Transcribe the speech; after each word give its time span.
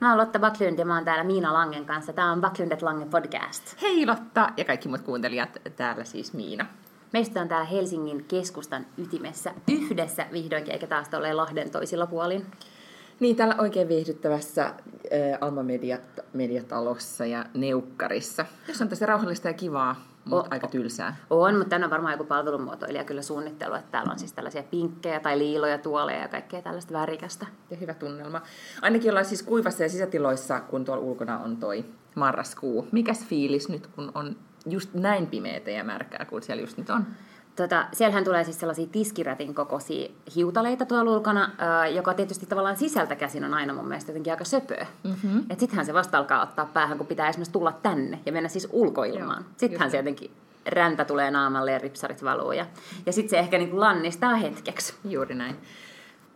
Mä 0.00 0.08
oon 0.08 0.18
Lotta 0.18 0.38
Backlund 0.38 0.78
ja 0.78 0.84
mä 0.84 0.94
oon 0.94 1.04
täällä 1.04 1.24
Miina 1.24 1.52
Langen 1.52 1.84
kanssa. 1.84 2.12
Tää 2.12 2.32
on 2.32 2.40
Backlundet 2.40 2.82
Lange 2.82 3.06
podcast. 3.06 3.82
Hei 3.82 4.06
Lotta 4.06 4.48
ja 4.56 4.64
kaikki 4.64 4.88
muut 4.88 5.00
kuuntelijat, 5.00 5.58
täällä 5.76 6.04
siis 6.04 6.32
Miina. 6.32 6.66
Meistä 7.12 7.40
on 7.40 7.48
täällä 7.48 7.66
Helsingin 7.66 8.24
keskustan 8.24 8.86
ytimessä 8.98 9.54
yhdessä 9.68 10.26
vihdoinkin, 10.32 10.72
eikä 10.72 10.86
taas 10.86 11.14
ole 11.14 11.34
Lahden 11.34 11.70
toisilla 11.70 12.06
puolin. 12.06 12.46
Niin, 13.20 13.36
täällä 13.36 13.54
oikein 13.58 13.88
viihdyttävässä 13.88 14.64
äh, 14.66 14.74
Alma 15.40 15.62
Mediat, 15.62 16.20
Mediatalossa 16.32 17.26
ja 17.26 17.44
Neukkarissa. 17.54 18.46
Jos 18.68 18.80
on 18.80 18.88
tässä 18.88 19.06
rauhallista 19.06 19.48
ja 19.48 19.54
kivaa, 19.54 19.96
mutta 20.24 20.48
aika 20.50 20.68
tylsää. 20.68 21.16
On, 21.30 21.54
mutta 21.54 21.70
tänne 21.70 21.84
on 21.84 21.90
varmaan 21.90 22.12
joku 22.14 22.24
palvelumuotoilija 22.24 23.04
kyllä 23.04 23.22
suunnittelu, 23.22 23.74
että 23.74 23.90
täällä 23.90 24.12
on 24.12 24.18
siis 24.18 24.32
tällaisia 24.32 24.62
pinkkejä 24.62 25.20
tai 25.20 25.38
liiloja, 25.38 25.78
tuoleja 25.78 26.22
ja 26.22 26.28
kaikkea 26.28 26.62
tällaista 26.62 26.92
värikästä. 26.92 27.46
Ja 27.70 27.76
hyvä 27.76 27.94
tunnelma. 27.94 28.42
Ainakin 28.82 29.10
ollaan 29.10 29.24
siis 29.24 29.42
kuivassa 29.42 29.82
ja 29.82 29.88
sisätiloissa, 29.88 30.60
kun 30.60 30.84
tuolla 30.84 31.02
ulkona 31.02 31.38
on 31.38 31.56
toi 31.56 31.84
marraskuu. 32.14 32.88
Mikäs 32.92 33.24
fiilis 33.24 33.68
nyt, 33.68 33.86
kun 33.86 34.12
on 34.14 34.36
just 34.66 34.94
näin 34.94 35.26
pimeätä 35.26 35.70
ja 35.70 35.84
märkää 35.84 36.24
kuin 36.24 36.42
siellä 36.42 36.60
just 36.60 36.78
nyt 36.78 36.90
on? 36.90 37.06
Tota, 37.60 37.86
siellähän 37.92 38.24
tulee 38.24 38.44
siis 38.44 38.60
sellaisia 38.60 38.86
tiskirätin 38.92 39.54
kokoisia 39.54 40.08
hiutaleita 40.36 40.86
tuolla 40.86 41.10
ulkona, 41.10 41.50
ää, 41.58 41.88
joka 41.88 42.14
tietysti 42.14 42.46
tavallaan 42.46 42.76
sisältä 42.76 43.16
käsin 43.16 43.44
on 43.44 43.54
aina 43.54 43.74
mun 43.74 43.88
mielestä 43.88 44.10
jotenkin 44.10 44.32
aika 44.32 44.44
söpöä. 44.44 44.86
Mm-hmm. 45.04 45.44
Sittenhän 45.58 45.86
se 45.86 45.94
vasta 45.94 46.18
alkaa 46.18 46.42
ottaa 46.42 46.66
päähän, 46.66 46.98
kun 46.98 47.06
pitää 47.06 47.28
esimerkiksi 47.28 47.52
tulla 47.52 47.72
tänne 47.72 48.20
ja 48.26 48.32
mennä 48.32 48.48
siis 48.48 48.68
ulkoilmaan. 48.72 49.42
Joo, 49.42 49.52
sittenhän 49.56 49.90
se 49.90 49.96
jotenkin 49.96 50.30
räntä 50.66 51.04
tulee 51.04 51.30
naamalle 51.30 51.72
ja 51.72 51.78
ripsarit 51.78 52.24
valuu. 52.24 52.52
Ja, 52.52 52.66
ja 53.06 53.12
sitten 53.12 53.30
se 53.30 53.38
ehkä 53.38 53.58
niin 53.58 53.70
kuin 53.70 53.80
lannistaa 53.80 54.34
hetkeksi. 54.34 54.94
Juuri 55.04 55.34
näin. 55.34 55.56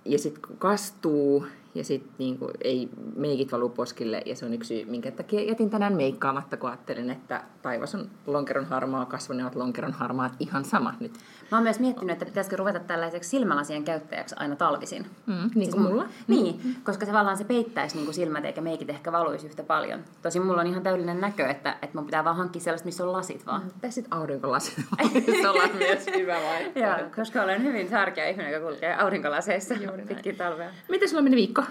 Ja 0.04 0.18
sitten 0.18 0.42
kun 0.48 0.56
kastuu 0.56 1.46
ja 1.74 1.84
sitten 1.84 2.12
niinku, 2.18 2.50
ei 2.64 2.88
meikit 3.16 3.52
valu 3.52 3.68
poskille 3.68 4.22
ja 4.26 4.36
se 4.36 4.46
on 4.46 4.54
yksi 4.54 4.68
syy, 4.68 4.90
minkä 4.90 5.10
takia 5.10 5.42
jätin 5.42 5.70
tänään 5.70 5.96
meikkaamatta, 5.96 6.56
kun 6.56 6.68
ajattelin, 6.70 7.10
että 7.10 7.42
taivas 7.62 7.94
on 7.94 8.10
lonkeron 8.26 8.64
harmaa, 8.64 9.06
kasvone 9.06 9.42
ovat 9.42 9.54
lonkeron 9.54 9.92
harmaat, 9.92 10.32
ihan 10.40 10.64
sama 10.64 10.94
nyt. 11.00 11.12
Mä 11.50 11.56
oon 11.56 11.62
myös 11.62 11.80
miettinyt, 11.80 12.12
että 12.12 12.24
pitäisikö 12.24 12.56
ruveta 12.56 12.80
tällaiseksi 12.80 13.30
silmälasien 13.30 13.84
käyttäjäksi 13.84 14.34
aina 14.38 14.56
talvisin. 14.56 15.06
Mm, 15.26 15.34
niin 15.34 15.52
siis 15.54 15.74
kuin 15.74 15.82
mulla. 15.82 16.06
Niin, 16.28 16.60
mm. 16.64 16.74
koska 16.84 17.06
se 17.06 17.12
vallaan 17.12 17.36
se 17.36 17.44
peittäisi 17.44 17.96
niin 17.96 18.04
kuin 18.04 18.14
silmät 18.14 18.44
eikä 18.44 18.60
meikit 18.60 18.90
ehkä 18.90 19.12
valuisi 19.12 19.46
yhtä 19.46 19.62
paljon. 19.62 20.04
Tosin 20.22 20.46
mulla 20.46 20.60
on 20.60 20.66
ihan 20.66 20.82
täydellinen 20.82 21.20
näkö, 21.20 21.46
että, 21.46 21.76
että 21.82 21.98
mun 21.98 22.06
pitää 22.06 22.24
vaan 22.24 22.36
hankkia 22.36 22.62
sellaista, 22.62 22.86
missä 22.86 23.04
on 23.04 23.12
lasit 23.12 23.46
vaan. 23.46 23.62
Mm, 23.62 23.70
tai 23.80 23.92
sitten 23.92 24.14
aurinkolasit 24.14 24.84
voisi 25.00 25.46
olla 25.46 25.68
myös 25.78 26.06
hyvä 26.16 26.34
vaihtoehto. 26.34 27.00
Joo, 27.00 27.10
koska 27.16 27.42
olen 27.42 27.62
hyvin 27.62 27.88
särkeä 27.88 28.28
ihminen, 28.28 28.52
joka 28.52 28.66
kulkee 28.66 28.96
aurinkolaseissa 28.96 29.74
pitkin 30.08 30.36
talvea. 30.36 30.70
Miten 30.88 31.08
sulla 31.08 31.22
meni 31.22 31.36
viikko? 31.36 31.62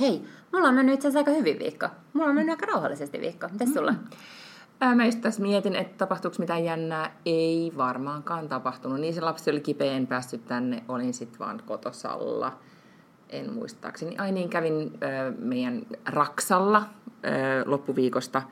Hei, 0.00 0.24
mulla 0.52 0.68
on 0.68 0.74
mennyt 0.74 0.94
itse 0.94 1.08
asiassa 1.08 1.30
aika 1.30 1.38
hyvin 1.38 1.58
viikko. 1.58 1.88
Mulla 2.12 2.28
on 2.28 2.34
mennyt 2.34 2.52
aika 2.52 2.72
rauhallisesti 2.72 3.20
viikko. 3.20 3.48
Mitäs 3.52 3.74
sulla? 3.74 3.92
Mm. 3.92 4.96
Mä 4.96 5.06
just 5.06 5.20
tässä 5.20 5.42
mietin, 5.42 5.76
että 5.76 5.98
tapahtuuko 5.98 6.36
mitään 6.38 6.64
jännää. 6.64 7.16
Ei 7.26 7.72
varmaankaan 7.76 8.48
tapahtunut. 8.48 9.00
Niin 9.00 9.14
se 9.14 9.20
lapsi 9.20 9.50
oli 9.50 9.60
kipeä, 9.60 9.92
en 9.92 10.06
päässyt 10.06 10.46
tänne. 10.46 10.84
Olin 10.88 11.14
sitten 11.14 11.38
vaan 11.38 11.62
kotosalla. 11.66 12.58
En 13.30 13.52
muistaakseni. 13.52 14.18
Ai 14.18 14.32
niin, 14.32 14.48
kävin 14.48 14.92
ö, 15.02 15.32
meidän 15.38 15.82
Raksalla 16.06 16.82
ö, 17.24 17.28
loppuviikosta 17.66 18.42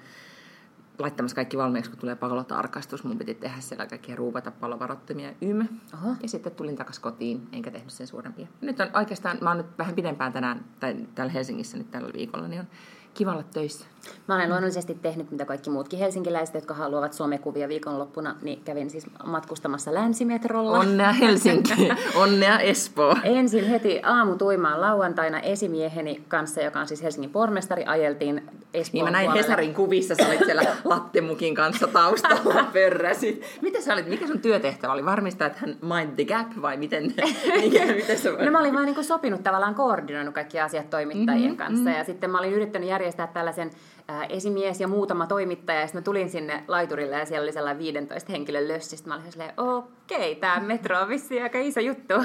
laittamassa 0.99 1.35
kaikki 1.35 1.59
valmiiksi, 1.59 1.91
kun 1.91 2.01
tulee 2.01 2.17
palotarkastus. 2.17 3.05
Mun 3.05 3.19
piti 3.19 3.35
tehdä 3.35 3.61
siellä 3.61 3.87
kaikkia 3.87 4.17
ruuvata 4.17 4.51
palovarottimia 4.51 5.33
ym. 5.43 5.69
Oho. 5.95 6.15
Ja 6.23 6.29
sitten 6.29 6.53
tulin 6.53 6.77
takaisin 6.77 7.03
kotiin, 7.03 7.49
enkä 7.53 7.71
tehnyt 7.71 7.93
sen 7.93 8.07
suurempia. 8.07 8.47
Nyt 8.61 8.81
on 8.81 8.89
oikeastaan, 8.95 9.39
mä 9.41 9.51
oon 9.51 9.57
nyt 9.57 9.79
vähän 9.79 9.95
pidempään 9.95 10.33
tänään, 10.33 10.65
tai 10.81 10.97
täällä 11.15 11.33
Helsingissä 11.33 11.79
nyt 11.79 11.91
tällä 11.91 12.11
viikolla, 12.13 12.49
niin 12.49 12.61
on 12.61 12.67
kiva 13.17 13.33
olla 13.33 13.45
töissä. 13.55 13.87
Mä 14.29 14.35
olen 14.35 14.49
luonnollisesti 14.49 14.95
tehnyt, 15.03 15.31
mitä 15.31 15.45
kaikki 15.45 15.71
muutkin 15.71 15.99
helsinkiläiset, 15.99 16.55
jotka 16.55 16.75
haluavat 16.75 17.13
somekuvia 17.13 17.69
viikonloppuna, 17.69 18.37
niin 18.43 18.63
kävin 18.65 18.91
siis 18.91 19.07
matkustamassa 19.25 19.95
länsimetrolla. 19.95 20.79
Onnea 20.79 21.13
Helsinki, 21.13 21.89
onnea 22.23 22.61
Espoo. 22.61 23.17
Ensin 23.25 23.69
heti 23.69 24.01
aamutuimaan 24.03 24.81
lauantaina 24.81 25.41
esimieheni 25.41 26.25
kanssa, 26.29 26.61
joka 26.61 26.81
on 26.81 26.89
siis 26.89 27.03
Helsingin 27.03 27.31
pormestari, 27.31 27.85
ajeltiin 27.85 28.43
Espoon 28.75 28.93
Niin 28.93 29.05
mä 29.05 29.11
näin 29.11 29.27
puolelle. 29.27 29.47
Hesarin 29.47 29.75
kuvissa, 29.75 30.15
sä 30.15 30.27
olit 30.27 30.45
siellä 30.45 30.63
lattemukin 30.85 31.55
kanssa 31.55 31.87
taustalla 31.87 32.65
pörräsit. 32.73 33.43
Mitä 33.63 33.81
sä 33.81 33.93
olit, 33.93 34.09
mikä 34.09 34.27
sun 34.27 34.41
työtehtävä 34.41 34.93
oli? 34.93 35.05
Varmistaa, 35.05 35.47
että 35.47 35.59
hän 35.61 35.77
mind 35.83 36.15
the 36.15 36.25
gap 36.25 36.63
vai 36.63 36.77
miten? 36.77 37.15
mikä, 37.63 37.87
miten 37.87 38.19
se 38.19 38.31
no 38.45 38.51
mä 38.51 38.61
olin 38.61 38.75
vaan 38.75 38.87
niin 38.87 39.05
sopinut 39.05 39.43
tavallaan 39.43 39.75
koordinoinut 39.75 40.35
kaikki 40.35 40.61
asiat 40.61 40.91
toimittajien 40.91 41.43
mm-hmm, 41.43 41.57
kanssa 41.57 41.85
mm-hmm. 41.85 41.99
ja 41.99 42.05
sitten 42.05 42.31
mä 42.31 42.39
olin 42.39 42.53
yrittänyt 42.53 42.89
järjestää 42.89 43.06
tällaisen 43.13 43.71
äh, 44.11 44.27
esimies 44.29 44.81
ja 44.81 44.89
muutama 44.89 45.27
toimittaja, 45.27 45.81
ja 45.81 45.87
sitten 45.87 46.01
mä 46.01 46.05
tulin 46.05 46.31
sinne 46.31 46.65
laiturille, 46.69 47.17
ja 47.17 47.27
siellä 47.27 47.45
oli 47.45 47.53
sellainen 47.53 47.79
15 47.79 48.33
henkilön 48.33 48.69
lössi, 48.69 48.97
sitten 48.97 49.09
mä 49.09 49.15
olin 49.15 49.33
silleen, 49.33 49.53
okei, 49.57 50.35
tämä 50.35 50.61
metro 50.67 51.01
on 51.01 51.09
vissiin 51.09 51.43
aika 51.43 51.59
iso 51.59 51.81
juttu. 51.81 52.15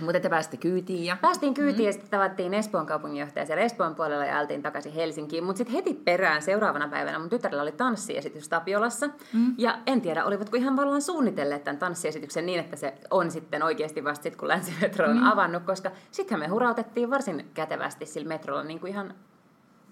Mutta 0.00 0.20
te 0.20 0.28
pääsitte 0.28 0.56
kyytiin 0.56 1.04
ja... 1.04 1.16
Päästiin 1.20 1.54
kyytiin 1.54 1.74
mm-hmm. 1.74 1.86
ja 1.86 1.92
sitten 1.92 2.10
tavattiin 2.10 2.54
Espoon 2.54 2.86
kaupunginjohtaja 2.86 3.46
siellä 3.46 3.62
Espoon 3.62 3.94
puolella 3.94 4.24
ja 4.24 4.38
ältiin 4.38 4.62
takaisin 4.62 4.92
Helsinkiin. 4.92 5.44
Mutta 5.44 5.58
sitten 5.58 5.74
heti 5.74 5.94
perään 5.94 6.42
seuraavana 6.42 6.88
päivänä 6.88 7.18
mun 7.18 7.28
tytärellä 7.28 7.62
oli 7.62 7.72
tanssiesitys 7.72 8.48
Tapiolassa. 8.48 9.06
Mm-hmm. 9.06 9.54
Ja 9.58 9.78
en 9.86 10.00
tiedä, 10.00 10.24
olivatko 10.24 10.56
ihan 10.56 10.76
vallan 10.76 11.02
suunnitelleet 11.02 11.64
tämän 11.64 11.78
tanssiesityksen 11.78 12.46
niin, 12.46 12.60
että 12.60 12.76
se 12.76 12.94
on 13.10 13.30
sitten 13.30 13.62
oikeasti 13.62 14.04
vasta 14.04 14.22
sit, 14.22 14.36
kun 14.36 14.48
länsimetro 14.48 15.06
on 15.06 15.16
mm-hmm. 15.16 15.32
avannut. 15.32 15.62
Koska 15.62 15.90
sittenhän 16.10 16.40
me 16.40 16.52
hurautettiin 16.52 17.10
varsin 17.10 17.50
kätevästi 17.54 18.06
sillä 18.06 18.28
metrolla 18.28 18.62
niin 18.62 18.80
kuin 18.80 18.92
ihan 18.92 19.14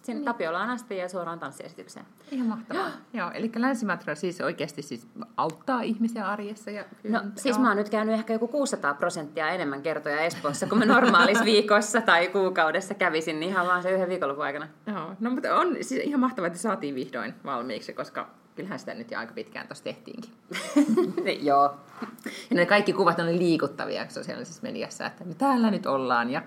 sinne 0.02 0.18
niin. 0.18 0.24
Tapiolaan 0.24 0.70
asti 0.70 0.96
ja 0.96 1.08
suoraan 1.08 1.38
tanssiesitykseen. 1.38 2.06
Ihan 2.30 2.46
mahtavaa. 2.46 2.90
Joo, 3.12 3.30
eli 3.30 3.50
länsimetro 3.56 4.14
siis 4.14 4.40
oikeasti 4.40 4.82
siis 4.82 5.08
auttaa 5.36 5.80
ihmisiä 5.80 6.28
arjessa. 6.28 6.70
Ja 6.70 6.84
no 7.08 7.20
siis 7.36 7.58
mä 7.58 7.68
oon 7.68 7.76
nyt 7.76 7.90
käynyt 7.90 8.14
ehkä 8.14 8.32
joku 8.32 8.48
600 8.48 8.94
prosenttia 8.94 9.48
enemmän 9.48 9.82
kertoja 9.82 10.20
Espoossa 10.20 10.66
kuin 10.66 10.78
mä 10.78 10.84
normaalissa 10.84 11.44
viikossa 11.44 12.00
tai 12.00 12.28
kuukaudessa 12.28 12.94
kävisin 12.94 13.40
niin 13.40 13.50
ihan 13.50 13.66
vaan 13.66 13.82
se 13.82 13.90
yhden 13.90 14.08
viikonlopun 14.08 14.44
aikana. 14.44 14.68
Joo, 14.86 15.14
no 15.20 15.30
mutta 15.30 15.56
on 15.56 15.76
siis 15.80 16.04
ihan 16.04 16.20
mahtavaa, 16.20 16.46
että 16.46 16.58
saatiin 16.58 16.94
vihdoin 16.94 17.34
valmiiksi, 17.44 17.92
koska 17.92 18.30
kyllähän 18.56 18.78
sitä 18.78 18.94
nyt 18.94 19.10
jo 19.10 19.18
aika 19.18 19.32
pitkään 19.32 19.66
tuossa 19.66 19.84
tehtiinkin. 19.84 20.30
Joo. 21.48 21.76
Ja 22.50 22.56
ne 22.56 22.66
kaikki 22.66 22.92
kuvat 22.92 23.18
on 23.18 23.38
liikuttavia 23.38 24.08
sosiaalisessa 24.08 24.62
mediassa, 24.62 25.06
että 25.06 25.24
me 25.24 25.34
täällä 25.34 25.70
nyt 25.70 25.86
ollaan 25.86 26.30
ja 26.30 26.42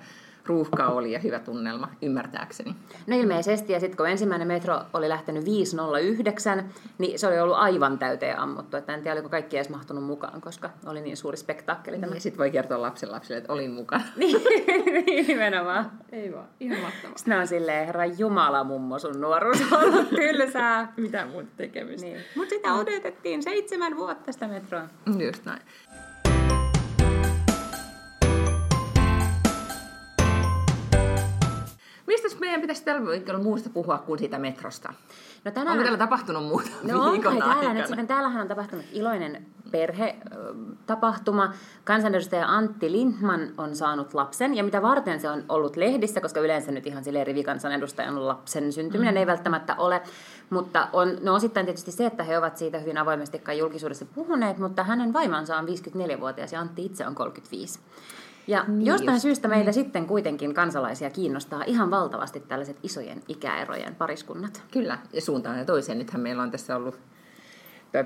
ruuhka 0.45 0.87
oli 0.87 1.11
ja 1.11 1.19
hyvä 1.19 1.39
tunnelma, 1.39 1.89
ymmärtääkseni. 2.01 2.75
No 3.07 3.17
ilmeisesti, 3.17 3.73
ja 3.73 3.79
sitten 3.79 3.97
kun 3.97 4.09
ensimmäinen 4.09 4.47
metro 4.47 4.81
oli 4.93 5.09
lähtenyt 5.09 5.45
509, 5.45 6.69
niin 6.97 7.19
se 7.19 7.27
oli 7.27 7.39
ollut 7.39 7.57
aivan 7.57 7.99
täyteen 7.99 8.39
ammuttu. 8.39 8.77
Että 8.77 8.93
en 8.93 9.01
tiedä, 9.01 9.15
oliko 9.15 9.29
kaikki 9.29 9.57
edes 9.57 9.69
mahtunut 9.69 10.03
mukaan, 10.03 10.41
koska 10.41 10.69
oli 10.85 11.01
niin 11.01 11.17
suuri 11.17 11.37
spektaakkeli. 11.37 11.97
Niin, 11.97 12.13
ja 12.13 12.19
sitten 12.19 12.39
voi 12.39 12.51
kertoa 12.51 12.81
lapsen 12.81 13.11
lapsille, 13.11 13.37
että 13.37 13.53
olin 13.53 13.71
mukana. 13.71 14.03
niin, 14.15 14.41
niin, 15.05 15.27
nimenomaan. 15.27 15.91
Ei 16.11 16.33
vaan, 16.33 16.47
ihan 16.59 16.79
mahtavaa. 16.79 17.17
Sitten 17.17 17.39
on 17.39 17.47
silleen, 17.47 17.85
herra 17.85 18.05
Jumala 18.05 18.63
mummo, 18.63 18.99
sun 18.99 19.21
nuoruus 19.21 19.61
on 19.71 19.83
ollut 19.83 20.09
tylsää. 20.19 20.93
Mitä 20.97 21.25
muuta 21.25 21.49
tekemistä. 21.57 22.07
Niin. 22.07 22.21
Mutta 22.35 22.55
sitä 22.55 22.73
odotettiin 22.73 23.43
seitsemän 23.43 23.97
vuotta 23.97 24.31
sitä 24.31 24.47
metroa. 24.47 24.83
Just 25.27 25.45
näin. 25.45 25.61
Mistä 32.21 32.39
meidän 32.39 32.61
pitäisi 32.61 32.83
tällä 32.83 33.11
viikolla 33.11 33.39
muusta 33.39 33.69
puhua 33.69 33.97
kuin 33.97 34.19
siitä 34.19 34.39
metrosta? 34.39 34.93
No 35.45 35.51
tänään... 35.51 35.71
Onko 35.71 35.83
täällä 35.83 35.97
tapahtunut 35.97 36.43
muuta 36.43 36.69
no, 36.83 37.11
viikon 37.11 37.37
täällä 37.37 37.73
nyt 37.73 37.87
sitten, 37.87 38.07
täällähän 38.07 38.41
on 38.41 38.47
tapahtunut 38.47 38.85
iloinen 38.91 39.45
perhetapahtuma. 39.71 41.53
Kansanedustaja 41.83 42.47
Antti 42.47 42.91
Lindman 42.91 43.49
on 43.57 43.75
saanut 43.75 44.13
lapsen, 44.13 44.55
ja 44.55 44.63
mitä 44.63 44.81
varten 44.81 45.19
se 45.19 45.29
on 45.29 45.43
ollut 45.49 45.75
lehdissä, 45.75 46.21
koska 46.21 46.39
yleensä 46.39 46.71
nyt 46.71 46.87
ihan 46.87 47.03
sille 47.03 47.23
rivikansanedustajan 47.23 48.27
lapsen 48.27 48.73
syntyminen 48.73 49.13
mm. 49.13 49.17
ei 49.17 49.27
välttämättä 49.27 49.75
ole. 49.75 50.01
Mutta 50.49 50.87
on, 50.93 51.17
no 51.21 51.33
osittain 51.33 51.65
tietysti 51.65 51.91
se, 51.91 52.05
että 52.05 52.23
he 52.23 52.37
ovat 52.37 52.57
siitä 52.57 52.79
hyvin 52.79 52.97
avoimesti 52.97 53.39
kai 53.39 53.57
julkisuudessa 53.57 54.05
puhuneet, 54.05 54.57
mutta 54.57 54.83
hänen 54.83 55.13
vaimansa 55.13 55.57
on 55.57 55.67
54-vuotias 55.67 56.53
ja 56.53 56.59
Antti 56.59 56.85
itse 56.85 57.07
on 57.07 57.15
35. 57.15 57.79
Ja 58.47 58.65
niin 58.67 58.85
jostain 58.85 59.15
just. 59.15 59.21
syystä 59.21 59.47
meitä 59.47 59.69
mm. 59.69 59.73
sitten 59.73 60.05
kuitenkin 60.05 60.53
kansalaisia 60.53 61.09
kiinnostaa 61.09 61.63
ihan 61.63 61.91
valtavasti 61.91 62.39
tällaiset 62.39 62.77
isojen 62.83 63.23
ikäerojen 63.27 63.95
pariskunnat. 63.95 64.63
Kyllä, 64.71 64.97
ja 65.13 65.21
suuntaan 65.21 65.57
ja 65.57 65.65
toiseen. 65.65 65.97
Nythän 65.97 66.21
meillä 66.21 66.43
on 66.43 66.51
tässä 66.51 66.75
ollut 66.75 66.99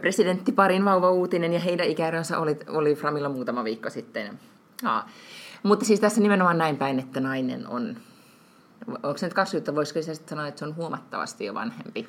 presidenttiparin 0.02 0.86
vauva-uutinen 0.86 1.54
ja 1.54 1.60
heidän 1.60 1.88
ikäeronsa 1.88 2.40
oli, 2.40 2.58
oli 2.68 2.96
Framilla 2.96 3.30
muutama 3.30 3.64
viikko 3.64 3.90
sitten. 3.90 4.40
Ja, 4.84 5.06
mutta 5.64 5.86
siis 5.86 6.00
tässä 6.00 6.22
nimenomaan 6.22 6.58
näin 6.58 6.78
päin, 6.78 7.00
että 7.00 7.20
nainen 7.20 7.68
on, 7.68 7.98
onko 8.88 9.18
se 9.18 9.26
nyt 9.26 9.34
20, 9.34 9.76
voisiko 9.76 10.02
se 10.02 10.16
sanoa, 10.16 10.48
että 10.48 10.60
se 10.60 10.66
on 10.66 10.76
huomattavasti 10.76 11.46
jo 11.46 11.54
vanhempi? 11.54 12.08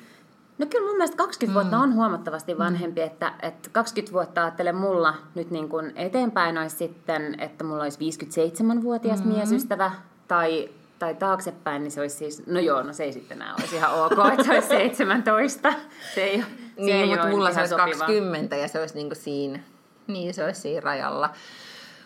No 0.59 0.65
kyllä 0.65 0.87
mun 0.87 0.97
mielestä 0.97 1.17
20 1.17 1.59
vuotta 1.59 1.77
mm. 1.77 1.83
on 1.83 1.93
huomattavasti 1.93 2.57
vanhempi, 2.57 3.01
että, 3.01 3.33
että 3.41 3.69
20 3.71 4.13
vuotta 4.13 4.41
ajattelen 4.41 4.75
mulla 4.75 5.13
nyt 5.35 5.51
niin 5.51 5.69
kuin 5.69 5.93
eteenpäin 5.95 6.57
olisi 6.57 6.75
sitten, 6.75 7.39
että 7.39 7.63
mulla 7.63 7.83
olisi 7.83 7.99
57-vuotias 7.99 9.23
mm. 9.23 9.27
miesystävä 9.33 9.91
tai 10.27 10.69
tai 10.99 11.15
taaksepäin, 11.15 11.83
niin 11.83 11.91
se 11.91 12.01
olisi 12.01 12.15
siis, 12.15 12.47
no 12.47 12.59
joo, 12.59 12.83
no 12.83 12.93
se 12.93 13.03
ei 13.03 13.13
sitten 13.13 13.37
enää 13.37 13.55
olisi 13.59 13.75
ihan 13.75 13.93
ok, 13.93 14.31
että 14.31 14.43
se 14.43 14.51
olisi 14.51 14.67
17. 14.97 15.73
Se 16.15 16.23
ei, 16.23 16.39
se 16.39 16.45
niin, 16.77 16.95
ei 16.95 17.07
mutta 17.07 17.23
ole 17.23 17.31
mulla 17.31 17.53
se 17.53 17.59
olisi 17.59 17.69
sopiva. 17.69 18.05
20 18.05 18.55
ja 18.55 18.67
se 18.67 18.79
olisi 18.79 18.95
niinku 18.95 19.15
siinä, 19.15 19.59
niin 20.07 20.33
se 20.33 20.45
olisi 20.45 20.61
siinä 20.61 20.81
rajalla. 20.81 21.29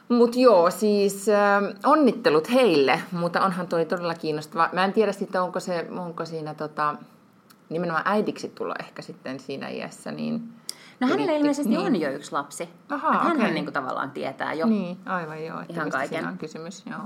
Mutta 0.09 0.39
joo, 0.39 0.71
siis 0.71 1.29
äh, 1.29 1.63
onnittelut 1.85 2.51
heille, 2.53 3.01
mutta 3.11 3.45
onhan 3.45 3.67
toi 3.67 3.85
todella 3.85 4.15
kiinnostava. 4.15 4.69
Mä 4.73 4.83
en 4.83 4.93
tiedä 4.93 5.11
sitten, 5.11 5.41
onko, 5.41 5.59
se, 5.59 5.87
onko 5.99 6.25
siinä 6.25 6.53
tota, 6.53 6.95
nimenomaan 7.69 8.07
äidiksi 8.07 8.49
tulla 8.49 8.75
ehkä 8.79 9.01
sitten 9.01 9.39
siinä 9.39 9.69
iässä, 9.69 10.11
niin... 10.11 10.53
No 10.99 11.07
hänellä 11.07 11.31
yritti- 11.31 11.39
ilmeisesti 11.39 11.69
niin. 11.69 11.79
on 11.79 11.95
jo 11.95 12.11
yksi 12.11 12.31
lapsi. 12.31 12.69
Ahaa, 12.89 13.11
Että 13.13 13.23
hänhän 13.23 13.41
okei. 13.41 13.53
niin 13.53 13.65
kuin 13.65 13.73
tavallaan 13.73 14.11
tietää 14.11 14.53
jo. 14.53 14.65
Niin, 14.65 14.97
aivan 15.05 15.45
joo, 15.45 15.61
että 15.61 15.73
Ihan 15.73 15.89
kaiken. 15.89 16.09
siinä 16.09 16.29
on 16.29 16.37
kysymys, 16.37 16.83
joo. 16.85 16.99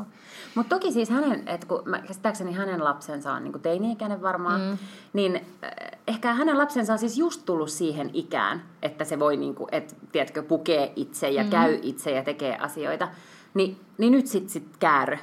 Mutta 0.56 0.76
toki 0.76 0.92
siis 0.92 1.10
hänen, 1.10 1.48
että 1.48 1.68
kun 1.68 1.82
mä 1.86 2.00
käsittääkseni 2.02 2.54
hänen 2.54 2.84
lapsensa 2.84 3.34
on 3.34 3.44
niin 3.44 3.62
teini-ikäinen 3.62 4.22
varmaan, 4.22 4.62
mm. 4.62 4.78
niin 5.14 5.36
äh, 5.36 5.72
ehkä 6.08 6.34
hänen 6.34 6.58
lapsensa 6.58 6.94
on 6.94 7.00
siis 7.00 7.18
just 7.18 7.46
tullut 7.46 7.70
siihen 7.70 8.10
ikään, 8.14 8.64
että 8.82 9.06
se 9.06 9.20
voi, 9.20 9.38
niin 9.38 9.56
kuin, 9.56 9.70
että 9.72 9.96
tiedätkö, 10.12 10.44
pukee 10.44 10.94
itse 10.96 11.30
ja 11.30 11.44
mm. 11.44 11.50
käy 11.50 11.80
itse 11.82 12.12
ja 12.12 12.24
tekee 12.24 12.58
asioita. 12.58 13.08
Ni, 13.54 13.78
niin 13.98 14.12
nyt 14.12 14.28
sitten 14.28 14.50
sit 14.50 14.78
käärö 14.80 15.18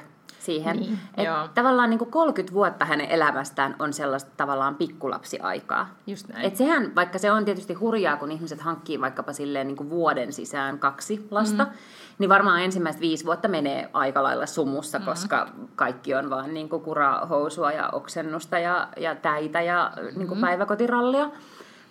siihen. 0.45 0.77
Niin, 0.77 0.99
Et 1.17 1.25
joo. 1.25 1.47
tavallaan 1.55 1.89
niin 1.89 1.97
kuin 1.97 2.11
30 2.11 2.53
vuotta 2.53 2.85
hänen 2.85 3.09
elämästään 3.09 3.75
on 3.79 3.93
sellaista 3.93 4.31
tavallaan 4.37 4.75
pikkulapsiaikaa. 4.75 5.89
Just 6.07 6.27
näin. 6.27 6.45
Et 6.45 6.55
sehän, 6.55 6.95
vaikka 6.95 7.17
se 7.17 7.31
on 7.31 7.45
tietysti 7.45 7.73
hurjaa, 7.73 8.17
kun 8.17 8.31
ihmiset 8.31 8.61
hankkii 8.61 9.01
vaikkapa 9.01 9.33
silleen 9.33 9.67
niin 9.67 9.77
kuin 9.77 9.89
vuoden 9.89 10.33
sisään 10.33 10.79
kaksi 10.79 11.27
lasta, 11.31 11.63
mm. 11.63 11.71
niin 12.19 12.29
varmaan 12.29 12.61
ensimmäiset 12.61 13.01
viisi 13.01 13.25
vuotta 13.25 13.47
menee 13.47 13.89
aika 13.93 14.23
lailla 14.23 14.45
sumussa, 14.45 14.99
mm. 14.99 15.05
koska 15.05 15.47
kaikki 15.75 16.15
on 16.15 16.29
vaan 16.29 16.53
niin 16.53 16.69
kuin 16.69 16.81
kurahousua 16.81 17.71
ja 17.71 17.89
oksennusta 17.89 18.59
ja, 18.59 18.87
ja 18.97 19.15
täitä 19.15 19.61
ja 19.61 19.91
niin 20.15 20.27
kuin 20.27 20.41
päiväkotirallia. 20.41 21.29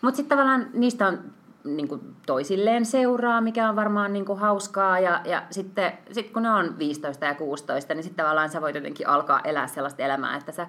Mutta 0.02 0.16
sitten 0.16 0.38
tavallaan 0.38 0.66
niistä 0.72 1.06
on 1.06 1.18
niin 1.64 1.88
kuin 1.88 2.16
toisilleen 2.26 2.86
seuraa, 2.86 3.40
mikä 3.40 3.68
on 3.68 3.76
varmaan 3.76 4.12
niin 4.12 4.24
kuin 4.24 4.38
hauskaa. 4.38 4.98
Ja, 4.98 5.20
ja 5.24 5.42
sitten 5.50 5.92
sit 6.12 6.30
kun 6.30 6.42
ne 6.42 6.50
on 6.50 6.78
15 6.78 7.24
ja 7.24 7.34
16, 7.34 7.94
niin 7.94 8.02
sitten 8.02 8.24
tavallaan 8.24 8.50
sä 8.50 8.60
voit 8.60 8.74
jotenkin 8.74 9.08
alkaa 9.08 9.40
elää 9.44 9.66
sellaista 9.66 10.02
elämää, 10.02 10.36
että 10.36 10.52
sä 10.52 10.66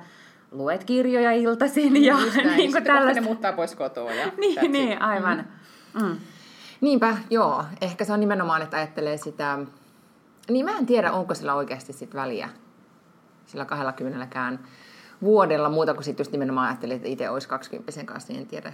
luet 0.52 0.84
kirjoja 0.84 1.32
iltaisin 1.32 2.06
ja 2.06 2.20
Just 2.20 2.36
näin. 2.44 2.58
niin 2.58 2.72
kuin 2.72 2.84
tällaista. 2.84 3.22
ne 3.22 3.26
muuttaa 3.28 3.54
pois 3.54 3.76
kotoa. 3.76 4.12
Ja 4.14 4.28
Niin, 4.38 4.72
niin, 4.72 5.02
aivan. 5.02 5.46
Mm. 6.02 6.18
Niinpä, 6.82 7.18
joo. 7.30 7.64
Ehkä 7.82 8.06
se 8.06 8.14
on 8.14 8.20
nimenomaan, 8.20 8.62
että 8.62 8.78
ajattelee 8.78 9.18
sitä... 9.18 9.60
Niin 10.50 10.66
mä 10.66 10.78
en 10.78 10.86
tiedä, 10.86 11.12
onko 11.12 11.34
sillä 11.34 11.56
oikeasti 11.56 11.94
sit 11.94 12.16
väliä 12.16 12.50
sillä 13.46 13.66
20 13.66 14.28
vuodella 15.22 15.70
muuta 15.70 15.94
kuin 15.94 16.04
sitten 16.04 16.24
just 16.24 16.32
nimenomaan 16.32 16.68
ajattelin, 16.68 16.96
että 16.96 17.08
itse 17.08 17.30
olisi 17.30 17.48
20 17.48 18.04
kanssa, 18.06 18.34
niin 18.34 18.42
en 18.42 18.48
tiedä 18.48 18.74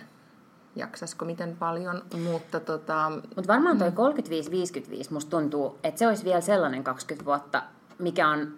jaksaisiko 0.75 1.25
miten 1.25 1.55
paljon, 1.59 2.01
mutta 2.31 2.59
tota, 2.59 3.11
Mutta 3.35 3.53
varmaan 3.53 3.77
toi 3.77 3.89
35-55 3.89 3.93
musta 5.09 5.29
tuntuu, 5.29 5.79
että 5.83 5.99
se 5.99 6.07
olisi 6.07 6.25
vielä 6.25 6.41
sellainen 6.41 6.83
20 6.83 7.25
vuotta, 7.25 7.63
mikä 7.99 8.27
on 8.27 8.53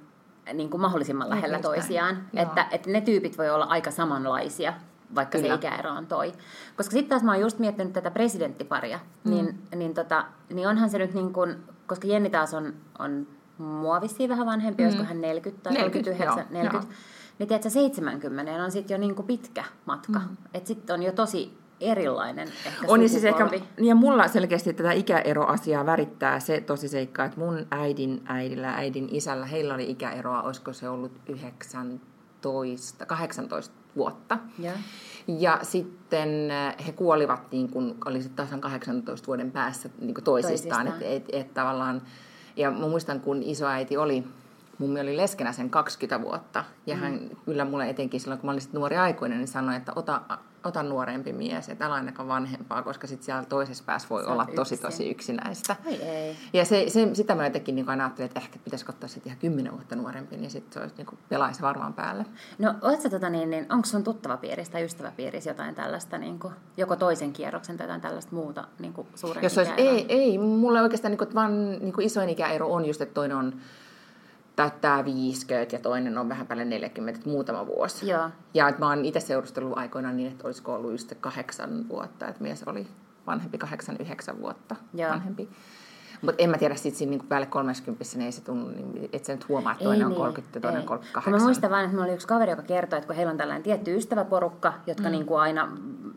niin 0.54 0.70
kuin 0.70 0.82
mahdollisimman 0.82 1.30
lähellä 1.30 1.58
just 1.58 1.64
näin. 1.64 1.76
toisiaan. 1.76 2.28
Joo. 2.34 2.44
Että, 2.44 2.68
että 2.72 2.90
ne 2.90 3.02
tyypit 3.02 3.38
voi 3.38 3.50
olla 3.50 3.66
aika 3.66 3.92
samanlaisia, 3.92 4.74
vaikka 5.16 5.38
Kyllä. 5.38 5.54
se 5.54 5.56
ikäero 5.56 5.90
on 5.90 6.08
toi. 6.08 6.34
Koska 6.78 6.92
sitten 6.92 7.10
taas 7.10 7.24
mä 7.24 7.32
oon 7.32 7.42
just 7.42 7.60
miettinyt 7.60 7.94
tätä 7.94 8.12
presidenttiparia, 8.12 9.00
mm. 9.24 9.32
niin, 9.32 9.60
niin, 9.76 9.94
tota, 9.94 10.26
niin 10.54 10.68
onhan 10.68 10.90
se 10.90 10.98
nyt 10.98 11.14
niin 11.14 11.34
kuin, 11.34 11.56
koska 11.88 12.08
Jenni 12.08 12.30
taas 12.30 12.54
on, 12.54 12.74
on 13.00 13.28
mua 13.58 14.02
vissiin 14.02 14.30
vähän 14.30 14.46
vanhempi, 14.46 14.84
mm. 14.84 14.88
olisiko 14.88 15.04
hän 15.04 15.22
40 15.22 15.64
tai 15.64 15.74
40, 15.74 16.12
39, 16.12 16.46
joo, 16.52 16.62
40. 16.62 16.96
Niin 17.40 17.48
tiedätkö, 17.48 17.70
70 17.70 18.64
on 18.64 18.72
sitten 18.72 18.96
jo 18.96 19.00
niin 19.00 19.16
kuin 19.16 19.28
pitkä 19.28 19.64
matka. 19.86 20.20
Mm. 20.20 20.38
Että 20.54 20.68
sitten 20.68 20.94
on 20.94 21.04
jo 21.04 21.12
tosi 21.12 21.58
erilainen 21.80 22.48
ehkä 22.66 22.86
On 22.88 23.02
ja 23.02 23.10
siis 23.10 23.24
ehkä, 23.24 23.50
ja 23.78 23.96
mulla 23.96 24.28
selkeästi 24.28 24.74
tätä 24.74 24.92
ikäeroasiaa 24.92 25.86
värittää 25.86 26.40
se 26.40 26.62
tosiseikka, 26.62 27.26
että 27.26 27.40
mun 27.40 27.68
äidin 27.72 28.22
äidillä 28.26 28.68
ja 28.68 28.74
äidin 28.74 29.08
isällä, 29.12 29.46
heillä 29.46 29.74
oli 29.74 29.92
ikäeroa, 29.92 30.42
olisiko 30.42 30.74
se 30.74 30.90
ollut 30.90 31.12
19, 31.28 33.06
18 33.06 33.74
vuotta. 33.96 34.38
Joo. 34.60 34.74
Ja 35.28 35.60
sitten 35.62 36.52
äh, 36.52 36.76
he 36.88 36.92
kuolivat, 36.92 37.52
niin 37.52 37.70
kuin, 37.70 37.96
oli 38.06 38.22
sitten 38.22 38.46
tasan 38.46 38.62
18 38.62 39.28
vuoden 39.28 39.52
päässä 39.52 39.90
niin 40.00 40.14
toisistaan. 40.24 40.86
Toisistaan. 40.86 40.88
Et, 40.88 41.30
et, 41.30 41.46
et, 41.46 41.54
tavallaan, 41.54 42.02
ja 42.56 42.72
mä 42.72 42.88
muistan, 42.88 43.20
kun 43.20 43.44
isoäiti 43.44 43.98
oli, 43.98 44.24
mummi 44.84 45.02
oli 45.02 45.18
leskenä 45.18 45.52
sen 45.52 45.70
20 45.70 46.22
vuotta. 46.22 46.64
Ja 46.86 46.96
hän 46.96 47.20
kyllä 47.46 47.66
mulle 47.66 47.90
etenkin 47.90 48.20
silloin, 48.20 48.40
kun 48.40 48.48
mä 48.48 48.52
olin 48.52 48.64
nuori 48.74 48.98
aikuinen, 48.98 49.38
niin 49.38 49.48
sanoi, 49.48 49.76
että 49.76 49.92
ota, 49.96 50.22
ota 50.64 50.84
nuorempi 50.84 51.34
mies, 51.34 51.70
että 51.70 51.86
älä 51.86 51.96
ainakaan 51.96 52.28
vanhempaa, 52.28 52.82
koska 52.82 53.08
sitten 53.08 53.26
siellä 53.26 53.44
toisessa 53.44 53.84
päässä 53.88 54.10
voi 54.10 54.24
Sä 54.24 54.32
olla 54.32 54.46
oot 54.48 54.56
tosi 54.56 54.74
yksin. 54.76 54.90
tosi 54.90 55.10
yksinäistä. 55.10 55.76
Oi 55.86 55.94
ei. 55.94 56.36
Ja 56.54 56.66
se, 56.66 56.86
se, 56.88 57.10
sitä 57.14 57.36
mä 57.36 57.46
jotenkin 57.46 57.76
niin 57.76 57.90
aina 57.90 58.04
ajattelin, 58.04 58.26
että 58.26 58.40
ehkä 58.40 58.60
pitäisi 58.64 58.86
ottaa 58.90 59.10
sitten 59.10 59.30
ihan 59.30 59.40
kymmenen 59.40 59.74
vuotta 59.74 59.96
nuorempi, 59.96 60.38
niin 60.38 60.52
sitten 60.52 60.74
se 60.74 60.80
olisi, 60.80 60.96
niin 60.98 61.20
pelaisi 61.30 61.62
varmaan 61.62 61.94
päälle. 61.94 62.26
No, 62.60 62.76
ootko, 62.82 63.10
tota, 63.10 63.30
niin, 63.30 63.50
niin, 63.50 63.74
onko 63.74 63.86
sun 63.86 64.04
tuttava 64.04 64.38
piirissä 64.38 64.74
tai 64.74 64.84
ystäväpiirissä 64.84 65.50
jotain 65.50 65.76
tällaista, 65.76 66.18
niin 66.18 66.40
kuin, 66.40 66.54
joko 66.78 66.96
toisen 66.96 67.34
kierroksen 67.34 67.78
tai 67.78 67.86
jotain 67.86 68.02
tällaista 68.02 68.36
muuta 68.36 68.68
niin 68.80 68.94
kuin 68.94 69.08
suuren 69.16 69.44
Jos 69.44 69.58
olisi, 69.58 69.72
ei, 69.78 70.06
ei, 70.10 70.38
mulla 70.38 70.82
oikeastaan 70.82 71.12
niin 71.12 71.18
kuin, 71.18 71.36
vaan 71.36 71.72
niin 71.72 71.94
kuin 71.94 72.06
isoin 72.06 72.30
ikäero 72.30 72.74
on 72.74 72.86
just, 72.86 73.02
että 73.02 73.14
toinen 73.14 73.38
on 73.38 73.54
täyttää 74.56 75.06
50 75.06 75.76
ja 75.76 75.80
toinen 75.80 76.18
on 76.18 76.30
vähän 76.30 76.48
päälle 76.48 76.66
40, 76.66 77.18
että 77.18 77.30
muutama 77.30 77.68
vuosi. 77.68 78.10
Joo. 78.10 78.30
Ja 78.54 78.70
että 78.70 78.82
mä 78.82 78.90
oon 78.90 79.06
itse 79.06 79.20
seurustellut 79.20 79.78
aikoinaan 79.78 80.18
niin, 80.18 80.32
että 80.32 80.48
olisiko 80.48 80.74
ollut 80.74 80.92
just 80.92 81.10
se 81.10 81.16
kahdeksan 81.16 81.90
vuotta, 81.90 82.28
että 82.28 82.44
mies 82.44 82.64
oli 82.64 82.88
vanhempi, 83.28 83.58
kahdeksan, 83.58 83.98
yhdeksän 84.00 84.40
vuotta 84.42 84.76
Joo. 84.94 85.10
vanhempi. 85.10 85.50
Mutta 86.24 86.44
en 86.44 86.50
mä 86.50 86.58
tiedä, 86.58 86.76
sitten 86.76 86.98
siinä 86.98 87.10
niin 87.10 87.28
päälle 87.30 87.48
30 87.48 88.04
niin 88.14 88.26
ei 88.26 88.32
se 88.32 88.42
tunnu, 88.42 88.68
niin, 88.68 89.10
että 89.14 89.26
se 89.26 89.34
nyt 89.34 89.50
huomaa, 89.50 89.72
että 89.72 89.84
toinen 89.84 90.02
Ei 90.02 90.06
on 90.06 90.12
niin, 90.12 90.18
30 90.18 90.58
ja 90.58 90.62
toinen 90.62 90.82
ei. 90.82 90.88
38. 90.88 91.24
Kun 91.34 91.40
mä 91.40 91.46
muistan 91.46 91.72
vain, 91.72 91.86
että 91.86 91.96
mulla 91.96 92.06
oli 92.06 92.14
yksi 92.14 92.28
kaveri, 92.28 92.52
joka 92.52 92.64
kertoi, 92.64 92.98
että 92.98 93.08
kun 93.08 93.16
heillä 93.16 93.32
on 93.32 93.38
tällainen 93.38 93.64
tietty 93.64 93.96
ystäväporukka, 93.96 94.74
jotka 94.88 95.04
mm. 95.04 95.12
niin 95.12 95.26
kuin 95.26 95.40
aina 95.40 95.70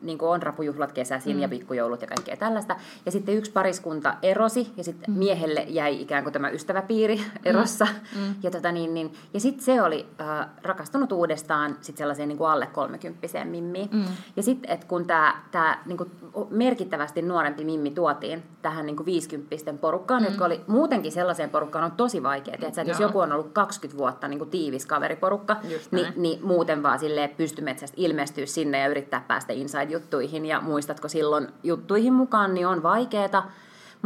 niin 0.02 0.18
kuin 0.18 0.28
on 0.28 0.42
rapujuhlat 0.42 0.92
kesäisin 0.92 1.36
mm. 1.36 1.42
ja 1.42 1.48
pikkujoulut 1.48 2.00
ja 2.00 2.06
kaikkea 2.06 2.36
tällaista. 2.36 2.76
Ja 3.06 3.12
sitten 3.12 3.36
yksi 3.36 3.52
pariskunta 3.52 4.14
erosi 4.22 4.72
ja 4.76 4.84
sitten 4.84 5.14
mm. 5.14 5.18
miehelle 5.18 5.66
jäi 5.68 6.02
ikään 6.02 6.22
kuin 6.22 6.32
tämä 6.32 6.50
ystäväpiiri 6.50 7.20
erossa. 7.44 7.86
Mm. 8.16 8.34
Ja, 8.42 8.50
tota 8.50 8.72
niin, 8.72 8.94
niin, 8.94 9.12
ja 9.34 9.40
sitten 9.40 9.64
se 9.64 9.82
oli 9.82 10.06
äh, 10.20 10.46
rakastunut 10.62 11.12
uudestaan 11.12 11.76
sit 11.80 11.96
sellaiseen 11.96 12.28
niin 12.28 12.38
kuin 12.38 12.50
alle 12.50 12.66
kolmekymppiseen 12.66 13.48
mimmiin. 13.48 13.88
Mm. 13.92 14.04
Ja 14.36 14.42
sitten, 14.42 14.70
että 14.70 14.86
kun 14.86 15.06
tämä 15.06 15.42
tää, 15.50 15.82
niin 15.86 15.98
kuin 15.98 16.10
merkittävästi 16.50 17.22
nuorempi 17.22 17.64
mimmi 17.64 17.90
tuotiin 17.90 18.42
tähän 18.62 18.86
niin 18.86 18.96
kuin 18.96 19.06
50 19.06 19.72
porukkaan, 19.80 19.95
mm. 20.20 20.24
jotka 20.24 20.44
oli 20.44 20.60
muutenkin 20.66 21.12
sellaiseen 21.12 21.50
porukkaan 21.50 21.84
on 21.84 21.92
tosi 21.92 22.22
vaikea. 22.22 22.54
Että 22.62 22.82
jos 22.82 23.00
joku 23.00 23.18
on 23.18 23.32
ollut 23.32 23.52
20 23.52 23.98
vuotta 23.98 24.28
niin 24.28 24.38
kuin 24.38 24.50
tiivis 24.50 24.86
kaveriporukka, 24.86 25.56
niin, 25.90 26.12
niin 26.16 26.46
muuten 26.46 26.82
vaan 26.82 26.98
silleen 26.98 27.30
pystymetsästä 27.30 27.94
ilmestyä 28.00 28.46
sinne 28.46 28.78
ja 28.78 28.88
yrittää 28.88 29.24
päästä 29.28 29.52
inside-juttuihin. 29.52 30.46
Ja 30.46 30.60
muistatko 30.60 31.08
silloin 31.08 31.48
juttuihin 31.62 32.12
mukaan, 32.12 32.54
niin 32.54 32.66
on 32.66 32.82
vaikeeta. 32.82 33.42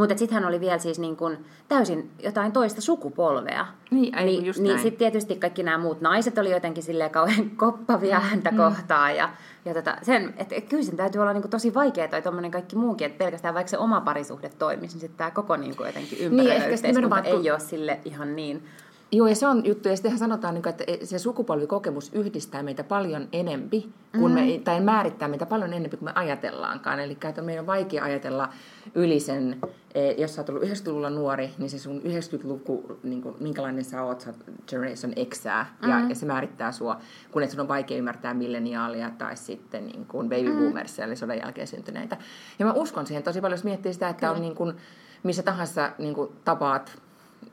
Mutta 0.00 0.19
sitten 0.19 0.35
hän 0.35 0.49
oli 0.49 0.61
vielä 0.61 0.78
siis 0.78 0.99
niin 0.99 1.16
kuin 1.16 1.45
täysin 1.69 2.11
jotain 2.23 2.52
toista 2.52 2.80
sukupolvea. 2.80 3.66
Niin, 3.90 4.19
ei, 4.19 4.25
niin, 4.25 4.47
just 4.47 4.61
niin 4.61 4.78
sitten 4.78 4.99
tietysti 4.99 5.37
kaikki 5.37 5.62
nämä 5.62 5.78
muut 5.78 6.00
naiset 6.00 6.38
oli 6.38 6.50
jotenkin 6.50 6.83
silleen 6.83 7.11
kauhean 7.11 7.50
koppavia 7.57 8.21
häntä 8.21 8.50
mm. 8.50 8.57
kohtaan. 8.57 9.16
Ja, 9.16 9.30
ja 9.64 9.75
tota, 9.75 9.97
sen, 10.02 10.35
et, 10.37 10.52
et 10.52 10.69
kyllä 10.69 10.83
sen 10.83 10.97
täytyy 10.97 11.21
olla 11.21 11.33
niinku 11.33 11.49
tosi 11.49 11.75
vaikeaa 11.75 12.09
tai 12.09 12.23
tuommoinen 12.23 12.50
kaikki 12.50 12.76
muukin, 12.76 13.07
että 13.07 13.19
pelkästään 13.19 13.54
vaikka 13.54 13.71
se 13.71 13.78
oma 13.78 14.00
parisuhde 14.00 14.50
toimisi, 14.59 14.95
niin 14.95 15.00
sitten 15.00 15.19
tämä 15.19 15.30
koko 15.30 15.57
niinku 15.57 15.85
jotenkin 15.85 16.19
ympäröivä 16.19 16.76
sit 16.76 16.87
yhteiskunta 16.87 17.21
ei 17.21 17.50
ole 17.50 17.61
sille 17.61 18.00
ihan 18.04 18.37
niin. 18.37 18.62
Joo, 19.12 19.26
ja 19.26 19.34
se 19.34 19.46
on 19.46 19.66
juttu, 19.66 19.88
ja 19.88 19.96
sittenhän 19.96 20.18
sanotaan, 20.18 20.54
niin 20.54 20.68
että 20.68 20.84
se 21.04 21.18
sukupolvikokemus 21.18 22.10
yhdistää 22.14 22.62
meitä 22.62 22.84
paljon 22.84 23.28
enempi, 23.32 23.88
kun 24.18 24.32
me, 24.32 24.60
tai 24.64 24.80
määrittää 24.80 25.28
meitä 25.28 25.46
paljon 25.46 25.72
enempi 25.72 25.96
kuin 25.96 26.04
me 26.04 26.12
ajatellaankaan. 26.14 27.00
Eli 27.00 27.16
että 27.28 27.42
meidän 27.42 27.62
on 27.62 27.66
vaikea 27.66 28.04
ajatella 28.04 28.48
yli 28.94 29.20
sen, 29.20 29.56
eh, 29.94 30.18
jos 30.18 30.34
sä 30.34 30.40
oot 30.40 30.48
ollut 30.48 30.62
90-luvulla 30.62 31.10
nuori, 31.10 31.50
niin 31.58 31.70
se 31.70 31.78
sun 31.78 32.00
90-luku, 32.00 32.98
niin 33.02 33.22
kuin, 33.22 33.34
minkälainen 33.40 33.84
sä 33.84 34.02
oot, 34.02 34.20
sä 34.20 34.30
oot 34.30 34.56
Generation 34.66 35.12
X, 35.28 35.44
ja, 35.44 35.66
ja 36.08 36.14
se 36.14 36.26
määrittää 36.26 36.72
sua, 36.72 37.00
kun 37.30 37.42
et 37.42 37.50
sun 37.50 37.60
on 37.60 37.68
vaikea 37.68 37.98
ymmärtää 37.98 38.34
milleniaalia 38.34 39.10
tai 39.18 39.36
sitten 39.36 39.86
niin 39.86 40.06
kuin 40.06 40.28
baby 40.28 40.52
boomersia, 40.58 41.04
eli 41.04 41.16
sodan 41.16 41.38
jälkeen 41.38 41.66
syntyneitä. 41.66 42.16
Ja 42.58 42.66
mä 42.66 42.72
uskon 42.72 43.06
siihen 43.06 43.22
tosi 43.22 43.40
paljon, 43.40 43.56
jos 43.56 43.64
miettii 43.64 43.92
sitä, 43.92 44.08
että 44.08 44.30
on 44.30 44.40
niin 44.40 44.54
kuin, 44.54 44.76
missä 45.22 45.42
tahansa 45.42 45.92
niin 45.98 46.14
kuin, 46.14 46.32
tapaat 46.44 47.02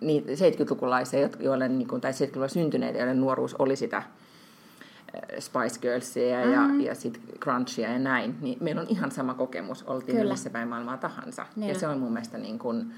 niin 0.02 0.24
70-lukulaisia, 0.24 1.20
jotka- 1.20 1.44
joille, 1.44 1.68
niin 1.68 1.88
kuin, 1.88 2.02
tai 2.02 2.12
70-luvulla 2.12 2.48
syntyneitä, 2.48 3.00
joiden 3.00 3.22
nuoruus 3.22 3.56
oli 3.60 3.76
sitä 3.76 3.98
äh, 3.98 4.06
Spice 5.40 5.80
Girlsia 5.82 6.42
ja, 6.42 6.62
mm. 6.62 6.82
ja 6.82 6.96
sit 6.96 7.22
Crunchia 7.40 7.92
ja 7.92 8.00
näin, 8.00 8.36
niin 8.42 8.58
meillä 8.62 8.82
on 8.82 8.88
ihan 8.90 9.12
sama 9.12 9.34
kokemus, 9.34 9.84
oltiin 9.84 10.18
Kyllä. 10.18 10.34
missä 10.34 10.50
päin 10.50 10.68
maailmaa 10.68 10.98
tahansa. 10.98 11.46
Niin. 11.56 11.70
Ja 11.70 11.80
se 11.80 11.88
on 11.88 12.00
mun 12.00 12.14
mielestä 12.14 12.38
niin 12.38 12.60
kuin, 12.60 12.94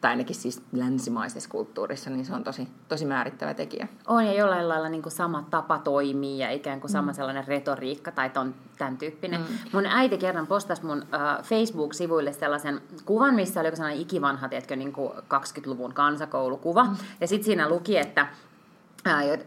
tai 0.00 0.10
ainakin 0.10 0.36
siis 0.36 0.62
länsimaisessa 0.72 1.50
kulttuurissa, 1.50 2.10
niin 2.10 2.24
se 2.24 2.34
on 2.34 2.44
tosi, 2.44 2.68
tosi 2.88 3.04
määrittävä 3.04 3.54
tekijä. 3.54 3.88
On 4.06 4.26
ja 4.26 4.32
jollain 4.32 4.68
lailla 4.68 4.88
niin 4.88 5.02
kuin 5.02 5.12
sama 5.12 5.44
tapa 5.50 5.78
toimii 5.78 6.38
ja 6.38 6.50
ikään 6.50 6.80
kuin 6.80 6.90
sama 6.90 7.12
mm. 7.12 7.16
sellainen 7.16 7.46
retoriikka 7.46 8.12
tai 8.12 8.30
ton, 8.30 8.54
tämän 8.78 8.98
tyyppinen. 8.98 9.40
Mm. 9.40 9.46
Mun 9.72 9.86
äiti 9.86 10.18
kerran 10.18 10.46
postasi 10.46 10.86
mun 10.86 10.98
uh, 10.98 11.44
Facebook-sivuille 11.44 12.32
sellaisen 12.32 12.80
kuvan, 13.04 13.34
missä 13.34 13.60
oli 13.60 13.68
joku 13.68 13.76
sellainen 13.76 14.02
ikivanha, 14.02 14.48
tiedätkö, 14.48 14.76
niin 14.76 14.92
kuin 14.92 15.12
20-luvun 15.12 15.94
kansakoulukuva. 15.94 16.84
Mm. 16.84 16.96
Ja 17.20 17.26
sitten 17.26 17.44
siinä 17.44 17.68
luki, 17.68 17.98
että 17.98 18.26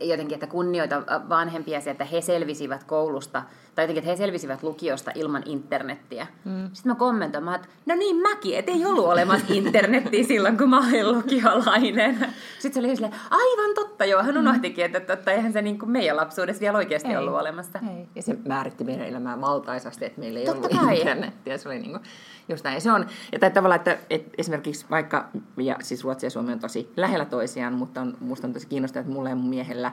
jotenkin, 0.01 0.33
että 0.33 0.47
kunnioita 0.47 1.03
vanhempia 1.29 1.79
että 1.85 2.05
he 2.05 2.21
selvisivät 2.21 2.83
koulusta, 2.83 3.43
tai 3.81 3.85
jotenkin, 3.85 4.09
että 4.09 4.11
he 4.11 4.25
selvisivät 4.25 4.63
lukiosta 4.63 5.11
ilman 5.15 5.43
internettiä. 5.45 6.27
Mm. 6.45 6.69
Sitten 6.73 6.91
mä 6.91 6.95
kommentoin, 6.95 7.55
että 7.55 7.67
no 7.85 7.95
niin 7.95 8.15
mäkin, 8.15 8.57
että 8.57 8.71
ei 8.71 8.85
ollut 8.85 9.05
olemassa 9.05 9.45
internettiä 9.49 10.23
silloin, 10.23 10.57
kun 10.57 10.69
mä 10.69 10.79
olin 10.87 11.11
lukiolainen. 11.11 12.17
Sitten 12.59 12.83
se 12.83 12.87
oli 12.87 12.95
silleen, 12.95 13.15
aivan 13.29 13.75
totta, 13.75 14.05
joo, 14.05 14.23
hän 14.23 14.37
unohtikin, 14.37 14.85
että 14.85 14.99
totta, 14.99 15.31
eihän 15.31 15.53
se 15.53 15.61
niin 15.61 15.79
kuin 15.79 15.91
meidän 15.91 16.17
lapsuudessa 16.17 16.61
vielä 16.61 16.77
oikeasti 16.77 17.09
ei. 17.09 17.17
ollut 17.17 17.33
olemassa. 17.33 17.79
Ei. 17.97 18.07
Ja 18.15 18.21
se 18.21 18.37
määritti 18.47 18.83
meidän 18.83 19.07
elämää 19.07 19.41
valtaisasti, 19.41 20.05
että 20.05 20.19
meillä 20.19 20.39
ei 20.39 20.45
totta 20.45 20.67
ollut 20.67 20.85
kai. 20.85 20.97
internettiä. 20.97 21.57
Se 21.57 21.69
oli 21.69 21.79
niin 21.79 21.91
kuin, 21.91 22.03
just 22.49 22.63
näin. 22.63 22.81
se 22.81 22.91
on, 22.91 23.05
ja 23.31 23.39
tai 23.39 23.51
tavallaan, 23.51 23.77
että, 23.77 23.97
että 24.09 24.31
esimerkiksi 24.37 24.85
vaikka, 24.89 25.29
ja 25.57 25.75
siis 25.81 26.03
Ruotsi 26.03 26.25
ja 26.25 26.29
Suomi 26.29 26.53
on 26.53 26.59
tosi 26.59 26.91
lähellä 26.97 27.25
toisiaan, 27.25 27.73
mutta 27.73 28.01
on, 28.01 28.17
musta 28.19 28.47
on 28.47 28.53
tosi 28.53 28.67
kiinnostavaa, 28.67 29.01
että 29.01 29.13
mulle 29.13 29.29
ja 29.29 29.35
mun 29.35 29.49
miehellä 29.49 29.91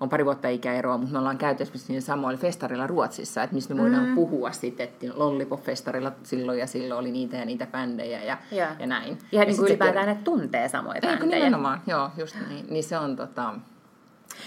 on 0.00 0.08
pari 0.08 0.24
vuotta 0.24 0.48
ikäeroa, 0.48 0.98
mutta 0.98 1.12
me 1.12 1.18
ollaan 1.18 1.38
käyty 1.38 1.62
esimerkiksi 1.62 1.92
niin 1.92 2.02
samoilla 2.02 2.38
festarilla 2.38 2.86
Ruotsissa, 2.86 3.42
että 3.42 3.54
missä 3.54 3.74
me 3.74 3.82
voidaan 3.82 4.06
mm. 4.06 4.14
puhua 4.14 4.52
sitten, 4.52 4.84
että 4.84 5.06
Lollipop-festarilla 5.14 6.12
silloin 6.22 6.58
ja 6.58 6.66
silloin 6.66 7.00
oli 7.00 7.10
niitä 7.10 7.36
ja 7.36 7.44
niitä 7.44 7.66
bändejä 7.66 8.24
ja, 8.24 8.38
ja. 8.50 8.68
ja 8.78 8.86
näin. 8.86 9.18
Ja, 9.32 9.40
ja 9.40 9.46
niin 9.46 9.56
kuin 9.56 9.68
ylipäätään 9.68 10.06
ne 10.06 10.18
tuntee 10.24 10.68
samoja 10.68 11.00
bändejä. 11.00 11.44
Nimenomaan, 11.44 11.80
joo, 11.86 12.10
just 12.16 12.36
niin. 12.48 12.66
Niin 12.70 12.84
se 12.84 12.98
on 12.98 13.16
tota, 13.16 13.54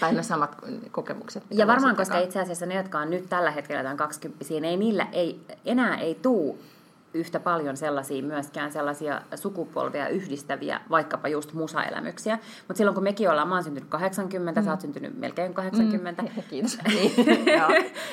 tai 0.00 0.14
ne 0.14 0.22
samat 0.22 0.56
kokemukset. 0.90 1.42
Ja 1.50 1.66
varmaan, 1.66 1.96
koska 1.96 2.18
itse 2.18 2.40
asiassa 2.40 2.66
ne, 2.66 2.74
jotka 2.74 2.98
on 2.98 3.10
nyt 3.10 3.28
tällä 3.28 3.50
hetkellä 3.50 3.82
tämän 3.82 3.96
20 3.96 4.44
ei 4.64 4.76
niillä 4.76 5.06
ei, 5.12 5.40
enää 5.64 5.96
ei 5.96 6.14
tuu 6.14 6.58
yhtä 7.14 7.40
paljon 7.40 7.76
sellaisia 7.76 8.22
myöskään 8.22 8.72
sellaisia 8.72 9.20
sukupolvia 9.34 10.08
yhdistäviä, 10.08 10.80
vaikkapa 10.90 11.28
just 11.28 11.52
musaelämyksiä. 11.52 12.38
Mutta 12.68 12.78
silloin 12.78 12.94
kun 12.94 13.04
mekin 13.04 13.30
ollaan, 13.30 13.48
mä 13.48 13.54
oon 13.54 13.64
syntynyt 13.64 13.88
80, 13.88 14.60
mm. 14.60 14.64
sä 14.64 14.70
oot 14.70 14.80
syntynyt 14.80 15.18
melkein 15.18 15.54
80. 15.54 16.22
Mm. 16.22 16.28
Kiitos. 16.50 16.78
niin, 16.86 17.12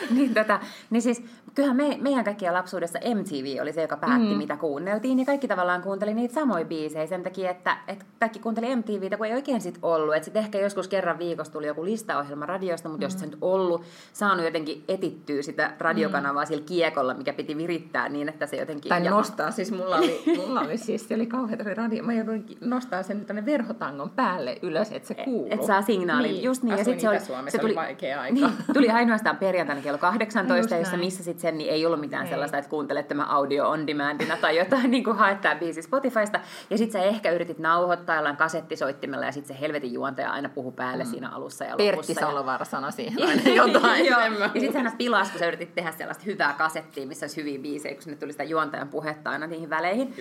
niin, 0.09 0.33
tota, 0.33 0.59
niin 0.89 1.01
siis 1.01 1.23
kyllähän 1.55 1.77
me, 1.77 1.97
meidän 2.01 2.23
kaikkia 2.23 2.53
lapsuudessa 2.53 2.99
MTV 3.15 3.61
oli 3.61 3.73
se, 3.73 3.81
joka 3.81 3.97
päätti, 3.97 4.31
mm. 4.31 4.37
mitä 4.37 4.57
kuunneltiin. 4.57 5.19
Ja 5.19 5.25
kaikki 5.25 5.47
tavallaan 5.47 5.81
kuunteli 5.81 6.13
niitä 6.13 6.33
samoja 6.33 6.65
biisejä 6.65 7.07
sen 7.07 7.23
takia, 7.23 7.49
että, 7.51 7.77
että 7.87 8.05
kaikki 8.19 8.39
kuunteli 8.39 8.75
MTVtä, 8.75 9.17
kun 9.17 9.25
ei 9.25 9.33
oikein 9.33 9.61
sit 9.61 9.79
ollut. 9.81 10.15
Että 10.15 10.25
sitten 10.25 10.43
ehkä 10.43 10.59
joskus 10.59 10.87
kerran 10.87 11.19
viikossa 11.19 11.53
tuli 11.53 11.67
joku 11.67 11.85
listaohjelma 11.85 12.45
radiosta, 12.45 12.89
mutta 12.89 13.05
mm. 13.05 13.11
jos 13.11 13.19
se 13.19 13.25
nyt 13.25 13.37
ollut, 13.41 13.83
saanut 14.13 14.45
jotenkin 14.45 14.83
etittyä 14.87 15.41
sitä 15.41 15.71
radiokanavaa 15.79 16.43
mm. 16.43 16.47
sillä 16.47 16.63
kiekolla, 16.65 17.13
mikä 17.13 17.33
piti 17.33 17.57
virittää 17.57 18.09
niin, 18.09 18.29
että 18.29 18.45
se 18.45 18.57
jotenkin 18.57 18.89
tai 18.89 19.05
ja... 19.05 19.11
nostaa, 19.11 19.51
siis 19.51 19.71
mulla 19.71 19.97
oli, 19.97 20.23
mulla 20.37 20.61
oli 20.61 20.77
siis, 20.77 21.07
se 21.07 21.15
oli 21.15 21.25
kauhean 21.25 21.77
radio, 21.77 22.03
mä 22.03 22.13
joudun 22.13 22.45
nostaa 22.61 23.03
sen 23.03 23.25
tänne 23.25 23.45
verhotangon 23.45 24.09
päälle 24.09 24.59
ylös, 24.61 24.91
että 24.91 25.07
se 25.07 25.15
kuuluu. 25.15 25.47
Että 25.51 25.67
saa 25.67 25.81
signaalin, 25.81 26.31
niin. 26.31 26.43
just 26.43 26.63
niin. 26.63 26.77
ja 26.77 26.83
sit 26.83 26.99
se, 26.99 27.09
oli, 27.09 27.19
se 27.49 27.57
tuli, 27.57 27.75
vaikea 27.75 28.21
aika. 28.21 28.33
Niin, 28.33 28.51
tuli 28.73 28.89
ainoastaan 28.89 29.37
perjantaina 29.37 29.81
kello 29.81 29.97
18, 29.97 30.75
no, 30.75 30.81
jossa 30.81 30.97
missä 30.97 31.23
sitten 31.23 31.41
sen, 31.47 31.57
niin 31.57 31.69
ei 31.69 31.85
ollut 31.85 31.99
mitään 31.99 32.23
ei. 32.23 32.29
sellaista, 32.29 32.57
että 32.57 32.69
kuuntelet 32.69 33.07
tämä 33.07 33.25
audio 33.25 33.69
on 33.69 33.87
demandina 33.87 34.37
tai 34.37 34.57
jotain, 34.57 34.91
niin 34.97 35.03
kuin 35.03 35.17
haet 35.17 35.41
tämä 35.41 35.55
biisi 35.55 35.81
Spotifysta. 35.81 36.39
Ja 36.69 36.77
sitten 36.77 37.01
sä 37.01 37.07
ehkä 37.07 37.31
yritit 37.31 37.59
nauhoittaa 37.59 38.15
jollain 38.15 38.37
kasettisoittimella 38.37 39.25
ja 39.25 39.31
sitten 39.31 39.55
se 39.55 39.61
helvetin 39.61 39.93
juontaja 39.93 40.31
aina 40.31 40.49
puhu 40.49 40.71
päälle 40.71 41.03
mm. 41.03 41.09
siinä 41.09 41.29
alussa 41.29 41.65
ja 41.65 41.71
lopussa. 41.71 41.91
Pertti 41.91 42.13
Salovaara 42.13 42.65
sanoi 42.65 42.91
siihen 42.97 43.27
aina 43.27 43.49
jotain. 43.49 44.05
Joo. 44.05 44.19
Ja 44.19 44.59
sitten 44.59 44.89
sä 44.89 44.97
pilas, 44.97 45.31
kun 45.31 45.39
sä 45.39 45.47
yritit 45.47 45.75
tehdä 45.75 45.91
sellaista 45.91 46.23
hyvää 46.25 46.53
kasettia, 46.53 47.07
missä 47.07 47.23
olisi 47.23 47.41
hyviä 47.41 47.59
biisejä, 47.59 47.93
kun 47.93 48.03
sinne 48.03 48.17
tuli 48.17 48.31
sitä 48.31 48.43
juontaja 48.43 48.67
juontajan 48.67 48.87
puhetta 48.89 49.29
aina 49.29 49.47
niihin 49.47 49.69
väleihin. 49.69 50.13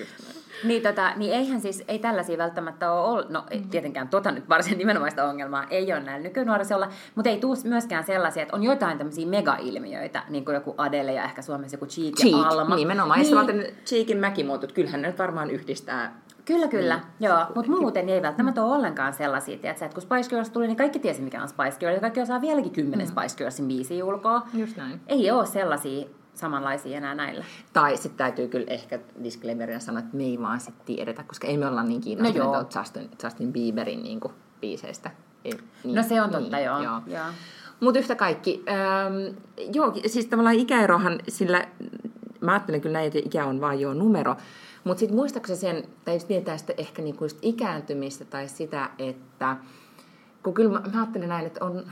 Niin, 0.65 0.83
tota, 0.83 1.13
niin 1.17 1.33
eihän 1.33 1.61
siis, 1.61 1.85
ei 1.89 1.99
tällaisia 1.99 2.39
välttämättä 2.39 2.93
ole 2.93 3.09
ollut, 3.11 3.31
no 3.31 3.45
mm. 3.55 3.69
tietenkään 3.69 4.09
tota 4.09 4.33
nyt 4.33 4.49
varsin 4.49 4.79
nimenomaista 4.79 5.25
ongelmaa 5.25 5.67
ei 5.71 5.93
ole 5.93 6.01
näillä 6.01 6.23
nykynuorisolla, 6.23 6.89
mutta 7.15 7.31
ei 7.31 7.41
tule 7.41 7.57
myöskään 7.65 8.05
sellaisia, 8.05 8.43
että 8.43 8.57
on 8.57 8.63
jotain 8.63 8.99
tämmöisiä 8.99 9.27
mega-ilmiöitä, 9.27 10.23
niin 10.29 10.45
kuin 10.45 10.55
joku 10.55 10.75
Adele 10.79 11.06
ja 11.13 11.25
ehkä 11.25 11.43
Suomessa 11.43 11.75
joku 11.75 11.87
Cheek, 11.87 12.15
Cheek 12.15 12.37
ja 12.37 12.49
Alma. 12.49 12.77
nimenomaan. 12.77 13.21
Niin. 13.21 13.35
Ja 13.35 13.45
sitten 13.45 13.67
Cheekin 13.87 14.19
mäkimuotut, 14.19 14.73
kyllähän 14.73 15.03
ne 15.03 15.09
nyt 15.09 15.19
varmaan 15.19 15.51
yhdistää 15.51 16.21
Kyllä, 16.47 16.69
kyllä. 16.69 16.95
Niin, 16.95 17.31
joo, 17.31 17.47
mutta 17.55 17.71
muuten 17.71 18.09
ei 18.09 18.23
välttämättä 18.23 18.65
ole 18.65 18.75
ollenkaan 18.75 19.13
sellaisia, 19.13 19.59
tiedätkö, 19.59 19.85
että 19.85 19.95
kun 19.95 20.03
Spice 20.03 20.29
Girls 20.29 20.51
tuli, 20.51 20.67
niin 20.67 20.77
kaikki 20.77 20.99
tiesi, 20.99 21.23
mikä 21.23 21.43
on 21.43 21.49
Spice 21.49 21.79
Girls, 21.79 21.95
ja 21.95 22.01
kaikki 22.01 22.21
osaa 22.21 22.41
vieläkin 22.41 22.73
kymmenen 22.73 23.07
mm. 23.07 23.11
Spice 23.11 23.37
Girlsin 23.37 23.69
biisiä 23.69 24.05
ulkoa. 24.05 24.47
Just 24.55 24.77
näin. 24.77 25.01
Ei 25.07 25.31
ole 25.31 25.47
sellaisia 25.47 26.07
samanlaisia 26.35 26.97
enää 26.97 27.15
näillä. 27.15 27.45
Tai 27.73 27.97
sitten 27.97 28.19
täytyy 28.19 28.49
kyllä 28.49 28.67
ehkä 28.69 28.99
disclaimerina 29.23 29.81
sanoa, 29.81 30.01
että 30.01 30.17
me 30.17 30.23
ei 30.23 30.41
vaan 30.41 30.61
sit 30.61 30.85
tiedetä, 30.85 31.23
koska 31.23 31.47
ei 31.47 31.57
me 31.57 31.67
olla 31.67 31.83
niin 31.83 32.01
kiinnostuneita 32.01 32.63
no 32.63 32.69
Justin, 32.77 33.11
Justin 33.23 33.53
Bieberin 33.53 34.03
niin 34.03 34.21
kuin, 34.21 34.35
biiseistä. 34.61 35.11
Ei, 35.45 35.53
niin, 35.85 35.95
no 35.95 36.03
se 36.03 36.23
on 36.23 36.31
totta, 36.31 36.57
niin, 36.57 36.67
joo. 36.67 36.83
joo. 36.83 37.01
joo. 37.07 37.27
Mutta 37.81 37.99
yhtä 37.99 38.15
kaikki, 38.15 38.65
ähm, 38.69 39.37
joo, 39.73 39.95
siis 40.07 40.27
tavallaan 40.27 40.57
ikäerohan, 40.57 41.21
sillä 41.29 41.67
mä 42.41 42.53
ajattelen 42.53 42.81
kyllä 42.81 42.93
näin, 42.93 43.07
että 43.07 43.19
ikä 43.19 43.47
on 43.47 43.61
vaan 43.61 43.81
jo 43.81 43.95
numero, 43.95 44.37
mutta 44.85 45.01
sitten 45.01 45.17
muistaakseni 45.17 45.59
sen, 45.59 45.85
tai 46.05 46.15
jos 46.15 46.29
mietitään 46.29 46.59
sitä 46.59 46.73
ehkä 46.77 47.03
niinku 47.03 47.25
just 47.25 47.39
ikääntymistä 47.43 48.25
tai 48.25 48.49
sitä, 48.49 48.91
että 48.99 49.57
kun 50.43 50.55
kyllä 50.55 50.71
mä, 50.71 50.83
mä 50.93 51.01
ajattelen 51.01 51.29
näin, 51.29 51.47
että 51.47 51.65
on, 51.65 51.87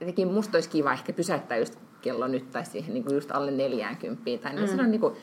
jotenkin 0.00 0.32
musta 0.32 0.56
olisi 0.56 0.70
kiva 0.70 0.92
ehkä 0.92 1.12
pysäyttää 1.12 1.58
just 1.58 1.78
kello 2.02 2.28
nyt 2.28 2.50
tai 2.50 2.66
siihen 2.66 2.94
niin 2.94 3.04
kuin 3.04 3.14
just 3.14 3.30
alle 3.30 3.50
40 3.50 4.22
tai 4.42 4.54
niin 4.54 4.70
mm. 4.70 4.78
on 4.78 4.90
niin 4.90 5.00
kuin, 5.00 5.14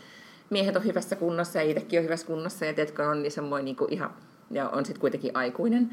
miehet 0.49 0.75
on 0.75 0.85
hyvässä 0.85 1.15
kunnossa 1.15 1.59
ja 1.59 1.69
itsekin 1.69 1.99
on 1.99 2.03
hyvässä 2.05 2.27
kunnossa 2.27 2.65
ja 2.65 2.73
teetkö 2.73 3.09
on 3.09 3.23
niin 3.23 3.31
semmoinen 3.31 3.65
niin 3.65 3.75
kuin 3.75 3.93
ihan, 3.93 4.13
ja 4.51 4.69
on 4.69 4.85
sitten 4.85 5.01
kuitenkin 5.01 5.31
aikuinen. 5.33 5.91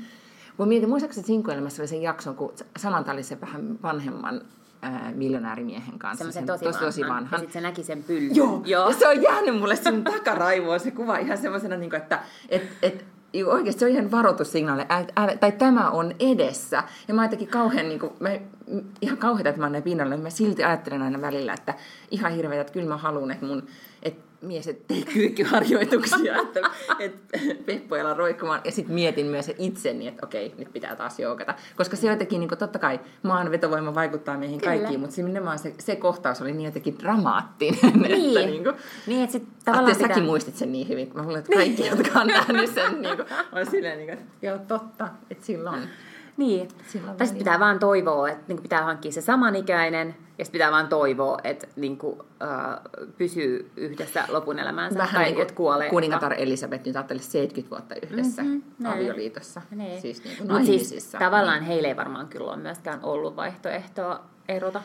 Mun 0.59 0.69
mietin, 0.69 0.89
muistaakseni 0.89 1.27
Sinkoelämässä 1.27 1.83
oli 1.83 1.89
sen 1.89 2.03
jakson, 2.03 2.37
kun 2.37 2.53
Samantha 2.79 3.13
oli 3.13 3.23
se 3.23 3.41
vähän 3.41 3.83
vanhemman 3.83 4.41
ää, 4.83 5.13
miljonäärimiehen 5.15 5.99
kanssa. 5.99 6.19
Semmoisen 6.19 6.47
tosi, 6.47 6.65
tosi, 6.65 6.79
tosi 6.79 7.03
vanha. 7.09 7.37
Ja 7.37 7.39
sitten 7.39 7.53
se 7.53 7.61
näki 7.61 7.83
sen 7.83 8.03
pyllyn. 8.03 8.37
Joo, 8.37 8.63
Joo. 8.65 8.89
ja 8.89 8.95
se 8.95 9.09
on 9.09 9.23
jäänyt 9.23 9.59
mulle 9.59 9.77
sun 9.77 10.05
takaraivoon 10.05 10.81
se 10.81 10.91
kuva 10.91 11.17
ihan 11.17 11.39
semmoisena, 11.39 11.77
niin 11.77 11.91
kuin, 11.91 12.03
että 12.03 12.21
et, 12.49 12.63
et, 12.83 13.05
oikeasti 13.47 13.81
se 13.81 13.87
on 13.87 13.93
ihan 13.93 14.11
varoitussignaali, 14.11 14.83
tai 15.41 15.53
tämä 15.53 15.91
on 15.91 16.15
edessä. 16.21 16.83
Ja 17.09 17.15
mä 17.15 17.25
jotenkin 17.25 17.49
kauhean, 17.49 17.89
niin 17.89 18.01
kuin, 18.01 18.13
mä, 18.21 18.31
ihan 19.01 19.19
kauheita, 19.19 19.49
että 19.49 19.61
mä 19.61 19.67
oon 19.67 19.83
pinnalla, 19.83 20.17
mä 20.17 20.31
silti 20.31 20.65
ajattelen 20.65 21.03
aina 21.03 21.21
välillä, 21.21 21.55
että 21.55 21.75
ihan 22.11 22.33
hirveä, 22.33 22.61
että 22.61 22.73
kyllä 22.73 22.89
mä 22.89 22.97
haluan, 22.97 23.31
että 23.31 23.47
mun, 23.47 23.67
että 24.03 24.28
mies 24.41 24.71
tee 24.87 25.03
kyykkyharjoituksia, 25.13 26.37
että, 26.43 26.61
että 26.99 27.39
peppoilla 27.67 28.15
roikkumaan. 28.15 28.61
Ja 28.65 28.73
sitten 28.73 28.95
mietin 28.95 29.27
myös 29.27 29.51
itseni, 29.59 30.09
että 30.09 30.27
okei, 30.27 30.55
nyt 30.59 30.73
pitää 30.73 30.97
taas 30.97 31.19
joukata. 31.19 31.55
Koska 31.77 31.97
se 31.97 32.09
jotenkin, 32.09 32.41
niin 32.41 32.49
kuin, 32.49 32.59
totta 32.59 32.79
kai 32.79 33.01
maan 33.23 33.51
vetovoima 33.51 33.95
vaikuttaa 33.95 34.39
meihin 34.39 34.61
Kyllä. 34.61 34.73
kaikkiin, 34.73 35.01
mutta 35.01 35.17
nimenomaan 35.17 35.59
se, 35.59 35.75
se 35.79 35.97
kohtaus 35.97 36.43
oli 36.43 36.53
niin 36.53 36.65
jotenkin 36.65 36.99
dramaattinen. 36.99 37.79
Niin, 37.83 38.37
että, 38.37 38.51
niin 38.51 38.65
kuin, 38.65 38.77
niin 39.07 39.23
että 39.23 39.33
sit 39.33 39.45
tavallaan 39.65 39.97
pitää... 39.97 40.09
säkin 40.09 40.25
muistit 40.25 40.57
sen 40.57 40.73
niin 40.73 40.89
hyvin. 40.89 41.11
Mä 41.15 41.23
luulen, 41.23 41.39
että 41.39 41.53
kaikki, 41.53 41.83
niin. 41.83 41.97
jotka 41.97 42.21
on 42.21 42.27
nähnyt 42.27 42.75
sen, 42.75 43.03
niin 43.03 43.17
kuin, 43.17 43.29
on 43.53 43.67
silleen, 43.67 43.99
niin 43.99 44.09
kuin, 44.09 44.19
että 44.19 44.47
joo, 44.47 44.59
totta, 44.59 45.09
että 45.31 45.47
silloin 45.47 45.83
niin. 46.39 46.69
Tästä 47.17 47.39
pitää 47.39 47.61
vaan 47.61 47.79
toivoa, 47.79 48.29
että 48.29 48.45
niin 48.49 48.63
pitää 48.63 48.83
hankkia 48.83 49.13
se 49.13 49.21
samanikäinen, 49.21 50.17
ja 50.39 50.45
sitten 50.45 50.59
pitää 50.59 50.71
vaan 50.71 50.89
toivoa, 50.89 51.39
että 51.45 51.67
niin 51.77 51.99
kuin, 51.99 52.13
uh, 52.21 53.09
pysyy 53.19 53.71
yhdessä 53.77 54.25
lopun 54.29 54.59
elämäänsä. 54.59 54.99
Vähän 54.99 55.23
tai 55.23 55.31
niin 55.31 55.43
että 55.43 55.55
kuolee. 55.55 55.91
Kuningatar 55.91 56.35
Elisabeth 56.39 56.87
nyt 56.87 56.97
ajatteli 56.97 57.19
70 57.19 57.71
vuotta 57.71 57.95
yhdessä 58.03 58.43
mm-hmm, 58.43 58.87
avioliitossa. 58.87 59.63
Niin. 59.71 60.01
Siis, 60.01 60.25
niin 60.25 60.49
kuin 60.49 60.67
siis, 60.67 61.13
tavallaan 61.19 61.63
heille 61.63 61.89
ei 61.89 61.97
varmaan 61.97 62.29
kyllä 62.29 62.51
ole 62.51 62.57
myöskään 62.57 63.01
ollut 63.03 63.37
vaihtoehtoa 63.37 64.21
erota. 64.49 64.83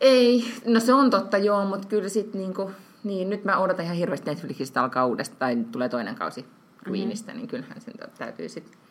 Ei, 0.00 0.44
no 0.66 0.80
se 0.80 0.92
on 0.92 1.10
totta 1.10 1.38
joo, 1.38 1.64
mutta 1.64 1.88
kyllä 1.88 2.08
sitten 2.08 2.40
niin 2.40 2.54
kuin, 2.54 2.74
niin 3.04 3.30
nyt 3.30 3.44
mä 3.44 3.58
odotan 3.58 3.84
ihan 3.84 3.96
hirveästi 3.96 4.30
Netflixistä 4.30 4.82
alkaa 4.82 5.06
uudestaan, 5.06 5.38
tai 5.38 5.56
tulee 5.72 5.88
toinen 5.88 6.14
kausi 6.14 6.46
Queenista, 6.88 7.26
mm-hmm. 7.26 7.38
niin 7.38 7.48
kyllähän 7.48 7.80
sen 7.80 7.94
täytyy 8.18 8.48
sitten 8.48 8.83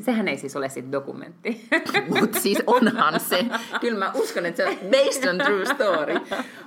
Sehän 0.00 0.28
ei 0.28 0.38
siis 0.38 0.56
ole 0.56 0.68
sitten 0.68 0.92
dokumentti. 0.92 1.68
Mutta 2.20 2.40
siis 2.40 2.62
onhan 2.66 3.20
se. 3.20 3.44
Kyllä 3.80 3.98
mä 3.98 4.12
uskon, 4.14 4.46
että 4.46 4.62
se 4.62 4.68
on 4.68 4.76
based 4.76 5.28
on 5.28 5.38
true 5.38 5.64
story. 5.64 6.14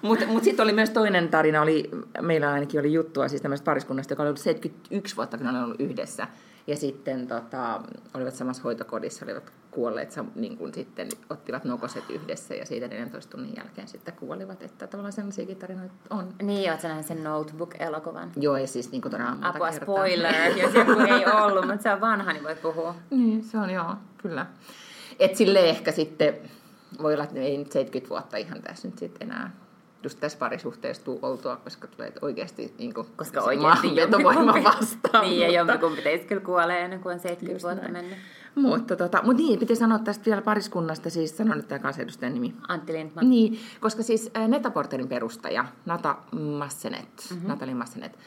Mutta 0.02 0.26
mut 0.28 0.44
sitten 0.44 0.64
oli 0.64 0.74
myös 0.74 0.90
toinen 0.90 1.30
tarina, 1.30 1.62
oli, 1.62 1.90
meillä 2.22 2.52
ainakin 2.52 2.80
oli 2.80 2.94
juttua 2.94 3.28
siis 3.28 3.42
tämmöistä 3.42 3.66
pariskunnasta, 3.66 4.12
joka 4.12 4.24
oli 4.24 4.28
ollut 4.28 4.40
71 4.42 5.16
vuotta, 5.16 5.38
kun 5.38 5.46
ne 5.46 5.52
oli 5.52 5.64
ollut 5.64 5.82
yhdessä. 5.82 6.28
Ja 6.68 6.76
sitten 6.76 7.28
tota, 7.28 7.82
olivat 8.14 8.36
samassa 8.36 8.64
hoitokodissa, 8.64 9.26
olivat 9.26 9.52
kuolleet 9.72 10.16
niin 10.36 10.58
kuin 10.58 10.74
sitten 10.74 11.10
ottivat 11.30 11.64
nokoset 11.64 12.10
yhdessä 12.10 12.56
ja 12.56 12.66
siitä 12.66 12.88
14 12.88 13.32
tunnin 13.32 13.54
jälkeen 13.58 13.88
sitten 13.88 14.14
kuolivat. 14.14 14.64
Että 14.64 14.88
tavallaan 14.88 15.14
sellaisiakin 15.14 15.58
tarinoita 15.58 15.94
on. 16.10 16.34
Niin, 16.42 16.72
oot 16.72 16.82
sä 16.82 17.02
sen 17.02 17.24
Notebook-elokuvan? 17.24 18.32
Joo, 18.36 18.58
ja 18.58 18.68
siis 18.68 18.92
niin 18.92 19.02
kuin 19.02 19.12
todella 19.12 19.32
monta 19.32 19.48
Apua 19.48 19.72
kertaa. 19.72 19.86
spoiler, 19.86 20.58
jos 20.62 20.74
joku 20.74 20.92
ei 20.92 21.26
ollut, 21.42 21.68
mutta 21.68 21.84
se 21.84 21.94
on 21.94 22.02
vanha, 22.02 22.34
niin 22.34 22.44
voit 22.44 22.62
puhua. 22.62 22.96
Niin, 23.10 23.44
se 23.44 23.58
on 23.58 23.70
joo, 23.70 23.96
kyllä. 24.18 24.46
Et 25.20 25.36
sille 25.36 25.60
ehkä 25.60 25.92
sitten, 25.92 26.34
voi 27.02 27.14
olla, 27.14 27.24
että 27.24 27.40
ei 27.40 27.58
nyt 27.58 27.72
70 27.72 28.10
vuotta 28.10 28.38
ihan 28.38 28.62
tässä 28.62 28.88
nyt 28.88 28.98
sitten 28.98 29.32
enää 29.32 29.52
just 30.04 30.20
tässä 30.20 30.38
parisuhteessa 30.38 31.04
tuu 31.04 31.20
oltua, 31.22 31.56
koska 31.56 31.88
tulee 31.88 32.14
oikeasti 32.22 32.74
niin 32.78 32.94
kuin, 32.94 33.08
Koska 33.16 33.42
oikeasti 33.42 33.96
vetovoima 33.96 34.54
vastaan. 34.64 35.24
Niin, 35.26 35.40
ja 35.54 35.64
mutta- 35.64 35.74
jompikumpi 35.74 36.02
teistä 36.02 36.28
kyllä 36.28 36.42
kuolee 36.42 36.82
ennen 36.84 37.00
kuin 37.00 37.14
on 37.14 37.20
70 37.20 37.56
Just 37.56 37.64
vuotta 37.64 37.82
näin. 37.82 37.94
mennyt. 37.94 38.18
Mutta 38.56 38.96
tota, 38.96 39.22
mut 39.24 39.38
niin, 39.38 39.60
piti 39.60 39.76
sanoa 39.76 40.00
tästä 40.00 40.26
vielä 40.26 40.42
pariskunnasta, 40.42 41.10
siis 41.10 41.38
sanon 41.38 41.58
nyt 41.58 41.68
tämä 41.68 41.80
kansanedustajan 41.80 42.34
nimi. 42.34 42.54
Antti 42.68 42.94
Lindman. 42.94 43.30
Niin, 43.30 43.60
koska 43.80 44.04
siis 44.04 44.32
äh, 44.38 44.48
Netaporterin 44.48 45.08
perustaja, 45.08 45.66
Nata 45.86 46.16
Massenet, 46.58 47.02
Mhm. 47.30 47.36
mm-hmm. 47.36 47.48
Natali 47.48 47.74
Massenet, 47.74 48.18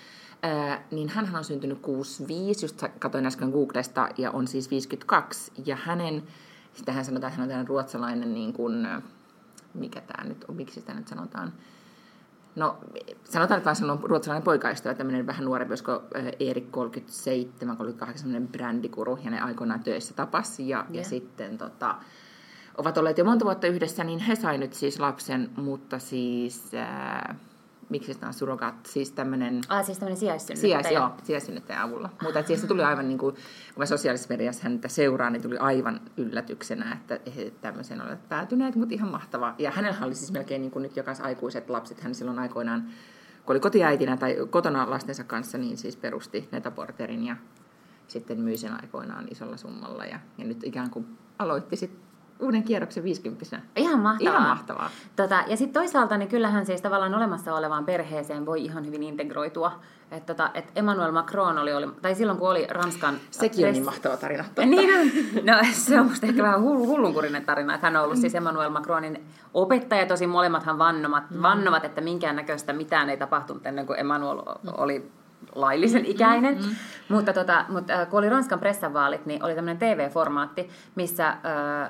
äh, 0.45 0.81
niin 0.91 1.09
hän 1.09 1.37
on 1.37 1.45
syntynyt 1.45 1.79
65, 1.79 2.65
just 2.65 2.83
katsoin 2.99 3.27
äsken 3.27 3.49
Googlesta, 3.51 4.09
ja 4.19 4.31
on 4.31 4.47
siis 4.49 4.71
52. 4.71 5.53
Ja 5.67 5.77
hänen, 5.77 6.23
sitähän 6.75 7.05
sanotaan, 7.05 7.29
että 7.29 7.37
hän 7.37 7.45
on 7.45 7.49
tällainen 7.49 7.69
ruotsalainen, 7.69 8.35
niin 8.35 8.53
kuin, 8.53 8.87
äh, 8.87 9.03
mikä 9.79 10.01
tämä 10.01 10.29
nyt 10.29 10.45
on, 10.49 10.57
miksi 10.57 10.81
sitä 10.81 10.95
nyt 10.95 11.09
sanotaan, 11.09 11.53
No, 12.57 12.79
sanotaan, 13.25 13.59
että 13.59 13.71
on 13.93 14.01
ruotsalainen 14.03 14.45
poikaystävä, 14.45 14.95
tämmöinen 14.95 15.27
vähän 15.27 15.45
nuorempi, 15.45 15.73
olisiko 15.73 15.93
äh, 15.93 16.27
Erik 16.41 16.71
37, 16.71 17.77
38, 17.77 18.19
semmoinen 18.19 18.49
brändikuru, 18.49 19.19
ja 19.25 19.31
ne 19.31 19.41
aikoinaan 19.41 19.83
töissä 19.83 20.15
tapasi, 20.15 20.69
ja, 20.69 20.87
ja 20.91 21.01
Joo. 21.01 21.05
sitten 21.05 21.59
tota, 21.59 21.95
ovat 22.79 22.99
olleet 22.99 23.19
jo 23.19 23.25
monta 23.25 23.45
vuotta 23.45 23.67
yhdessä, 23.67 24.05
niin 24.05 24.19
he 24.19 24.37
sai 24.37 24.59
nyt 24.59 24.73
siis 24.73 25.01
lapsen, 25.01 25.51
mutta 25.57 25.99
siis, 25.99 26.75
äh, 26.75 27.37
miksi 27.89 28.15
sitä 28.15 28.27
on 28.27 28.35
surogat, 28.35 28.87
siis 28.87 29.13
tämmöinen 29.13 29.61
Ah, 29.69 29.85
siis 29.85 29.99
tämmöinen 29.99 30.17
sijaissynnyttäjä. 30.17 30.83
Sijais, 30.83 30.95
joo, 30.95 31.11
sijaissynnyttäjän 31.23 31.83
avulla. 31.83 32.11
Mutta 32.23 32.39
et 32.39 32.47
siis 32.47 32.61
se 32.61 32.67
tuli 32.67 32.83
aivan 32.83 33.09
niin 33.09 33.19
kuin, 33.19 33.35
kun 33.35 33.43
mä 33.77 33.87
sosiaalisessa 33.87 34.29
mediassa 34.35 34.63
häntä 34.63 34.89
seuraan, 34.89 35.33
niin 35.33 35.43
tuli 35.43 35.59
aivan 35.59 36.01
yllätyksenä, 36.17 36.93
että 36.93 37.21
he 37.37 37.53
tämmöisen 37.61 38.03
olet 38.03 38.29
päätyneet, 38.29 38.77
mutta 38.77 38.95
ihan 38.95 39.11
mahtavaa. 39.11 39.55
Ja 39.59 39.71
hänellä 39.71 40.07
oli 40.07 40.15
siis 40.15 40.33
melkein 40.33 40.63
niin 40.63 40.71
kuin 40.71 40.83
nyt 40.83 40.97
jokaisen 40.97 41.25
aikuiset 41.25 41.71
lapset. 41.71 42.01
Hän 42.01 42.15
silloin 42.15 42.39
aikoinaan, 42.39 42.83
kun 43.47 43.53
oli 43.53 43.61
kotiäitinä 43.61 44.17
tai 44.17 44.37
kotona 44.51 44.91
lastensa 44.91 45.25
kanssa, 45.25 45.59
niin 45.59 45.77
siis 45.77 45.97
perusti 45.97 46.49
Netaporterin 46.53 47.27
ja 47.27 47.37
sitten 48.09 48.41
myi 48.41 48.57
sen 48.57 48.73
aikoinaan 48.83 49.29
isolla 49.31 49.57
summalla. 49.57 50.05
Ja, 50.05 50.21
ja 50.39 50.45
nyt 50.45 50.65
ikään 50.65 50.91
kuin 50.91 51.07
aloitti 51.39 51.77
sitten 51.77 52.06
uuden 52.41 52.63
kierroksen 52.63 53.05
50 53.05 53.61
Ihan 53.77 54.01
mahtavaa. 54.01 54.33
Ihan 54.33 54.49
mahtavaa. 54.49 54.91
Tota, 55.17 55.45
ja 55.47 55.57
sitten 55.57 55.83
toisaalta 55.83 56.17
niin 56.17 56.29
kyllähän 56.29 56.67
siis 56.67 56.83
tavallaan 56.83 57.15
olemassa 57.15 57.55
olevaan 57.55 57.85
perheeseen 57.85 58.47
voi 58.47 58.65
ihan 58.65 58.87
hyvin 58.87 59.03
integroitua. 59.03 59.81
Että 60.11 60.35
tota, 60.35 60.51
et 60.55 60.73
Emmanuel 60.75 61.13
Macron 61.13 61.59
oli, 61.59 61.75
oli, 61.75 61.89
tai 62.03 62.15
silloin 62.15 62.39
kun 62.39 62.51
oli 62.51 62.67
Ranskan... 62.71 63.17
Sekin 63.31 63.67
on 63.67 63.73
niin 63.73 63.85
mahtava 63.85 64.17
tarina. 64.17 64.45
Niin 64.65 65.01
on. 65.01 65.07
No 65.45 65.53
se 65.73 66.01
on 66.01 66.07
musta 66.07 66.27
ehkä 66.27 66.43
vähän 66.43 66.61
hull, 66.61 66.87
hullunkurinen 66.87 67.45
tarina, 67.45 67.75
että 67.75 67.87
hän 67.87 67.97
on 67.97 68.05
ollut 68.05 68.19
siis 68.19 68.35
Emmanuel 68.35 68.71
Macronin 68.71 69.27
opettaja. 69.55 70.07
Tosi 70.07 70.27
molemmathan 70.27 70.79
vannovat, 70.79 71.31
mm. 71.31 71.43
vannovat, 71.43 71.85
että 71.85 72.01
minkäännäköistä 72.01 72.73
mitään 72.73 73.11
ei 73.11 73.17
tapahtunut 73.17 73.67
ennen 73.67 73.87
kuin 73.87 74.01
Emmanuel 74.01 74.39
oli 74.77 75.11
laillisen 75.57 76.05
ikäinen. 76.05 76.55
Mm, 76.55 76.65
mm. 76.65 76.77
Mutta, 77.09 77.33
tota, 77.33 77.65
mutta 77.69 77.93
äh, 77.93 78.09
kun 78.09 78.19
oli 78.19 78.29
Ranskan 78.29 78.61
pressanvaalit, 78.61 79.27
niin 79.27 79.43
oli 79.43 79.55
tämmöinen 79.55 79.79
TV-formaatti, 79.79 80.69
missä 80.95 81.29
äh, 81.29 81.37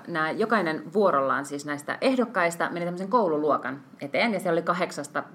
nämä, 0.08 0.30
jokainen 0.30 0.92
vuorollaan 0.92 1.44
siis 1.44 1.66
näistä 1.66 1.98
ehdokkaista 2.00 2.68
meni 2.70 2.84
tämmöisen 2.84 3.08
koululuokan 3.08 3.80
eteen, 4.00 4.32
ja 4.32 4.40
siellä 4.40 4.58
oli 4.58 4.76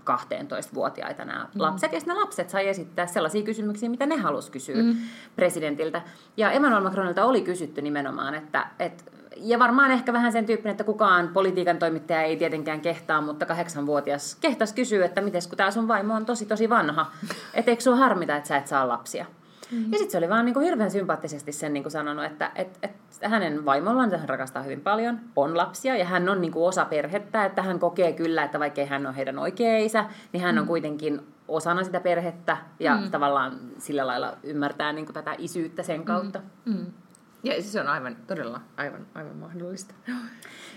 8-12-vuotiaita 0.09 1.25
nämä 1.25 1.43
mm. 1.43 1.61
lapset, 1.61 1.93
ja 1.93 1.99
sitten 1.99 2.15
nämä 2.15 2.25
lapset 2.25 2.49
sai 2.49 2.67
esittää 2.67 3.07
sellaisia 3.07 3.43
kysymyksiä, 3.43 3.89
mitä 3.89 4.05
ne 4.05 4.17
halusi 4.17 4.51
kysyä 4.51 4.83
mm. 4.83 4.95
presidentiltä. 5.35 6.01
Ja 6.37 6.51
Emmanuel 6.51 6.83
Macronilta 6.83 7.25
oli 7.25 7.41
kysytty 7.41 7.81
nimenomaan, 7.81 8.33
että, 8.35 8.67
että 8.79 9.03
ja 9.37 9.59
varmaan 9.59 9.91
ehkä 9.91 10.13
vähän 10.13 10.31
sen 10.31 10.45
tyyppinen, 10.45 10.71
että 10.71 10.83
kukaan 10.83 11.27
politiikan 11.27 11.79
toimittaja 11.79 12.21
ei 12.21 12.37
tietenkään 12.37 12.81
kehtaa, 12.81 13.21
mutta 13.21 13.45
kahdeksanvuotias 13.45 14.35
kehtas 14.35 14.73
kysyy, 14.73 15.03
että 15.03 15.21
miten 15.21 15.41
kun 15.49 15.57
tämä 15.57 15.71
sun 15.71 15.87
vaimo 15.87 16.15
on 16.15 16.25
tosi 16.25 16.45
tosi 16.45 16.69
vanha, 16.69 17.11
että 17.53 17.71
eikö 17.71 17.83
sua 17.83 17.95
harmita, 17.95 18.35
että 18.35 18.47
sä 18.47 18.57
et 18.57 18.67
saa 18.67 18.87
lapsia. 18.87 19.25
Mm-hmm. 19.71 19.91
Ja 19.91 19.97
sitten 19.97 20.11
se 20.11 20.17
oli 20.17 20.29
vaan 20.29 20.45
niin 20.45 20.53
kuin 20.53 20.65
hirveän 20.65 20.91
sympaattisesti 20.91 21.51
sen 21.51 21.73
niin 21.73 21.83
kuin 21.83 21.91
sanonut, 21.91 22.25
että 22.25 22.51
et, 22.55 22.79
et 22.83 22.91
hänen 23.21 23.65
vaimollaan, 23.65 24.11
hän 24.11 24.29
rakastaa 24.29 24.63
hyvin 24.63 24.81
paljon, 24.81 25.19
on 25.35 25.57
lapsia 25.57 25.97
ja 25.97 26.05
hän 26.05 26.29
on 26.29 26.41
niin 26.41 26.51
kuin 26.51 26.65
osa 26.65 26.85
perhettä, 26.85 27.45
että 27.45 27.61
hän 27.61 27.79
kokee 27.79 28.13
kyllä, 28.13 28.43
että 28.43 28.59
vaikkei 28.59 28.85
hän 28.85 29.05
ole 29.05 29.15
heidän 29.15 29.39
oikea 29.39 29.77
isä, 29.77 30.05
niin 30.33 30.43
hän 30.43 30.59
on 30.59 30.67
kuitenkin 30.67 31.21
osana 31.47 31.83
sitä 31.83 31.99
perhettä 31.99 32.57
ja 32.79 32.97
mm. 32.97 33.11
tavallaan 33.11 33.59
sillä 33.77 34.07
lailla 34.07 34.37
ymmärtää 34.43 34.93
niin 34.93 35.05
kuin 35.05 35.13
tätä 35.13 35.35
isyyttä 35.37 35.83
sen 35.83 36.03
kautta. 36.03 36.39
Mm. 36.65 36.73
Mm. 36.73 36.85
Ja 37.43 37.63
se 37.63 37.81
on 37.81 37.87
aivan, 37.87 38.17
todella 38.27 38.61
aivan, 38.77 39.07
aivan 39.15 39.35
mahdollista. 39.35 39.93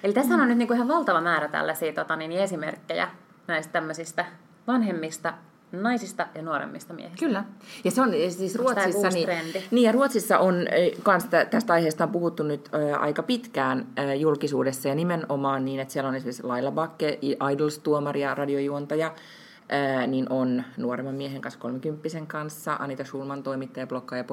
Eli 0.05 0.13
tässä 0.13 0.35
on 0.35 0.49
nyt 0.49 0.59
niin 0.59 0.69
kuin 0.69 0.77
ihan 0.77 0.89
valtava 0.89 1.21
määrä 1.21 1.49
tällaisia 1.49 1.93
tota, 1.93 2.17
niin 2.17 2.33
esimerkkejä 2.33 3.09
näistä 3.47 3.73
tämmöisistä 3.73 4.27
vanhemmista 4.67 5.35
naisista 5.73 6.27
ja 6.35 6.43
nuoremmista 6.43 6.95
miehistä. 6.95 7.27
Kyllä. 7.27 7.45
Ja 7.85 7.91
se 7.91 8.03
on 8.03 8.11
siis 8.29 8.55
Ruotsissa, 8.55 9.09
niin, 9.09 9.25
trendi? 9.25 9.63
niin 9.71 9.85
ja 9.85 9.93
Ruotsissa 9.93 10.39
on 10.39 10.67
kans 11.03 11.25
tä- 11.25 11.45
tästä 11.45 11.73
aiheesta 11.73 12.05
on 12.05 12.11
puhuttu 12.11 12.43
nyt 12.43 12.71
aika 12.99 13.23
pitkään 13.23 13.87
julkisuudessa 14.19 14.89
ja 14.89 14.95
nimenomaan 14.95 15.65
niin, 15.65 15.81
että 15.81 15.93
siellä 15.93 16.09
on 16.09 16.15
esimerkiksi 16.15 16.43
Laila 16.43 16.71
Bakke, 16.71 17.19
Idols-tuomari 17.53 18.21
ja 18.21 18.35
radiojuontaja, 18.35 19.07
äh, 19.07 20.07
niin 20.07 20.27
on 20.31 20.63
nuoremman 20.77 21.15
miehen 21.15 21.41
kanssa, 21.41 21.61
30 21.61 22.09
kanssa, 22.27 22.77
Anita 22.79 23.05
Schulman, 23.05 23.43
toimittaja, 23.43 23.87
blokkaaja, 23.87 24.25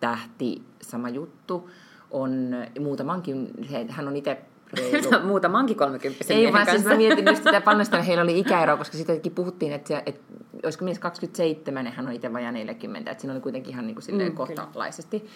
podcast-tähti, 0.00 0.62
sama 0.82 1.08
juttu. 1.08 1.70
On 2.10 2.56
muutamankin, 2.80 3.50
hän 3.88 4.08
on 4.08 4.16
itse 4.16 4.38
reilu 4.72 5.10
Muutamankin 5.26 5.76
kolmekymppisen 5.76 6.36
ei 6.36 6.52
vaan 6.52 6.66
siis 6.70 6.84
mä 6.84 6.96
mietin 6.96 7.26
just 7.26 7.44
sitä 7.44 7.60
paljon 7.70 7.84
sitä, 7.84 8.02
heillä 8.02 8.22
oli 8.22 8.38
ikäero, 8.38 8.76
koska 8.76 8.96
sitäkin 8.96 9.32
puhuttiin, 9.32 9.72
että, 9.72 9.88
se, 9.88 10.02
että 10.06 10.20
olisiko 10.62 10.84
mies 10.84 10.98
27 10.98 11.86
ja 11.86 11.92
hän 11.92 12.06
on 12.06 12.12
itse 12.12 12.32
vajaa 12.32 12.52
40, 12.52 13.10
että 13.10 13.20
siinä 13.20 13.32
oli 13.32 13.40
kuitenkin 13.40 13.72
ihan 13.72 13.86
niin 13.86 13.94
kuin 13.94 14.02
silleen 14.02 14.32
Mm, 14.32 14.36
kohtalaisesti. 14.36 15.26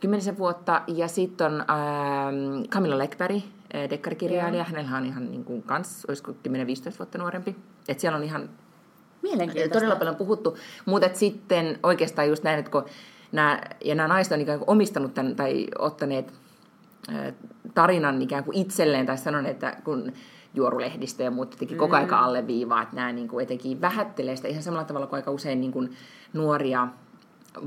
Kymmenisen 0.00 0.38
vuotta 0.38 0.82
ja 0.86 1.08
sitten 1.08 1.46
on 1.46 1.60
ähm, 1.60 2.62
Camilla 2.68 2.98
Lekberg, 2.98 3.36
äh, 3.36 3.90
dekkarikirjailija, 3.90 4.64
hänellä 4.64 4.96
on 4.96 5.06
ihan 5.06 5.30
niin 5.30 5.44
kuin 5.44 5.62
kans, 5.62 6.04
olisiko 6.08 6.32
10-15 6.32 6.34
vuotta 6.98 7.18
nuorempi. 7.18 7.56
Et 7.88 8.00
siellä 8.00 8.16
on 8.16 8.24
ihan 8.24 8.48
Mielenkiintoista. 9.22 9.74
todella 9.74 9.96
paljon 9.96 10.16
puhuttu, 10.16 10.56
mutta 10.86 11.08
sitten 11.12 11.78
oikeastaan 11.82 12.28
just 12.28 12.42
näin, 12.44 12.58
että 12.58 12.70
kun 12.70 12.84
nämä, 13.32 13.60
ja 13.84 13.94
nämä 13.94 14.08
naiset 14.08 14.32
on 14.32 14.40
ikään 14.40 14.58
kuin 14.58 14.70
omistanut 14.70 15.14
tämän, 15.14 15.36
tai 15.36 15.66
ottaneet 15.78 16.32
tarinan 17.74 18.22
ikään 18.22 18.44
kuin 18.44 18.56
itselleen, 18.56 19.06
tai 19.06 19.18
sanoneet, 19.18 19.54
että 19.54 19.76
kun 19.84 20.12
juorulehdistö 20.54 21.22
ja 21.22 21.30
muut 21.30 21.56
teki 21.58 21.74
koko 21.74 21.96
aika 21.96 22.18
alleviivaa, 22.18 22.82
että 22.82 22.96
nämä 22.96 23.12
niin 23.12 23.28
kuin 23.28 23.42
etenkin 23.42 23.80
vähättelee 23.80 24.36
sitä 24.36 24.48
ihan 24.48 24.62
samalla 24.62 24.84
tavalla 24.84 25.06
kuin 25.06 25.16
aika 25.16 25.30
usein 25.30 25.60
niin 25.60 25.72
kuin 25.72 25.92
nuoria 26.32 26.88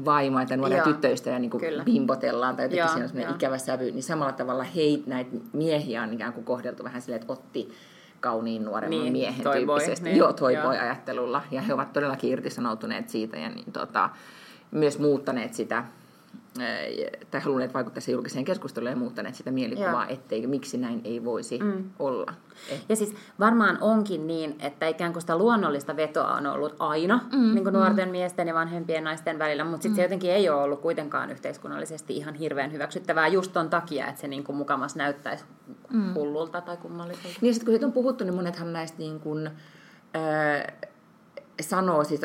vaimoja 0.05 0.45
tai 0.45 0.57
nuoria 0.57 0.77
Joo, 0.77 0.85
tyttöistä 0.85 1.39
niin 1.39 1.51
kuin 1.51 1.61
kyllä. 1.61 1.83
bimbotellaan 1.83 2.55
tai 2.55 2.65
jotenkin 2.65 2.79
Joo, 2.79 2.87
siinä 2.87 3.03
on 3.03 3.09
sellainen 3.09 3.35
ikävä 3.35 3.57
sävy, 3.57 3.91
niin 3.91 4.03
samalla 4.03 4.31
tavalla 4.31 4.63
heit, 4.63 5.07
näitä 5.07 5.31
miehiä 5.53 6.03
on 6.03 6.13
ikään 6.13 6.33
kuin 6.33 6.43
kohdeltu 6.45 6.83
vähän 6.83 7.01
silleen, 7.01 7.21
että 7.21 7.33
otti 7.33 7.73
kauniin 8.19 8.65
nuoremman 8.65 8.99
Niin, 8.99 9.11
miehen 9.11 9.43
boy, 9.43 9.53
tyyppisesti. 9.55 10.03
niin, 10.05 10.17
Joo, 10.17 10.33
boy 10.33 10.77
ajattelulla. 10.77 11.41
Ja 11.51 11.61
he 11.61 11.73
ovat 11.73 11.93
todellakin 11.93 12.29
irtisanoutuneet 12.29 13.09
siitä 13.09 13.37
ja 13.37 13.49
niin, 13.49 13.71
tota, 13.71 14.09
myös 14.71 14.99
muuttaneet 14.99 15.53
sitä, 15.53 15.83
tai 17.31 17.41
halunneet 17.41 17.73
vaikuttaa 17.73 18.01
siihen 18.01 18.15
julkiseen 18.15 18.45
keskusteluun 18.45 18.89
ja 18.89 18.95
muuttaneet 18.95 19.35
sitä 19.35 19.51
mielikuvaa, 19.51 20.03
Joo. 20.03 20.13
ettei, 20.13 20.47
miksi 20.47 20.77
näin 20.77 21.01
ei 21.03 21.25
voisi 21.25 21.59
mm. 21.59 21.89
olla. 21.99 22.33
Eh, 22.69 22.81
Ja 22.89 22.95
siis 22.95 23.15
varmaan 23.39 23.77
onkin 23.81 24.27
niin, 24.27 24.55
että 24.59 24.87
ikään 24.87 25.13
kuin 25.13 25.21
sitä 25.21 25.37
luonnollista 25.37 25.95
vetoa 25.95 26.33
on 26.33 26.47
ollut 26.47 26.75
aina 26.79 27.19
mm, 27.31 27.53
niin 27.53 27.63
kuin 27.63 27.73
nuorten 27.73 28.07
mm. 28.07 28.11
miesten 28.11 28.47
ja 28.47 28.53
vanhempien 28.53 29.03
naisten 29.03 29.39
välillä, 29.39 29.63
mutta 29.63 29.83
sitten 29.83 29.91
mm. 29.91 29.95
se 29.95 30.01
jotenkin 30.01 30.31
ei 30.31 30.49
ole 30.49 30.61
ollut 30.61 30.81
kuitenkaan 30.81 31.31
yhteiskunnallisesti 31.31 32.17
ihan 32.17 32.33
hirveän 32.33 32.71
hyväksyttävää 32.71 33.27
just 33.27 33.53
ton 33.53 33.69
takia, 33.69 34.07
että 34.07 34.21
se 34.21 34.27
niin 34.27 34.43
kuin 34.43 34.55
mukamas 34.55 34.95
näyttäisi 34.95 35.45
mm. 35.93 36.13
hullulta 36.13 36.61
tai 36.61 36.77
kummalliselta. 36.77 37.37
Niin 37.41 37.53
sitten 37.53 37.65
kun 37.65 37.73
siitä 37.73 37.85
on 37.85 37.93
puhuttu, 37.93 38.23
niin 38.23 38.35
monethan 38.35 38.73
näistä 38.73 38.97
niin 38.97 39.19
kuin, 39.19 39.49
ää, 40.13 40.73
sanoo, 41.61 42.03
siis 42.03 42.21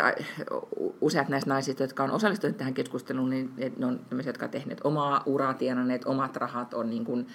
useat 1.00 1.28
näistä 1.28 1.50
naisista, 1.50 1.82
jotka 1.82 2.04
on 2.04 2.10
osallistuneet 2.10 2.56
tähän 2.56 2.74
keskusteluun, 2.74 3.30
niin 3.30 3.52
ne 3.78 3.86
on 3.86 4.00
tämmöisiä, 4.08 4.30
jotka 4.30 4.44
ovat 4.44 4.50
tehneet 4.50 4.80
omaa 4.84 5.22
uraa, 5.26 5.54
tienanneet 5.54 6.04
omat 6.04 6.36
rahat, 6.36 6.74
on 6.74 6.90
niin 6.90 7.04
kuin, 7.04 7.26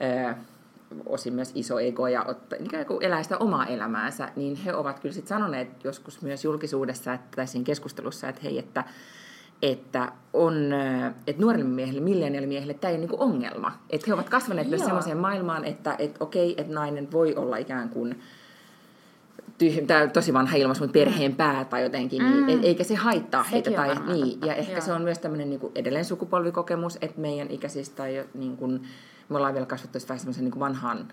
ää, 0.00 0.38
osin 1.06 1.32
myös 1.32 1.52
iso 1.54 1.78
ego 1.78 2.06
ja 2.06 2.22
otta, 2.22 2.56
ikään 2.60 2.86
kuin 2.86 3.02
elää 3.02 3.22
sitä 3.22 3.38
omaa 3.38 3.66
elämäänsä, 3.66 4.28
niin 4.36 4.56
he 4.56 4.74
ovat 4.74 5.00
kyllä 5.00 5.14
sitten 5.14 5.28
sanoneet 5.28 5.84
joskus 5.84 6.22
myös 6.22 6.44
julkisuudessa 6.44 7.12
että, 7.12 7.36
tai 7.36 7.46
siinä 7.46 7.64
keskustelussa, 7.64 8.28
että 8.28 8.40
hei, 8.44 8.58
että 8.58 8.84
että, 9.62 10.12
on, 10.32 10.54
että 11.26 11.42
nuorille 11.42 11.64
miehille, 11.64 12.00
milleniaalimiehille 12.00 12.74
tämä 12.74 12.90
ei 12.90 12.98
ole 12.98 13.06
niin 13.06 13.20
ongelma. 13.20 13.72
Että 13.90 14.04
he 14.06 14.14
ovat 14.14 14.28
kasvaneet 14.28 14.68
myös 14.68 14.80
Joo. 14.80 14.86
sellaiseen 14.86 15.18
maailmaan, 15.18 15.64
että, 15.64 15.96
että 15.98 16.24
okei, 16.24 16.54
että 16.56 16.74
nainen 16.74 17.12
voi 17.12 17.34
olla 17.34 17.56
ikään 17.56 17.88
kuin 17.88 18.20
tyh- 19.62 19.86
tämä 19.86 20.06
tosi 20.06 20.32
vanha 20.32 20.56
ilmaisu, 20.56 20.84
mutta 20.84 20.92
perheen 20.92 21.34
pää 21.36 21.64
tai 21.64 21.82
jotenkin, 21.82 22.22
mm. 22.22 22.46
niin, 22.46 22.60
eikä 22.64 22.84
se 22.84 22.94
haittaa 22.94 23.44
Sekin 23.44 23.78
heitä. 23.78 24.00
on 24.00 24.06
Tai, 24.06 24.16
niin, 24.16 24.38
ja 24.44 24.54
ehkä 24.54 24.72
joo. 24.72 24.80
se 24.80 24.92
on 24.92 25.02
myös 25.02 25.18
tämmöinen 25.18 25.50
niin 25.50 25.60
kuin 25.60 25.72
edelleen 25.74 26.04
sukupolvikokemus, 26.04 26.98
että 27.00 27.20
meidän 27.20 27.50
ikäisistä 27.50 27.96
tai 27.96 28.24
niin 28.34 28.56
kuin, 28.56 28.82
me 29.28 29.36
ollaan 29.36 29.54
vielä 29.54 29.66
kasvattu 29.66 29.98
vähän 30.08 30.18
semmoisen 30.18 30.44
niin 30.44 30.60
vanhaan 30.60 31.08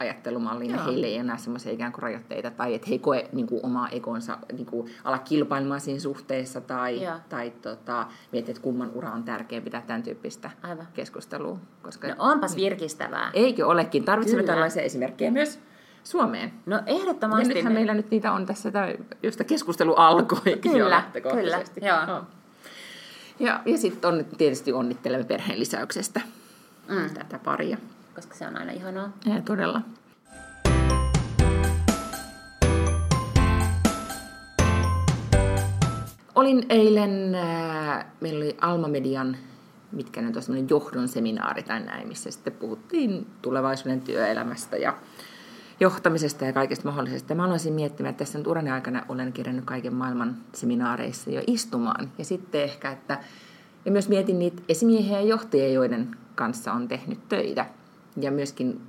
ajattelumalliin, 0.00 0.70
ja 0.70 0.76
Joo. 0.76 0.86
heille 0.86 1.06
ei 1.06 1.16
enää 1.16 1.36
semmoisia 1.36 1.72
ikään 1.72 1.92
kuin 1.92 2.02
rajoitteita, 2.02 2.50
tai 2.50 2.74
että 2.74 2.86
he 2.88 2.94
ei 2.94 2.98
koe 2.98 3.28
niin 3.32 3.46
kuin, 3.46 3.60
omaa 3.66 3.88
egonsa 3.88 4.38
niin 4.52 4.66
kuin, 4.66 4.90
ala 5.04 5.18
kilpailemaan 5.18 5.80
siinä 5.80 6.00
suhteessa, 6.00 6.60
tai, 6.60 7.02
Joo. 7.02 7.14
tai 7.28 7.50
tota, 7.50 8.06
miettiä, 8.32 8.52
että 8.52 8.62
kumman 8.62 8.90
ura 8.94 9.10
on 9.12 9.24
tärkeä 9.24 9.60
pitää 9.60 9.82
tämän 9.86 10.02
tyyppistä 10.02 10.50
Aivan. 10.62 10.86
keskustelua. 10.94 11.58
Koska 11.82 12.08
No 12.08 12.14
onpas 12.18 12.56
virkistävää. 12.56 13.30
Eikö 13.34 13.66
olekin? 13.66 14.04
Tarvitsemme 14.04 14.42
Kyllä. 14.42 14.52
tällaisia 14.52 14.82
esimerkkejä 14.82 15.30
myös 15.30 15.58
Suomeen. 16.04 16.52
No 16.66 16.76
Ja 16.76 16.82
ehdottomasti. 16.86 17.54
nythän 17.54 17.72
me- 17.72 17.78
meillä 17.78 17.94
nyt 17.94 18.10
niitä 18.10 18.32
on 18.32 18.46
tässä, 18.46 18.72
josta 19.22 19.44
keskustelu 19.44 19.94
alkoi. 19.94 20.56
Kyllä, 20.60 20.90
lähtökohtaisesti. 20.90 21.80
kyllä, 21.80 22.04
joo. 22.08 22.22
Ja, 23.40 23.60
ja 23.66 23.78
sitten 23.78 24.08
on 24.10 24.24
tietysti 24.38 24.72
onnittelemme 24.72 25.24
perheen 25.24 25.60
lisäyksestä 25.60 26.20
Mm. 26.88 27.14
tätä 27.14 27.38
paria. 27.44 27.76
Koska 28.14 28.34
se 28.34 28.46
on 28.46 28.56
aina 28.56 28.72
ihanaa. 28.72 29.12
Ja, 29.26 29.42
todella. 29.44 29.80
Olin 36.34 36.66
eilen, 36.68 37.34
äh, 37.34 38.04
meillä 38.20 38.44
oli 38.44 38.56
Alma 38.60 38.88
Median, 38.88 39.36
mitkä 39.92 40.22
nyt 40.22 40.36
on 40.36 40.66
johdon 40.70 41.08
seminaari 41.08 41.62
tai 41.62 41.80
näin, 41.80 42.08
missä 42.08 42.30
sitten 42.30 42.52
puhuttiin 42.52 43.26
tulevaisuuden 43.42 44.00
työelämästä 44.00 44.76
ja 44.76 44.94
johtamisesta 45.80 46.44
ja 46.44 46.52
kaikesta 46.52 46.88
mahdollisesta. 46.88 47.32
Ja 47.32 47.36
mä 47.36 47.44
aloisin 47.44 47.72
miettimään, 47.72 48.10
että 48.10 48.24
tässä 48.24 48.38
nyt 48.38 48.46
urani 48.46 48.70
aikana 48.70 49.06
olen 49.08 49.32
kerännyt 49.32 49.64
kaiken 49.64 49.94
maailman 49.94 50.36
seminaareissa 50.52 51.30
jo 51.30 51.42
istumaan. 51.46 52.12
Ja 52.18 52.24
sitten 52.24 52.62
ehkä, 52.62 52.90
että 52.90 53.18
ja 53.84 53.92
myös 53.92 54.08
mietin 54.08 54.38
niitä 54.38 54.62
esimiehiä 54.68 55.20
ja 55.20 55.26
johtajia, 55.26 55.68
joiden 55.68 56.16
kanssa 56.34 56.72
on 56.72 56.88
tehnyt 56.88 57.28
töitä. 57.28 57.66
Ja 58.16 58.30
myöskin 58.30 58.80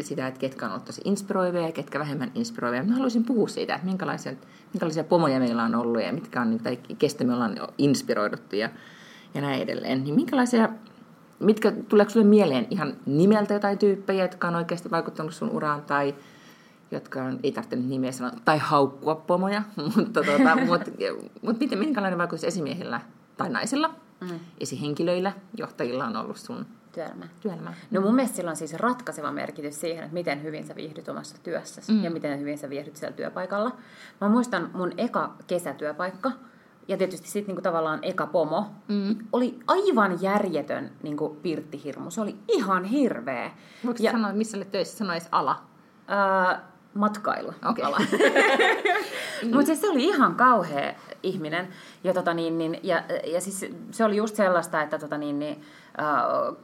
sitä, 0.00 0.26
että 0.26 0.40
ketkä 0.40 0.66
on 0.66 0.72
ollut 0.72 0.84
tosi 0.84 1.00
inspiroivia 1.04 1.60
ja 1.60 1.72
ketkä 1.72 1.98
vähemmän 1.98 2.30
inspiroivia. 2.34 2.82
Mä 2.82 2.92
haluaisin 2.92 3.24
puhua 3.24 3.48
siitä, 3.48 3.74
että 3.74 3.86
minkälaisia, 3.86 4.32
minkälaisia 4.72 5.04
pomoja 5.04 5.38
meillä 5.38 5.64
on 5.64 5.74
ollut 5.74 6.02
ja 6.02 6.12
mitkä 6.12 6.40
on, 6.40 6.58
tai 6.62 6.78
kestä 6.98 7.24
me 7.24 7.34
ollaan 7.34 7.56
inspiroiduttu 7.78 8.56
ja, 8.56 8.70
ja 9.34 9.40
näin 9.40 9.62
edelleen. 9.62 10.04
Niin 10.04 10.14
minkälaisia, 10.14 10.68
mitkä, 11.38 11.72
tuleeko 11.88 12.10
sulle 12.10 12.26
mieleen 12.26 12.66
ihan 12.70 12.96
nimeltä 13.06 13.54
jotain 13.54 13.78
tyyppejä, 13.78 14.24
jotka 14.24 14.48
on 14.48 14.56
oikeasti 14.56 14.90
vaikuttanut 14.90 15.34
sun 15.34 15.50
uraan 15.50 15.82
tai 15.82 16.14
jotka 16.90 17.22
on, 17.22 17.40
ei 17.42 17.52
tarvitse 17.52 17.76
nyt 17.76 17.86
nimeä 17.88 18.12
sanoa, 18.12 18.32
tai 18.44 18.58
haukkua 18.58 19.14
pomoja, 19.14 19.62
mutta, 19.96 20.22
tuota, 20.22 20.56
mutta, 20.66 20.90
mutta 21.42 21.58
miten, 21.60 21.78
minkälainen 21.78 22.18
vaikutus 22.18 22.44
esimiehillä 22.44 23.00
tai 23.36 23.50
naisilla, 23.50 23.94
Mm. 24.20 24.40
esihenkilöillä, 24.60 25.32
johtajilla 25.56 26.04
on 26.06 26.16
ollut 26.16 26.36
sun 26.36 26.66
Työelämä. 26.92 27.24
työelämään? 27.40 27.76
No 27.90 28.00
mun 28.00 28.14
mielestä 28.14 28.36
sillä 28.36 28.50
on 28.50 28.56
siis 28.56 28.74
ratkaiseva 28.74 29.32
merkitys 29.32 29.80
siihen, 29.80 30.04
että 30.04 30.14
miten 30.14 30.42
hyvin 30.42 30.66
sä 30.66 30.76
viihdyt 30.76 31.08
omassa 31.08 31.36
työssäsi 31.42 31.92
mm. 31.92 32.04
ja 32.04 32.10
miten 32.10 32.40
hyvin 32.40 32.58
sä 32.58 32.70
viihdyt 32.70 32.96
siellä 32.96 33.16
työpaikalla. 33.16 33.76
Mä 34.20 34.28
muistan 34.28 34.70
mun 34.74 34.92
eka 34.96 35.34
kesätyöpaikka 35.46 36.32
ja 36.88 36.96
tietysti 36.96 37.28
sitten 37.28 37.46
niinku 37.48 37.62
tavallaan 37.62 37.98
eka 38.02 38.26
pomo 38.26 38.66
Mm. 38.88 39.16
oli 39.32 39.58
aivan 39.66 40.22
järjetön 40.22 40.90
niinku 41.02 41.28
pirttihirmu. 41.42 42.10
Se 42.10 42.20
oli 42.20 42.36
ihan 42.48 42.84
hirveä. 42.84 43.50
Voiko 43.84 43.98
Ja- 44.02 44.12
sanoa, 44.12 44.32
missä 44.32 44.56
olet 44.56 44.70
töissä? 44.70 44.98
Sano 44.98 45.12
edes 45.12 45.28
ala. 45.32 45.62
Ää, 46.08 46.62
matkailu. 46.94 47.54
Okei. 47.70 47.84
ala. 47.84 47.98
Mutta 49.54 49.66
siis 49.66 49.80
se 49.80 49.88
oli 49.88 50.04
ihan 50.04 50.34
kauhea 50.34 50.94
ihminen. 51.22 51.68
Ja, 52.04 52.14
tota 52.14 52.34
niin, 52.34 52.58
niin, 52.58 52.80
ja, 52.82 53.02
ja 53.26 53.40
siis 53.40 53.66
se 53.90 54.04
oli 54.04 54.16
just 54.16 54.36
sellaista, 54.36 54.82
että 54.82 54.98
tota 54.98 55.18
niin, 55.18 55.38
niin, 55.38 55.62
äh, 55.98 56.56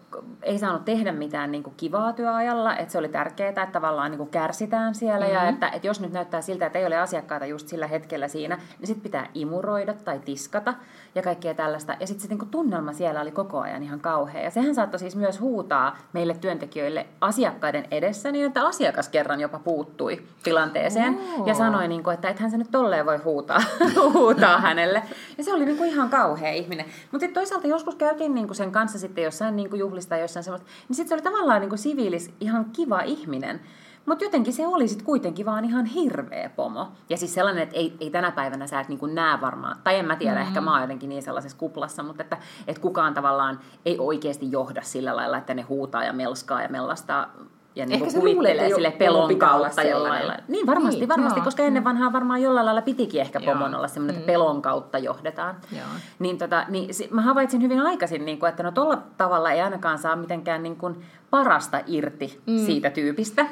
ei 0.42 0.58
saanut 0.58 0.84
tehdä 0.84 1.12
mitään 1.12 1.52
niin 1.52 1.62
kuin 1.62 1.74
kivaa 1.76 2.12
työajalla. 2.12 2.76
Että 2.76 2.92
se 2.92 2.98
oli 2.98 3.08
tärkeää, 3.08 3.48
että 3.48 3.66
tavallaan 3.66 4.10
niin 4.10 4.18
kuin 4.18 4.30
kärsitään 4.30 4.94
siellä. 4.94 5.26
Mm-hmm. 5.26 5.34
Ja 5.34 5.48
että, 5.48 5.68
että 5.68 5.86
jos 5.86 6.00
nyt 6.00 6.12
näyttää 6.12 6.40
siltä, 6.40 6.66
että 6.66 6.78
ei 6.78 6.86
ole 6.86 6.96
asiakkaita 6.96 7.46
just 7.46 7.68
sillä 7.68 7.86
hetkellä 7.86 8.28
siinä, 8.28 8.56
niin 8.78 8.86
sitten 8.86 9.02
pitää 9.02 9.26
imuroida 9.34 9.94
tai 9.94 10.18
tiskata 10.18 10.74
ja 11.14 11.22
kaikkea 11.22 11.54
tällaista. 11.54 11.96
Ja 12.00 12.06
sitten 12.06 12.22
se 12.22 12.28
niin 12.28 12.38
kuin 12.38 12.50
tunnelma 12.50 12.92
siellä 12.92 13.20
oli 13.20 13.30
koko 13.30 13.60
ajan 13.60 13.82
ihan 13.82 14.00
kauhea. 14.00 14.42
Ja 14.42 14.50
sehän 14.50 14.74
saattoi 14.74 15.00
siis 15.00 15.16
myös 15.16 15.40
huutaa 15.40 15.96
meille 16.12 16.34
työntekijöille 16.34 17.06
asiakkaiden 17.20 17.84
edessä 17.90 18.32
niin, 18.32 18.46
että 18.46 18.66
asiakas 18.66 19.08
kerran 19.08 19.40
jopa 19.40 19.58
puuttui 19.58 20.22
tilanteeseen 20.42 21.18
Oo. 21.38 21.46
ja 21.46 21.54
sanoi, 21.54 21.88
niin 21.88 22.02
kuin, 22.02 22.14
että 22.14 22.28
ethän 22.28 22.50
sä 22.50 22.56
nyt 22.56 22.70
tolleen 22.70 23.06
voi 23.06 23.16
huutaa, 23.16 23.60
huutaa 24.14 24.60
hänelle. 24.60 25.02
Ja 25.38 25.44
se 25.44 25.54
oli 25.54 25.64
niin 25.64 25.76
kuin 25.76 25.90
ihan 25.90 26.10
kauhea 26.10 26.52
ihminen. 26.52 26.86
Mutta 26.86 27.24
sitten 27.24 27.34
toisaalta 27.34 27.66
joskus 27.66 27.94
käytiin 27.94 28.34
niin 28.34 28.46
kuin 28.46 28.56
sen 28.56 28.72
kanssa 28.72 28.98
sitten 28.98 29.24
jossain 29.26 29.56
niin 29.56 29.70
kuin 29.70 29.80
juhlista 29.80 30.10
tai 30.10 30.20
jossain 30.20 30.44
semmoista, 30.44 30.68
niin 30.88 30.96
sitten 30.96 31.08
se 31.08 31.14
oli 31.14 31.22
tavallaan 31.22 31.60
niin 31.60 31.68
kuin 31.68 31.78
siviilis 31.78 32.34
ihan 32.40 32.64
kiva 32.64 33.00
ihminen. 33.00 33.60
Mutta 34.06 34.24
jotenkin 34.24 34.52
se 34.52 34.66
oli 34.66 34.88
sitten 34.88 35.06
kuitenkin 35.06 35.46
vaan 35.46 35.64
ihan 35.64 35.84
hirveä 35.84 36.48
pomo. 36.48 36.88
Ja 37.10 37.16
siis 37.16 37.34
sellainen, 37.34 37.62
että 37.62 37.76
ei, 37.76 37.96
ei 38.00 38.10
tänä 38.10 38.30
päivänä 38.30 38.66
sä 38.66 38.80
et 38.80 38.88
niin 38.88 39.14
näe 39.14 39.40
varmaan, 39.40 39.76
tai 39.84 39.98
en 39.98 40.04
mä 40.04 40.16
tiedä, 40.16 40.34
mm-hmm. 40.34 40.48
ehkä 40.48 40.60
mä 40.60 40.72
oon 40.72 40.80
jotenkin 40.80 41.08
niin 41.08 41.22
sellaisessa 41.22 41.58
kuplassa, 41.58 42.02
mutta 42.02 42.22
että, 42.22 42.38
että 42.66 42.82
kukaan 42.82 43.14
tavallaan 43.14 43.60
ei 43.84 43.98
oikeasti 43.98 44.52
johda 44.52 44.82
sillä 44.82 45.16
lailla, 45.16 45.38
että 45.38 45.54
ne 45.54 45.62
huutaa 45.62 46.04
ja 46.04 46.12
melskaa 46.12 46.62
ja 46.62 46.68
mellastaa 46.68 47.34
ja 47.76 47.86
niin 47.86 48.00
kuin 48.00 48.14
kuvittelee 48.14 48.74
sille 48.74 48.90
pelon 48.90 49.38
kautta 49.38 49.82
jollain 49.82 50.26
lailla. 50.26 50.42
Niin 50.48 50.66
varmasti, 50.66 51.00
Niin, 51.00 51.08
varmasti, 51.08 51.40
joo. 51.40 51.44
koska 51.44 51.62
ennen 51.62 51.84
vanhaa 51.84 52.12
varmaan 52.12 52.42
jollain 52.42 52.66
lailla 52.66 52.82
pitikin 52.82 53.20
ehkä 53.20 53.40
pomon 53.40 53.74
olla 53.74 53.88
semmoinen, 53.88 54.16
että 54.16 54.26
pelon 54.26 54.62
kautta 54.62 54.98
johdetaan. 54.98 55.56
Joo. 55.72 55.86
Niin, 56.18 56.38
tota, 56.38 56.64
niin 56.68 56.88
mä 57.10 57.22
havaitsin 57.22 57.62
hyvin 57.62 57.80
aikaisin, 57.80 58.24
niin 58.24 58.38
kuin, 58.38 58.50
että 58.50 58.62
no 58.62 58.70
tolla 58.70 59.02
tavalla 59.16 59.50
ei 59.50 59.60
ainakaan 59.60 59.98
saa 59.98 60.16
mitenkään 60.16 60.62
niin 60.62 60.76
kuin 60.76 61.04
parasta 61.30 61.80
irti 61.86 62.40
mm. 62.46 62.66
siitä 62.66 62.90
tyypistä. 62.90 63.46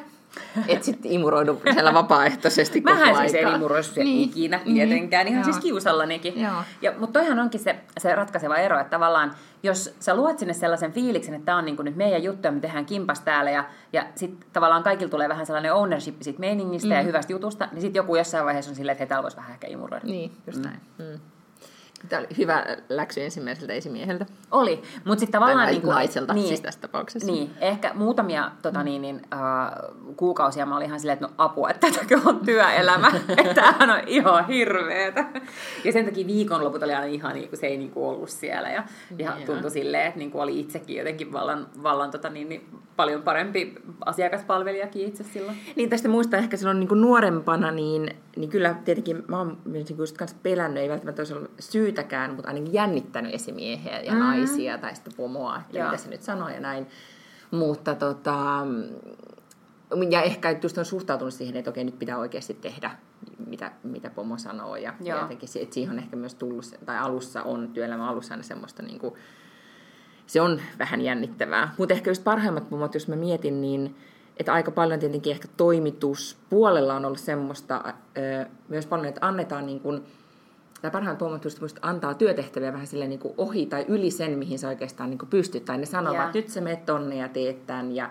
Et 0.69 0.83
sitten 0.83 1.11
imuroidu 1.11 1.61
siellä 1.73 1.95
vapaaehtoisesti 1.95 2.81
koko 2.81 2.99
Mähän 2.99 3.17
siis 3.17 3.35
en 3.35 3.55
imuroisu 3.55 3.93
niin. 3.97 4.05
Niin. 4.05 4.29
ikinä 4.29 4.61
tietenkään, 4.65 5.29
ihan 5.29 5.41
Joo. 5.41 5.45
siis 5.45 5.59
kiusallanikin. 5.59 6.41
Joo. 6.41 6.53
Ja, 6.83 6.93
mutta 6.99 7.21
toihan 7.21 7.39
onkin 7.39 7.61
se, 7.61 7.77
se 7.99 8.15
ratkaiseva 8.15 8.57
ero, 8.57 8.81
että 8.81 8.91
tavallaan 8.91 9.35
jos 9.63 9.97
sä 10.01 10.15
luot 10.15 10.39
sinne 10.39 10.55
sellaisen 10.55 10.93
fiiliksen, 10.93 11.35
että 11.35 11.47
tämä 11.47 11.59
on 11.59 11.65
niin 11.65 11.77
nyt 11.83 11.97
meidän 11.97 12.23
juttu 12.23 12.49
ja 12.49 12.53
me 12.53 12.61
tehdään 12.61 12.87
kimpas 12.87 13.21
täällä 13.21 13.51
ja, 13.51 13.65
ja 13.93 14.07
sitten 14.15 14.49
tavallaan 14.53 14.83
kaikilla 14.83 15.11
tulee 15.11 15.29
vähän 15.29 15.47
sellainen 15.47 15.75
ownership 15.75 16.23
siitä 16.23 16.41
meiningistä 16.41 16.89
mm. 16.89 16.95
ja 16.95 17.03
hyvästä 17.03 17.33
jutusta, 17.33 17.69
niin 17.73 17.81
sitten 17.81 18.01
joku 18.01 18.17
jossain 18.17 18.45
vaiheessa 18.45 18.71
on 18.71 18.75
silleen, 18.75 18.93
että 18.93 19.03
hei, 19.03 19.09
täällä 19.09 19.23
voisi 19.23 19.37
vähän 19.37 19.53
ehkä 19.53 19.67
imuroida. 19.67 20.07
Niin, 20.07 20.33
just 20.47 20.59
mm. 20.59 20.65
näin. 20.65 20.81
Mm. 20.99 21.21
Tämä 22.09 22.21
oli 22.21 22.29
hyvä 22.39 22.65
läksy 22.89 23.23
ensimmäiseltä 23.23 23.73
esimieheltä. 23.73 24.27
Oli, 24.51 24.83
mutta 25.05 25.21
sitten 25.21 25.41
tavallaan... 25.41 25.67
Tai 25.67 25.73
niin 25.73 25.83
kuin, 25.83 25.95
naiselta, 25.95 26.35
siis 26.35 26.61
tässä 26.61 26.81
tapauksessa. 26.81 27.33
Niin, 27.33 27.51
ehkä 27.61 27.91
muutamia 27.95 28.51
tota, 28.63 28.83
niin, 28.83 29.03
niin, 29.03 29.23
äh, 29.33 29.41
kuukausia 30.17 30.67
mä 30.67 30.77
olin 30.77 30.87
ihan 30.87 31.01
silleen, 31.01 31.15
että 31.15 31.27
no 31.27 31.35
apua, 31.39 31.71
että 31.71 31.91
tätäkö 31.91 32.21
on 32.25 32.41
työelämä, 32.45 33.13
että 33.39 33.55
tämähän 33.55 33.91
on 33.91 34.01
ihan 34.07 34.47
hirveetä. 34.47 35.25
Ja 35.85 35.93
sen 35.93 36.05
takia 36.05 36.27
viikonloput 36.27 36.83
oli 36.83 36.95
aina 36.95 37.07
ihan 37.07 37.35
niin 37.35 37.49
kuin 37.49 37.61
se 37.61 37.67
ei 37.67 37.77
niin 37.77 37.91
kuin 37.91 38.07
ollut 38.07 38.29
siellä 38.29 38.71
ja, 38.71 38.85
ja 39.19 39.33
Joo. 39.37 39.47
tuntui 39.47 39.71
silleen, 39.71 40.07
että 40.07 40.19
niin 40.19 40.31
kuin 40.31 40.43
oli 40.43 40.61
itsekin 40.61 40.97
jotenkin 40.97 41.33
vallan, 41.33 41.67
vallan 41.83 42.11
tota, 42.11 42.31
niin, 42.31 42.49
niin, 42.49 42.69
paljon 42.97 43.23
parempi 43.23 43.75
asiakaspalvelijakin 44.07 45.07
itse 45.07 45.25
silloin. 45.25 45.59
Niin 45.77 45.91
tästä 45.91 46.09
muistaa 46.09 46.41
ehkä 46.41 46.57
silloin 46.57 46.81
niin 46.81 46.89
kuin 46.89 47.01
nuorempana, 47.01 47.71
niin, 47.71 48.17
niin 48.37 48.51
kyllä 48.51 48.75
tietenkin 48.85 49.25
mä 49.29 49.39
oon 49.39 49.59
myös 49.65 49.89
niin 49.89 49.97
kuin 49.97 50.03
just 50.03 50.43
pelännyt, 50.43 50.83
ei 50.83 50.89
välttämättä 50.89 51.21
olisi 51.21 51.35
ollut 51.35 51.51
syytäkään, 51.95 52.35
mutta 52.35 52.49
ainakin 52.49 52.73
jännittänyt 52.73 53.35
esimiehiä 53.35 54.01
ja 54.01 54.13
Mm. 54.13 54.19
mm. 54.19 54.25
naisia 54.25 54.79
tai 54.79 54.95
sitten 54.95 55.13
pomoa, 55.17 55.57
että 55.57 55.79
Joo. 55.79 55.87
mitä 55.87 55.97
se 56.03 56.11
nyt 56.11 56.23
sanoo 56.23 56.49
ja 56.49 56.61
näin. 56.61 56.87
Mutta 57.51 57.95
tota, 57.95 58.67
ja 60.11 60.23
ehkä 60.23 60.57
just 60.63 60.79
on 60.79 60.85
suhtautunut 60.85 61.35
siihen, 61.35 61.57
että 61.57 61.71
okei, 61.71 61.85
nyt 61.85 61.99
pitää 61.99 62.19
oikeasti 62.19 62.55
tehdä, 62.55 62.91
mitä, 63.47 63.73
mitä 63.83 64.11
pomo 64.11 64.39
sanoo. 64.39 64.77
Ja, 64.77 64.95
ja 65.01 65.15
Joo. 65.15 65.23
jotenkin, 65.23 65.49
se- 65.49 65.61
että 65.61 65.75
siihen 65.75 65.93
on 65.93 65.99
ehkä 65.99 66.17
myös 66.17 66.35
tullut, 66.35 66.65
tai 66.87 66.99
alussa 66.99 67.43
on, 67.43 67.69
työelämän 67.69 68.09
alussa 68.09 68.35
aina 68.35 68.43
semmoista 68.43 68.83
niin 68.83 68.99
kuin, 68.99 69.15
se 70.27 70.41
on 70.41 70.61
vähän 70.79 71.01
jännittävää. 71.01 71.75
Mutta 71.79 71.95
ehkä 71.95 72.11
just 72.11 72.25
parhaimmat 72.25 72.71
pomot, 72.71 72.95
jos 72.95 73.09
mä 73.09 73.17
mietin, 73.17 73.61
niin 73.61 73.97
että 74.37 74.53
aika 74.53 74.71
paljon 74.71 75.01
tietenkin 75.01 75.31
ehkä 75.31 75.49
toimituspuolella 75.57 76.95
on 76.95 77.05
ollut 77.05 77.19
semmoista 77.21 77.95
ö, 78.19 78.47
myös 78.69 78.87
paljon, 78.87 79.07
että 79.09 79.27
annetaan 79.27 79.67
niin 79.67 79.81
kuin, 79.81 80.03
tai 80.85 80.91
parhaimmat 80.91 81.19
pomot 81.19 81.45
just 81.45 81.61
musta 81.61 81.81
antaa 81.83 82.15
työtehtäviä 82.15 82.73
vähän 82.73 82.87
sille 82.87 83.07
niin 83.07 83.19
kuin 83.19 83.35
ohi 83.37 83.67
tai 83.67 83.85
yli 83.89 84.11
sen, 84.11 84.39
mihin 84.39 84.59
sä 84.59 84.69
oikeastaan 84.69 85.11
niin 85.11 85.19
kuin 85.19 85.29
pystyt. 85.29 85.65
Tai 85.65 85.79
ne 85.79 85.87
sanoo, 85.87 86.15
Joo. 86.15 86.25
että 86.25 86.39
nyt 86.39 86.49
sä 86.49 86.61
menet 86.61 86.87
tonne 86.87 87.17
ja 87.17 87.29
teet 87.29 87.67
tämän 87.67 87.93
ja, 87.93 88.11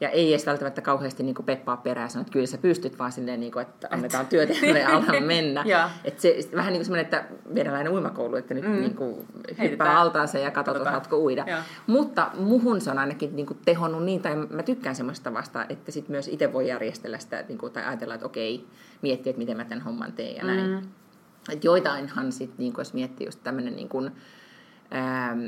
Ja 0.00 0.08
ei 0.08 0.32
edes 0.32 0.46
välttämättä 0.46 0.80
kauheasti 0.80 1.22
niin 1.22 1.34
peppaa 1.44 1.76
perää 1.76 2.08
sanoa, 2.08 2.20
että 2.20 2.32
kyllä 2.32 2.46
sä 2.46 2.58
pystyt, 2.58 2.98
vaan 2.98 3.12
silleen, 3.12 3.40
niin 3.40 3.52
kuin, 3.52 3.62
että 3.62 3.88
annetaan 3.90 4.26
työtehtävä 4.26 4.78
ja 4.78 4.88
alhaan 4.96 5.22
mennä. 5.22 5.64
että 6.04 6.22
se, 6.22 6.38
vähän 6.54 6.72
niin 6.72 6.78
kuin 6.78 6.84
semmoinen, 6.84 7.04
että 7.04 7.24
vedellään 7.54 7.88
uimakoulu, 7.88 8.36
että 8.36 8.54
nyt 8.54 8.64
mm. 8.64 8.80
niin 8.80 8.94
kuin, 8.94 9.26
hyppää 9.62 10.00
altaansa 10.00 10.38
ja 10.38 10.50
katsot, 10.50 10.76
osaatko 10.76 11.18
uida. 11.18 11.44
Ja. 11.46 11.62
Mutta 11.86 12.30
muhun 12.38 12.80
se 12.80 12.90
on 12.90 12.98
ainakin 12.98 13.36
niin 13.36 13.46
kuin, 13.46 13.58
tehonnut 13.64 14.04
niin, 14.04 14.22
tai 14.22 14.36
mä 14.36 14.62
tykkään 14.62 14.96
semmoista 14.96 15.34
vasta, 15.34 15.66
että 15.68 15.92
sit 15.92 16.08
myös 16.08 16.28
itse 16.28 16.52
voi 16.52 16.68
järjestellä 16.68 17.18
sitä, 17.18 17.44
niin 17.48 17.58
kuin, 17.58 17.72
tai 17.72 17.84
ajatella, 17.84 18.14
että 18.14 18.26
okei, 18.26 18.66
miettiä, 19.02 19.30
että 19.30 19.38
miten 19.38 19.56
mä 19.56 19.64
tämän 19.64 19.84
homman 19.84 20.12
teen 20.12 20.36
ja 20.36 20.44
näin. 20.44 20.70
Mm. 20.70 20.99
Et 21.50 21.64
joitainhan 21.64 22.32
sitten, 22.32 22.58
niin 22.58 22.74
jos 22.78 22.94
miettii 22.94 23.26
just 23.26 23.40
tämmöinen 23.42 23.76
niin 23.76 23.88
kuin, 23.88 24.10
Ähm, 24.94 25.40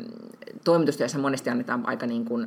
toimitustyössä 0.64 1.18
monesti 1.18 1.50
annetaan 1.50 1.82
aika 1.86 2.06
niin 2.06 2.24
kuin 2.24 2.46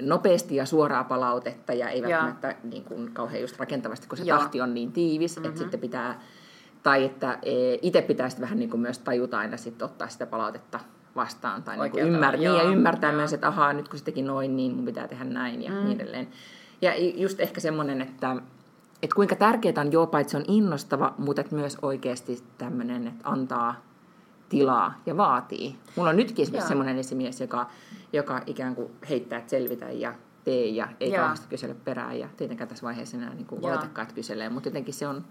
nopeasti 0.00 0.56
ja 0.56 0.66
suoraa 0.66 1.04
palautetta 1.04 1.72
ja 1.72 1.88
ei 1.88 2.02
välttämättä 2.02 2.54
niin 2.64 2.84
kuin 2.84 3.10
kauhean 3.12 3.40
just 3.40 3.58
rakentavasti, 3.58 4.08
kun 4.08 4.18
se 4.18 4.24
ja. 4.24 4.38
tahti 4.38 4.60
on 4.60 4.74
niin 4.74 4.92
tiivis, 4.92 5.36
mm-hmm. 5.36 5.48
että 5.48 5.60
sitten 5.60 5.80
pitää, 5.80 6.20
tai 6.82 7.04
että 7.04 7.38
e, 7.42 7.78
itse 7.82 8.02
pitäisi 8.02 8.40
vähän 8.40 8.58
niin 8.58 8.70
kuin 8.70 8.80
myös 8.80 8.98
tajuta 8.98 9.38
aina 9.38 9.56
sitten 9.56 9.84
ottaa 9.84 10.08
sitä 10.08 10.26
palautetta 10.26 10.80
vastaan 11.16 11.62
tai 11.62 11.78
niin 11.78 11.90
kuin 11.90 12.04
ymmär- 12.04 12.36
niin, 12.36 12.42
ja 12.42 12.62
ymmärtää 12.62 13.10
joo. 13.10 13.16
myös, 13.16 13.32
että 13.32 13.48
ahaa, 13.48 13.72
nyt 13.72 13.88
kun 13.88 13.98
se 13.98 14.04
teki 14.04 14.22
noin, 14.22 14.56
niin 14.56 14.74
mun 14.74 14.84
pitää 14.84 15.08
tehdä 15.08 15.24
näin 15.24 15.62
ja 15.62 15.70
mm. 15.70 15.84
niin 15.84 16.00
edelleen. 16.00 16.28
Ja 16.82 16.92
just 16.96 17.40
ehkä 17.40 17.60
semmoinen, 17.60 18.00
että, 18.00 18.36
että 19.02 19.16
kuinka 19.16 19.36
tärkeää 19.36 19.74
on 19.80 19.92
joo, 19.92 20.06
paitsi 20.06 20.36
on 20.36 20.44
innostava, 20.48 21.14
mutta 21.18 21.40
että 21.40 21.54
myös 21.54 21.78
oikeasti 21.82 22.44
tämmöinen, 22.58 23.06
että 23.06 23.28
antaa 23.28 23.74
tilaa 24.48 24.94
ja 25.06 25.16
vaatii. 25.16 25.76
Mulla 25.96 26.10
on 26.10 26.16
nytkin 26.16 26.42
esimerkiksi 26.42 26.68
semmoinen 26.68 26.98
esimies, 26.98 27.40
joka, 27.40 27.66
joka 28.12 28.40
ikään 28.46 28.74
kuin 28.74 28.90
heittää, 29.08 29.38
että 29.38 29.50
selvitä 29.50 29.90
ja 29.90 30.14
tee 30.44 30.66
ja 30.66 30.88
ei 31.00 31.12
kauheasti 31.12 31.46
kysele 31.48 31.74
perään 31.84 32.18
ja 32.18 32.28
tietenkään 32.36 32.68
tässä 32.68 32.86
vaiheessa 32.86 33.16
enää 33.16 33.34
niin 33.34 33.46
kuin 33.46 33.62
voletakaan, 33.62 34.02
että 34.02 34.14
kyselee, 34.14 34.48
mutta 34.48 34.68
jotenkin 34.68 34.94
se 34.94 35.08
on 35.08 35.24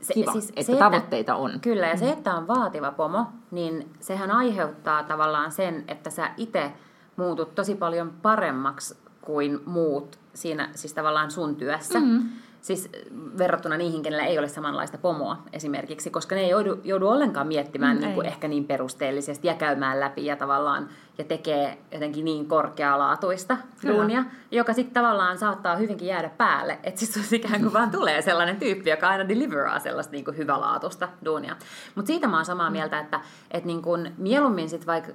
se, 0.00 0.14
kiva, 0.14 0.32
siis 0.32 0.48
että 0.48 0.72
se, 0.72 0.78
tavoitteita 0.78 1.34
on. 1.34 1.60
Kyllä, 1.60 1.86
ja 1.86 1.96
se, 1.96 2.04
mm. 2.04 2.12
että 2.12 2.34
on 2.34 2.48
vaativa 2.48 2.92
pomo, 2.92 3.26
niin 3.50 3.90
sehän 4.00 4.30
aiheuttaa 4.30 5.02
tavallaan 5.02 5.52
sen, 5.52 5.84
että 5.88 6.10
sä 6.10 6.30
itse 6.36 6.72
muutut 7.16 7.54
tosi 7.54 7.74
paljon 7.74 8.12
paremmaksi 8.22 8.96
kuin 9.20 9.60
muut 9.66 10.18
siinä 10.34 10.70
siis 10.74 10.94
tavallaan 10.94 11.30
sun 11.30 11.56
työssä. 11.56 12.00
Mm-hmm. 12.00 12.28
Siis 12.60 12.90
verrattuna 13.38 13.76
niihin, 13.76 14.02
kenellä 14.02 14.24
ei 14.24 14.38
ole 14.38 14.48
samanlaista 14.48 14.98
pomoa 14.98 15.42
esimerkiksi, 15.52 16.10
koska 16.10 16.34
ne 16.34 16.40
ei 16.40 16.50
joudu, 16.50 16.80
joudu 16.84 17.08
ollenkaan 17.08 17.46
miettimään 17.46 17.96
mm, 17.96 18.02
niin 18.02 18.14
kuin 18.14 18.26
ehkä 18.26 18.48
niin 18.48 18.64
perusteellisesti 18.64 19.48
ja 19.48 19.54
käymään 19.54 20.00
läpi 20.00 20.26
ja 20.26 20.36
tavallaan 20.36 20.88
ja 21.18 21.24
tekee 21.24 21.78
jotenkin 21.92 22.24
niin 22.24 22.48
korkealaatuista 22.48 23.56
duunia, 23.86 24.24
joka 24.50 24.72
sitten 24.72 24.94
tavallaan 24.94 25.38
saattaa 25.38 25.76
hyvinkin 25.76 26.08
jäädä 26.08 26.28
päälle. 26.28 26.78
Että 26.82 27.00
sitten 27.00 27.22
ikään 27.32 27.60
kuin 27.60 27.72
vaan 27.72 27.90
tulee 27.90 28.22
sellainen 28.22 28.56
tyyppi, 28.56 28.90
joka 28.90 29.08
aina 29.08 29.28
deliveraa 29.28 29.78
sellaista 29.78 30.12
niin 30.12 30.24
kuin 30.24 30.36
hyvälaatuista 30.36 31.08
duunia. 31.24 31.56
Mutta 31.94 32.06
siitä 32.06 32.28
mä 32.28 32.36
oon 32.36 32.44
samaa 32.44 32.70
mm. 32.70 32.72
mieltä, 32.72 32.98
että, 32.98 33.20
että 33.50 33.66
niin 33.66 33.82
kuin 33.82 34.14
mieluummin 34.18 34.68
sitten 34.68 34.86
vaikka 34.86 35.12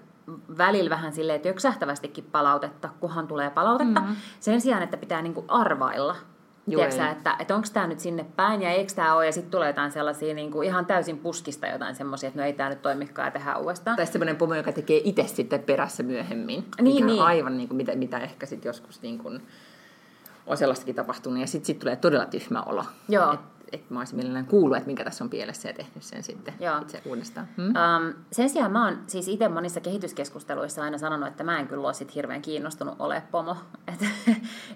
välillä 0.57 0.89
vähän 0.89 1.13
silleen, 1.13 1.35
että 1.35 1.47
jöksähtävästikin 1.47 2.27
palautetta, 2.31 2.89
kunhan 2.99 3.27
tulee 3.27 3.49
palautetta, 3.49 3.99
mm-hmm. 3.99 4.15
sen 4.39 4.61
sijaan, 4.61 4.83
että 4.83 4.97
pitää 4.97 5.21
niin 5.21 5.33
kuin 5.33 5.45
arvailla 5.49 6.15
Tiedätkö, 6.69 7.05
että, 7.05 7.35
että 7.39 7.55
onko 7.55 7.67
tämä 7.73 7.87
nyt 7.87 7.99
sinne 7.99 8.25
päin 8.35 8.61
ja 8.61 8.69
eikö 8.69 8.93
tämä 8.95 9.15
ole, 9.15 9.25
ja 9.25 9.31
sitten 9.31 9.51
tulee 9.51 9.69
jotain 9.69 9.91
sellaisia 9.91 10.33
niin 10.33 10.51
kuin 10.51 10.67
ihan 10.67 10.85
täysin 10.85 11.17
puskista 11.17 11.67
jotain 11.67 11.95
semmoisia, 11.95 12.27
että 12.27 12.39
no 12.39 12.45
ei 12.45 12.53
tämä 12.53 12.69
nyt 12.69 12.81
toimikaan 12.81 13.27
ja 13.27 13.31
tehdään 13.31 13.61
uudestaan. 13.61 13.95
Tai 13.97 14.05
semmoinen 14.05 14.35
pomo, 14.35 14.55
joka 14.55 14.71
tekee 14.71 15.01
itse 15.03 15.27
sitten 15.27 15.63
perässä 15.63 16.03
myöhemmin. 16.03 16.65
Niin, 16.81 17.05
niin. 17.05 17.21
aivan 17.21 17.57
niin 17.57 17.67
kuin, 17.67 17.77
mitä, 17.77 17.95
mitä 17.95 18.19
ehkä 18.19 18.45
sitten 18.45 18.69
joskus 18.69 19.01
niin 19.01 19.17
kuin, 19.17 19.41
on 20.47 20.57
sellaistakin 20.57 20.95
tapahtunut, 20.95 21.39
ja 21.39 21.47
sitten 21.47 21.65
sit 21.65 21.79
tulee 21.79 21.95
todella 21.95 22.25
tyhmä 22.25 22.61
olo. 22.61 22.85
Joo. 23.09 23.33
Et 23.33 23.39
että 23.73 23.93
mä 23.93 23.99
olisin 23.99 24.15
mielellään 24.15 24.45
kuullut, 24.45 24.77
että 24.77 24.87
minkä 24.87 25.03
tässä 25.03 25.23
on 25.23 25.29
pielessä 25.29 25.69
ja 25.69 25.73
tehnyt 25.73 26.03
sen 26.03 26.23
sitten 26.23 26.53
Joo. 26.59 26.77
itse 26.81 27.01
uudestaan. 27.05 27.47
Hmm? 27.57 27.67
Um, 27.67 28.13
sen 28.31 28.49
sijaan 28.49 28.71
mä 28.71 28.85
oon 28.85 28.97
siis 29.07 29.27
itse 29.27 29.47
monissa 29.47 29.79
kehityskeskusteluissa 29.79 30.83
aina 30.83 30.97
sanonut, 30.97 31.27
että 31.27 31.43
mä 31.43 31.59
en 31.59 31.67
kyllä 31.67 31.85
ole 31.85 31.93
sit 31.93 32.15
hirveän 32.15 32.41
kiinnostunut 32.41 32.95
ole 32.99 33.23
pomo. 33.31 33.57
Että 33.93 34.05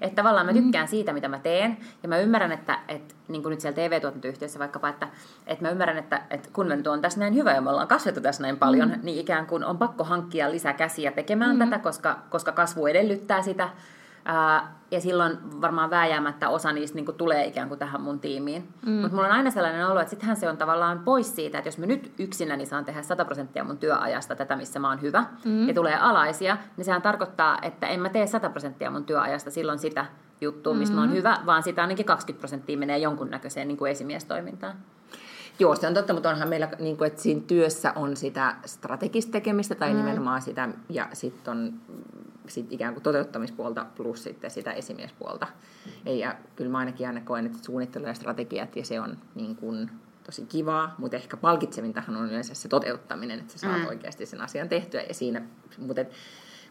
et 0.01 0.15
tavallaan 0.15 0.45
mä 0.45 0.53
tykkään 0.53 0.87
hmm. 0.87 0.89
siitä, 0.89 1.13
mitä 1.13 1.27
mä 1.27 1.39
teen. 1.39 1.77
Ja 2.03 2.09
mä 2.09 2.17
ymmärrän, 2.17 2.51
että 2.51 2.79
et, 2.87 3.15
niin 3.27 3.43
kuin 3.43 3.51
nyt 3.51 3.61
siellä 3.61 3.75
TV-tuotantoyhtiössä 3.75 4.59
vaikkapa, 4.59 4.89
että 4.89 5.07
et 5.47 5.61
mä 5.61 5.69
ymmärrän, 5.69 5.97
että 5.97 6.21
et 6.29 6.49
kun 6.53 6.67
menty 6.67 6.89
on 6.89 7.01
tässä 7.01 7.19
näin 7.19 7.35
hyvä 7.35 7.51
ja 7.51 7.61
me 7.61 7.69
ollaan 7.69 7.87
kasvettu 7.87 8.21
tässä 8.21 8.43
näin 8.43 8.57
paljon, 8.57 8.93
hmm. 8.93 8.99
niin 9.03 9.19
ikään 9.19 9.47
kuin 9.47 9.63
on 9.63 9.77
pakko 9.77 10.03
hankkia 10.03 10.51
lisää 10.51 10.73
käsiä 10.73 11.11
tekemään 11.11 11.51
hmm. 11.51 11.59
tätä, 11.59 11.79
koska, 11.79 12.19
koska 12.29 12.51
kasvu 12.51 12.85
edellyttää 12.85 13.41
sitä. 13.41 13.69
Ää, 14.29 14.77
ja 14.91 15.01
silloin 15.01 15.61
varmaan 15.61 15.89
vääjäämättä 15.89 16.49
osa 16.49 16.71
niistä 16.71 16.95
niin 16.95 17.05
kuin 17.05 17.17
tulee 17.17 17.45
ikään 17.45 17.67
kuin 17.67 17.79
tähän 17.79 18.01
mun 18.01 18.19
tiimiin. 18.19 18.73
Mm. 18.85 18.91
Mutta 18.91 19.15
mulla 19.15 19.27
on 19.27 19.33
aina 19.33 19.51
sellainen 19.51 19.87
olo, 19.87 19.99
että 19.99 20.09
sittenhän 20.09 20.37
se 20.37 20.49
on 20.49 20.57
tavallaan 20.57 20.99
pois 20.99 21.35
siitä, 21.35 21.57
että 21.57 21.67
jos 21.67 21.77
mä 21.77 21.85
nyt 21.85 22.13
yksinäni 22.19 22.65
saan 22.65 22.85
tehdä 22.85 23.01
100 23.01 23.25
prosenttia 23.25 23.63
mun 23.63 23.77
työajasta 23.77 24.35
tätä, 24.35 24.55
missä 24.55 24.79
mä 24.79 24.89
oon 24.89 25.01
hyvä, 25.01 25.25
mm. 25.45 25.67
ja 25.67 25.73
tulee 25.73 25.95
alaisia, 25.95 26.57
niin 26.77 26.85
sehän 26.85 27.01
tarkoittaa, 27.01 27.57
että 27.61 27.87
en 27.87 27.99
mä 27.99 28.09
tee 28.09 28.27
100 28.27 28.49
prosenttia 28.49 28.91
mun 28.91 29.05
työajasta 29.05 29.51
silloin 29.51 29.79
sitä 29.79 30.05
juttua, 30.41 30.73
missä 30.73 30.93
mm. 30.93 30.95
mä 30.95 31.01
oon 31.01 31.09
mm. 31.09 31.15
hyvä, 31.15 31.37
vaan 31.45 31.63
sitä 31.63 31.81
ainakin 31.81 32.05
20 32.05 32.39
prosenttia 32.39 32.77
menee 32.77 32.97
jonkunnäköiseen 32.97 33.67
niin 33.67 33.77
kuin 33.77 33.91
esimiestoimintaan. 33.91 34.75
Joo, 35.59 35.75
se 35.75 35.87
on 35.87 35.93
totta, 35.93 36.13
mutta 36.13 36.29
onhan 36.29 36.49
meillä, 36.49 36.69
niin 36.79 36.97
kuin, 36.97 37.07
että 37.07 37.21
siinä 37.21 37.41
työssä 37.47 37.93
on 37.95 38.17
sitä 38.17 38.55
strategista 38.65 39.31
tekemistä 39.31 39.75
tai 39.75 39.89
mm. 39.89 39.97
nimenomaan 39.97 40.41
sitä, 40.41 40.69
ja 40.89 41.09
sitten 41.13 41.51
on 41.51 41.73
sit 42.47 42.73
ikään 42.73 42.93
kuin 42.93 43.03
toteuttamispuolta 43.03 43.85
plus 43.95 44.23
sitten 44.23 44.51
sitä 44.51 44.71
esimiespuolta. 44.71 45.47
Ja 46.05 46.35
kyllä 46.55 46.71
mä 46.71 46.77
ainakin 46.77 47.07
aina 47.07 47.21
koen, 47.21 47.45
että 47.45 47.57
suunnittelu 47.61 48.05
ja 48.05 48.13
strategiat 48.13 48.75
ja 48.75 48.85
se 48.85 48.99
on 48.99 49.17
niin 49.35 49.55
kuin 49.55 49.89
tosi 50.23 50.45
kivaa, 50.45 50.95
mutta 50.97 51.17
ehkä 51.17 51.37
palkitsevintahan 51.37 52.15
on 52.15 52.29
yleensä 52.29 52.55
se 52.55 52.67
toteuttaminen, 52.67 53.39
että 53.39 53.53
sä 53.53 53.59
saat 53.59 53.81
mm. 53.81 53.87
oikeasti 53.87 54.25
sen 54.25 54.41
asian 54.41 54.69
tehtyä 54.69 55.01
ja 55.01 55.13
siinä, 55.13 55.41
mutta 55.77 56.01
et, 56.01 56.11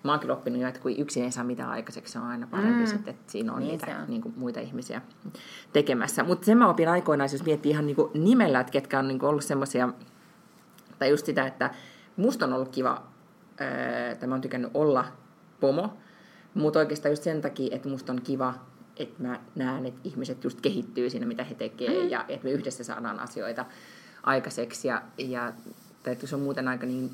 mä 0.07 0.12
oon 0.12 0.21
kyllä 0.21 0.35
oppinut 0.35 0.61
jo, 0.61 0.69
että 0.69 0.81
kun 0.81 0.97
yksin 0.99 1.25
ei 1.25 1.33
saa 1.33 1.45
mitään 1.45 1.71
aikaiseksi, 1.71 2.12
se 2.12 2.19
on 2.19 2.25
aina 2.25 2.47
parempi 2.47 2.81
mm. 2.81 2.87
sitten, 2.87 3.14
että 3.14 3.33
siinä 3.33 3.53
on 3.53 3.59
niin 3.59 3.71
niitä 3.71 3.99
on. 3.99 4.05
Niin 4.09 4.23
kuin, 4.23 4.35
muita 4.37 4.61
ihmisiä 4.61 5.03
tekemässä. 5.73 6.25
Mutta 6.25 6.45
sen 6.45 6.59
mä 6.59 6.69
opin 6.69 6.88
aikoinaan, 6.88 7.31
jos 7.33 7.45
miettii 7.45 7.71
ihan 7.71 7.87
niin 7.87 7.97
kuin 7.97 8.11
nimellä, 8.14 8.61
että 8.61 8.73
ketkä 8.73 8.99
on 8.99 9.09
niin 9.09 9.19
kuin 9.19 9.31
ollut 9.31 9.45
semmoisia, 9.45 9.88
tai 10.99 11.11
just 11.11 11.27
sitä, 11.27 11.47
että 11.47 11.71
musta 12.16 12.45
on 12.45 12.53
ollut 12.53 12.69
kiva, 12.69 13.03
että 14.12 14.27
mä 14.27 14.35
oon 14.35 14.40
tykännyt 14.40 14.71
olla 14.75 15.05
pomo, 15.61 15.97
mutta 16.55 16.79
oikeastaan 16.79 17.12
just 17.12 17.23
sen 17.23 17.40
takia, 17.40 17.77
että 17.77 17.88
musta 17.88 18.12
on 18.12 18.23
kiva, 18.23 18.55
että 18.97 19.23
mä 19.23 19.40
näen, 19.55 19.87
että 19.87 20.01
ihmiset 20.05 20.45
just 20.45 20.61
kehittyy 20.61 21.11
siinä, 21.11 21.27
mitä 21.27 21.45
he 21.45 21.55
tekee, 21.55 22.03
mm. 22.03 22.11
ja 22.11 22.25
että 22.29 22.45
me 22.45 22.51
yhdessä 22.51 22.85
saadaan 22.85 23.21
asioita 23.21 23.64
aikaiseksi, 24.23 24.88
ja, 24.88 25.03
ja 25.19 25.53
tai 26.03 26.16
se 26.25 26.35
on 26.37 26.42
muuten 26.42 26.69
aika 26.69 26.87
niin, 26.87 27.11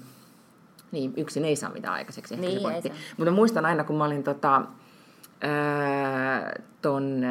niin 0.92 1.12
yksin 1.16 1.44
ei 1.44 1.56
saa 1.56 1.70
mitään 1.70 1.94
aikaiseksi, 1.94 2.34
ehkä 2.34 2.46
niin, 2.46 2.82
se 2.82 2.92
Mutta 3.16 3.30
muistan 3.30 3.64
aina, 3.64 3.84
kun 3.84 3.96
mä 3.96 4.04
olin 4.04 4.22
tota, 4.22 4.62
ää, 5.40 6.60
ton, 6.82 7.22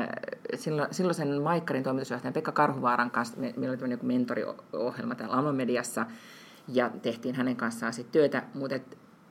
silloin, 0.56 0.94
silloisen 0.94 1.42
Maikkarin 1.42 1.84
toimitusjohtajan 1.84 2.34
Pekka 2.34 2.52
Karhuvaaran 2.52 3.12
kanssa, 3.12 3.38
me, 3.38 3.54
meillä 3.58 3.72
oli 3.72 3.78
tämmöinen 3.78 4.06
mentoriohjelma 4.06 5.16
täällä 5.16 5.36
Alman 5.36 5.56
mediassa, 5.56 6.06
ja 6.68 6.92
tehtiin 7.02 7.36
hänen 7.36 7.56
kanssaan 7.56 7.94
sitten 7.94 8.12
työtä, 8.12 8.44
mutta 8.54 8.80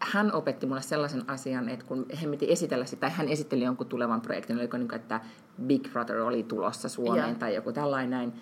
hän 0.01 0.33
opetti 0.33 0.66
mulle 0.66 0.83
sellaisen 0.83 1.31
asian, 1.31 1.69
että 1.69 1.85
kun 1.85 2.07
he 2.23 2.29
piti 2.29 2.53
esitellä 2.53 2.85
sitä, 2.85 3.01
tai 3.01 3.11
hän 3.11 3.29
esitteli 3.29 3.64
jonkun 3.64 3.87
tulevan 3.87 4.21
projektin, 4.21 4.59
oliko 4.59 4.77
niin 4.77 4.88
kuin, 4.88 5.01
että 5.01 5.21
Big 5.66 5.93
Brother 5.93 6.21
oli 6.21 6.43
tulossa 6.43 6.88
Suomeen 6.88 7.25
yeah. 7.25 7.38
tai 7.38 7.55
joku 7.55 7.73
tällainen. 7.73 8.33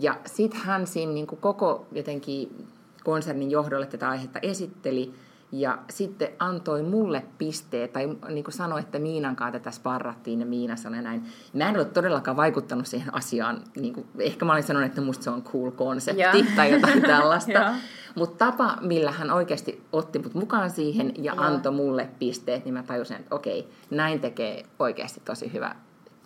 Ja 0.00 0.16
sitten 0.26 0.60
hän 0.60 0.86
siinä 0.86 1.12
niin 1.12 1.26
kuin 1.26 1.40
koko 1.40 1.86
jotenkin 1.92 2.66
konsernin 3.04 3.50
johdolle 3.50 3.86
tätä 3.86 4.08
aihetta 4.08 4.38
esitteli, 4.42 5.14
ja 5.52 5.78
sitten 5.90 6.28
antoi 6.38 6.82
mulle 6.82 7.24
pisteet, 7.38 7.92
tai 7.92 8.06
niin 8.28 8.44
kuin 8.44 8.54
sanoi, 8.54 8.80
että 8.80 8.98
Miinan 8.98 9.36
kanssa 9.36 9.58
tätä 9.58 9.70
sparrattiin, 9.70 10.40
ja 10.40 10.46
Miina 10.46 10.76
sanoi 10.76 11.02
näin. 11.02 11.24
Mä 11.52 11.68
en 11.68 11.76
ole 11.76 11.84
todellakaan 11.84 12.36
vaikuttanut 12.36 12.86
siihen 12.86 13.14
asiaan. 13.14 13.60
Niin 13.76 13.94
kuin, 13.94 14.06
ehkä 14.18 14.44
mä 14.44 14.52
olin 14.52 14.62
sanonut, 14.62 14.88
että 14.88 15.00
musta 15.00 15.24
se 15.24 15.30
on 15.30 15.42
cool 15.42 15.70
konsepti, 15.70 16.22
yeah. 16.22 16.56
tai 16.56 16.72
jotain 16.72 17.02
tällaista. 17.16 17.74
Mutta 18.14 18.46
tapa, 18.46 18.78
millä 18.80 19.10
hän 19.10 19.30
oikeasti 19.30 19.86
otti 19.92 20.18
mut 20.18 20.34
mukaan 20.34 20.70
siihen 20.70 21.12
ja 21.24 21.32
yeah. 21.32 21.46
antoi 21.46 21.72
mulle 21.72 22.08
pisteet, 22.18 22.64
niin 22.64 22.74
mä 22.74 22.82
tajusin, 22.82 23.16
että 23.16 23.34
okei, 23.34 23.68
näin 23.90 24.20
tekee 24.20 24.64
oikeasti 24.78 25.20
tosi 25.24 25.52
hyvä 25.52 25.76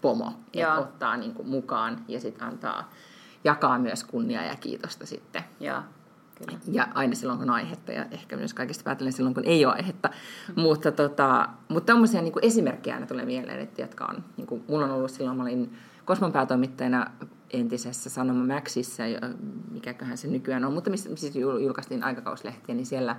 pomo. 0.00 0.32
Että 0.54 0.78
ottaa 0.78 1.16
niin 1.16 1.34
kuin, 1.34 1.48
mukaan 1.48 2.04
ja 2.08 2.20
sitten 2.20 2.46
antaa, 2.46 2.90
jakaa 3.44 3.78
myös 3.78 4.04
kunniaa 4.04 4.44
ja 4.44 4.56
kiitosta 4.56 5.06
sitten. 5.06 5.44
Yeah. 5.62 5.84
Kyllä. 6.34 6.58
Ja 6.72 6.88
aina 6.94 7.14
silloin, 7.14 7.38
kun 7.38 7.50
on 7.50 7.54
aihetta, 7.54 7.92
ja 7.92 8.06
ehkä 8.10 8.36
myös 8.36 8.54
kaikista 8.54 8.84
päätellen 8.84 9.12
silloin, 9.12 9.34
kun 9.34 9.44
ei 9.44 9.66
ole 9.66 9.74
aihetta. 9.74 10.10
Mm. 10.56 10.62
Mutta, 10.62 10.92
tota, 10.92 11.48
mutta 11.68 11.92
tämmöisiä 11.92 12.22
niin 12.22 12.32
kuin 12.32 12.44
esimerkkejä 12.44 12.94
aina 12.94 13.06
tulee 13.06 13.24
mieleen, 13.24 13.60
että 13.60 13.82
jotka 13.82 14.04
on, 14.04 14.24
niin 14.36 14.46
kuin, 14.46 14.64
mulla 14.68 14.84
on 14.84 14.90
ollut 14.90 15.10
silloin, 15.10 15.36
mä 15.36 15.42
olin 15.42 15.72
Kosmon 16.04 16.32
päätoimittajana 16.32 17.06
entisessä 17.50 18.10
Sanoma 18.10 18.54
Maxissa, 18.54 19.02
mikäköhän 19.70 20.18
se 20.18 20.28
nykyään 20.28 20.64
on, 20.64 20.72
mutta 20.72 20.90
missä 20.90 21.10
siis 21.16 21.36
julkaistiin 21.36 22.04
aikakauslehtiä, 22.04 22.74
niin 22.74 22.86
siellä 22.86 23.16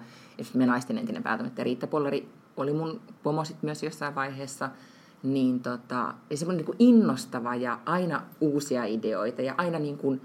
me 0.53 0.65
naisten 0.65 0.97
entinen 0.97 1.23
päätoimittaja 1.23 1.63
Riitta 1.63 1.87
Pollari 1.87 2.29
oli 2.57 2.73
mun 2.73 3.01
pomo 3.23 3.45
sit 3.45 3.63
myös 3.63 3.83
jossain 3.83 4.15
vaiheessa, 4.15 4.69
niin 5.23 5.59
tota, 5.59 6.13
ja 6.29 6.37
semmoinen 6.37 6.65
niin 6.65 6.75
innostava 6.79 7.55
ja 7.55 7.79
aina 7.85 8.21
uusia 8.41 8.85
ideoita 8.85 9.41
ja 9.41 9.55
aina 9.57 9.79
niin 9.79 9.97
kuin, 9.97 10.21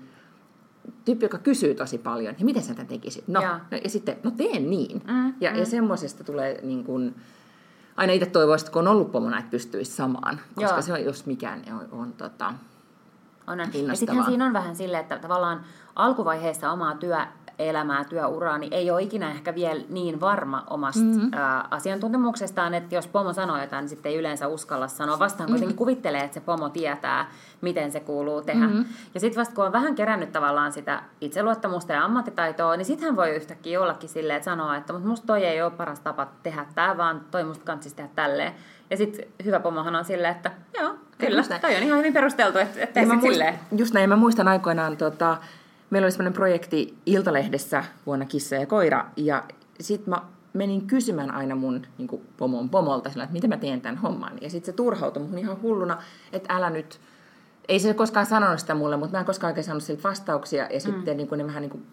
tyyppi, 1.04 1.24
joka 1.24 1.38
kysyy 1.38 1.74
tosi 1.74 1.98
paljon, 1.98 2.34
ja 2.38 2.44
miten 2.44 2.62
sä 2.62 2.74
tämän 2.74 2.86
tekisit? 2.86 3.28
No, 3.28 3.42
Joo. 3.42 3.52
no 3.52 3.78
ja 3.84 3.90
sitten, 3.90 4.16
no 4.22 4.30
teen 4.30 4.70
niin. 4.70 5.02
Mm, 5.06 5.34
ja, 5.40 5.56
ja 5.56 5.66
semmoisesta 5.66 6.24
tulee 6.24 6.60
niin 6.62 6.84
kuin, 6.84 7.14
aina 7.96 8.12
itse 8.12 8.26
toivoisin, 8.26 8.66
että 8.66 8.72
kun 8.72 8.88
on 8.88 8.94
ollut 8.94 9.12
pomona, 9.12 9.38
että 9.38 9.50
pystyisi 9.50 9.92
samaan, 9.92 10.40
koska 10.54 10.70
Joo. 10.72 10.82
se 10.82 10.92
on, 10.92 11.04
jos 11.04 11.26
mikään 11.26 11.62
on, 11.72 12.00
on 12.00 12.12
tota, 12.12 12.54
On. 13.46 13.58
Ja 13.58 13.94
sittenhän 13.94 14.26
siinä 14.26 14.46
on 14.46 14.52
vähän 14.52 14.76
silleen, 14.76 15.02
että 15.02 15.18
tavallaan 15.18 15.64
alkuvaiheessa 15.96 16.72
omaa 16.72 16.94
työelämää, 17.64 18.04
työuraa, 18.04 18.58
niin 18.58 18.72
ei 18.72 18.90
ole 18.90 19.02
ikinä 19.02 19.30
ehkä 19.30 19.54
vielä 19.54 19.80
niin 19.88 20.20
varma 20.20 20.64
omasta 20.70 21.02
Mhm. 21.04 21.14
mm-hmm. 21.16 21.30
ää, 21.32 21.68
asiantuntemuksestaan, 21.70 22.74
että 22.74 22.94
jos 22.94 23.06
pomo 23.06 23.32
sanoo 23.32 23.60
jotain, 23.60 23.82
niin 23.82 23.88
sitten 23.88 24.12
ei 24.12 24.18
yleensä 24.18 24.48
uskalla 24.48 24.88
sanoa. 24.88 25.18
Vastaan 25.18 25.46
Mhm. 25.48 25.52
kuitenkin 25.52 25.76
kuvittelee, 25.76 26.20
että 26.24 26.34
se 26.34 26.40
pomo 26.40 26.68
tietää, 26.68 27.30
miten 27.60 27.92
se 27.92 28.00
kuuluu 28.00 28.42
tehdä. 28.42 28.66
Mhm. 28.66 28.76
Mm-hmm. 28.76 28.92
Ja 29.14 29.20
sitten 29.20 29.40
vasta 29.40 29.54
kun 29.54 29.64
on 29.66 29.72
vähän 29.72 29.94
kerännyt 29.94 30.32
tavallaan 30.32 30.72
sitä 30.72 31.02
itseluottamusta 31.20 31.92
ja 31.92 32.04
ammattitaitoa, 32.04 32.76
niin 32.76 32.84
sitten 32.86 33.06
hän 33.06 33.16
voi 33.16 33.30
yhtäkkiä 33.30 33.80
ollakin 33.80 34.08
silleen, 34.08 34.36
että 34.36 34.44
sanoo, 34.44 34.72
että 34.74 34.92
"Mut 34.92 35.04
musta 35.04 35.26
toi 35.26 35.44
ei 35.44 35.62
ole 35.62 35.70
paras 35.70 36.00
tapa 36.00 36.26
tehdä 36.42 36.66
tämä, 36.74 36.96
vaan 36.96 37.20
toi 37.30 37.44
musta 37.44 37.64
kantsisi 37.64 37.96
tehdä 37.96 38.10
tälleen. 38.16 38.52
Ja 38.90 38.96
sitten 38.96 39.24
hyvä 39.44 39.60
pomohan 39.60 39.96
on 39.96 40.04
silleen, 40.04 40.36
että 40.36 40.50
joo, 40.80 40.94
kyllä, 41.18 41.42
toi 41.60 41.76
on 41.76 41.82
ihan 41.82 41.98
hyvin 41.98 42.12
perusteltu, 42.12 42.58
että, 42.58 43.00
sit 43.00 43.08
muist- 43.10 43.20
silleen. 43.20 43.58
Just 43.76 43.94
näin, 43.94 44.08
mä 44.08 44.16
muistan 44.16 44.48
aikoinaan, 44.48 44.96
tota, 44.96 45.36
meillä 45.90 46.06
oli 46.06 46.12
semmoinen 46.12 46.32
projekti 46.32 46.98
Iltalehdessä 47.06 47.84
vuonna 48.06 48.26
Kissa 48.26 48.54
ja 48.54 48.66
koira, 48.66 49.06
ja 49.16 49.44
sitten 49.80 50.10
mä 50.10 50.22
menin 50.52 50.86
kysymään 50.86 51.30
aina 51.30 51.54
mun 51.54 51.86
niin 51.98 52.08
kuin 52.08 52.22
pomon 52.36 52.68
pomolta 52.68 53.10
sillä, 53.10 53.24
että 53.24 53.32
miten 53.32 53.50
mä 53.50 53.56
teen 53.56 53.80
tämän 53.80 53.98
homman. 53.98 54.32
Ja 54.40 54.50
sitten 54.50 54.72
se 54.72 54.76
turhautui 54.76 55.22
mun 55.22 55.38
ihan 55.38 55.62
hulluna, 55.62 56.02
että 56.32 56.56
älä 56.56 56.70
nyt, 56.70 57.00
ei 57.68 57.78
se 57.78 57.94
koskaan 57.94 58.26
sanonut 58.26 58.60
sitä 58.60 58.74
mulle, 58.74 58.96
mutta 58.96 59.12
mä 59.12 59.20
en 59.20 59.26
koskaan 59.26 59.50
oikein 59.50 59.64
saanut 59.64 59.82
siltä 59.82 60.02
vastauksia, 60.02 60.66
ja 60.72 60.80
sitten 60.80 61.14
mm. 61.14 61.16
niin 61.16 61.28
kuin 61.28 61.38
ne 61.38 61.46
vähän 61.46 61.62
niin 61.62 61.70
kuin, 61.70 61.86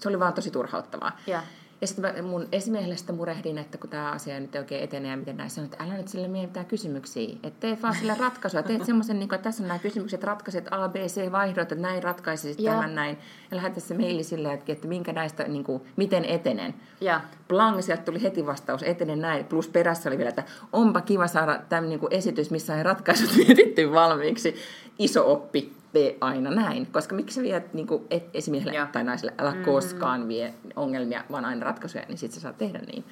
se 0.00 0.08
oli 0.08 0.20
vaan 0.20 0.32
tosi 0.32 0.50
turhauttavaa. 0.50 1.18
Ja. 1.26 1.42
Ja 1.80 1.86
sitten 1.86 2.24
mun 2.24 2.48
esimiehelle 2.52 2.96
sitä 2.96 3.12
murehdin, 3.12 3.58
että 3.58 3.78
kun 3.78 3.90
tämä 3.90 4.10
asia 4.10 4.40
nyt 4.40 4.54
ei 4.54 4.58
oikein 4.58 4.84
etene 4.84 5.08
ja 5.08 5.16
miten 5.16 5.36
näin 5.36 5.50
sanoin, 5.50 5.72
että 5.72 5.84
älä 5.84 5.96
nyt 5.96 6.08
sille 6.08 6.28
mieti 6.28 6.46
mitään 6.46 6.66
kysymyksiä. 6.66 7.36
Että 7.42 7.60
teet 7.60 7.82
vaan 7.82 7.94
sille 7.94 8.16
ratkaisua. 8.18 8.62
Teet 8.62 8.84
semmoisen, 8.86 9.18
niin 9.18 9.34
että 9.34 9.44
tässä 9.44 9.62
on 9.62 9.68
nämä 9.68 9.78
kysymykset, 9.78 10.24
ratkaiset 10.24 10.68
A, 10.70 10.88
B, 10.88 10.96
C 10.96 11.32
vaihdoit, 11.32 11.72
että 11.72 11.82
näin 11.82 12.02
ratkaisisit 12.02 12.60
Joo. 12.60 12.74
tämän 12.74 12.94
näin. 12.94 13.18
Ja 13.50 13.56
lähetä 13.56 13.80
se 13.80 13.94
maili 13.94 14.22
sille, 14.22 14.52
että, 14.52 14.72
että 14.72 14.88
minkä 14.88 15.12
näistä, 15.12 15.44
niin 15.48 15.64
kuin, 15.64 15.82
miten 15.96 16.24
etenen. 16.24 16.74
Ja. 17.00 17.20
Blang, 17.48 17.82
sieltä 17.82 18.02
tuli 18.02 18.22
heti 18.22 18.46
vastaus, 18.46 18.82
etenen 18.82 19.20
näin. 19.20 19.44
Plus 19.44 19.68
perässä 19.68 20.08
oli 20.08 20.18
vielä, 20.18 20.28
että 20.28 20.44
onpa 20.72 21.00
kiva 21.00 21.26
saada 21.26 21.60
tämmöinen 21.68 21.90
niin 21.90 22.00
kuin 22.00 22.12
esitys, 22.12 22.50
missä 22.50 22.74
on 22.74 22.84
ratkaisut 22.84 23.36
mietitty 23.46 23.92
valmiiksi. 23.92 24.54
Iso 24.98 25.32
oppi, 25.32 25.75
tee 25.96 26.16
aina 26.20 26.50
näin. 26.50 26.86
Koska 26.86 27.14
miksi 27.14 27.34
sä 27.34 27.42
viet 27.42 27.74
niin 27.74 27.86
kuin, 27.86 28.02
et, 28.10 28.24
esimiehelle 28.34 28.74
Joo. 28.74 28.86
tai 28.92 29.04
naiselle, 29.04 29.34
älä 29.38 29.54
mm. 29.54 29.62
koskaan 29.62 30.28
vie 30.28 30.54
ongelmia, 30.76 31.24
vaan 31.30 31.44
aina 31.44 31.64
ratkaisuja, 31.64 32.04
niin 32.08 32.18
sitten 32.18 32.34
sä 32.34 32.40
saat 32.40 32.58
tehdä 32.58 32.78
niin. 32.78 33.04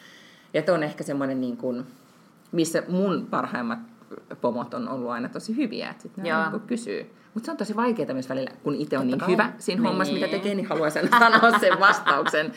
Ja 0.54 0.62
on 0.74 0.82
ehkä 0.82 1.04
semmoinen, 1.04 1.40
niin 1.40 1.56
kuin, 1.56 1.86
missä 2.52 2.82
mun 2.88 3.26
parhaimmat 3.30 3.78
pomot 4.40 4.74
on 4.74 4.88
ollut 4.88 5.10
aina 5.10 5.28
tosi 5.28 5.56
hyviä, 5.56 5.90
että 5.90 6.02
sitten 6.02 6.24
ne 6.24 6.30
niin 6.50 6.60
kysyy. 6.60 7.10
Mutta 7.34 7.46
se 7.46 7.50
on 7.50 7.56
tosi 7.56 7.76
vaikeaa 7.76 8.12
myös 8.14 8.28
välillä, 8.28 8.50
kun 8.62 8.74
itse 8.74 8.98
on 8.98 9.10
Totta 9.10 9.26
niin 9.26 9.36
kai. 9.38 9.46
hyvä 9.46 9.52
siinä 9.58 9.80
Niin. 9.82 9.88
hommassa, 9.88 10.14
mitä 10.14 10.28
tekee, 10.28 10.54
niin 10.54 10.66
haluaa 10.66 10.90
sen 10.90 11.08
sanoa 11.18 11.58
sen 11.58 11.80
vastauksen. 11.86 12.52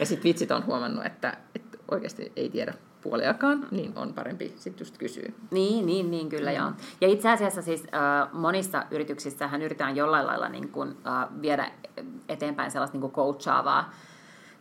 Ja 0.00 0.06
sitten 0.06 0.24
vitsit 0.24 0.50
on 0.50 0.66
huomannut, 0.66 1.06
että, 1.06 1.36
että 1.54 1.78
oikeasti 1.90 2.32
ei 2.36 2.50
tiedä 2.50 2.74
puoliakaan, 3.02 3.66
niin 3.70 3.92
on 3.96 4.14
parempi 4.14 4.54
sitten 4.56 4.84
just 4.84 4.98
kysyä. 4.98 5.32
Niin, 5.50 5.86
niin, 5.86 6.10
niin 6.10 6.28
kyllä 6.28 6.50
mm. 6.50 6.56
joo. 6.56 6.72
Ja 7.00 7.08
itse 7.08 7.30
asiassa 7.30 7.62
siis 7.62 7.82
äh, 7.94 8.28
monissa 8.32 8.86
yrityksissähän 8.90 9.62
yritetään 9.62 9.96
jollain 9.96 10.26
lailla 10.26 10.48
niin 10.48 10.68
kuin, 10.68 10.96
äh, 11.06 11.28
viedä 11.42 11.70
eteenpäin 12.28 12.70
sellaista 12.70 12.94
niin 12.94 13.00
kuin 13.00 13.12
coachaavaa 13.12 13.92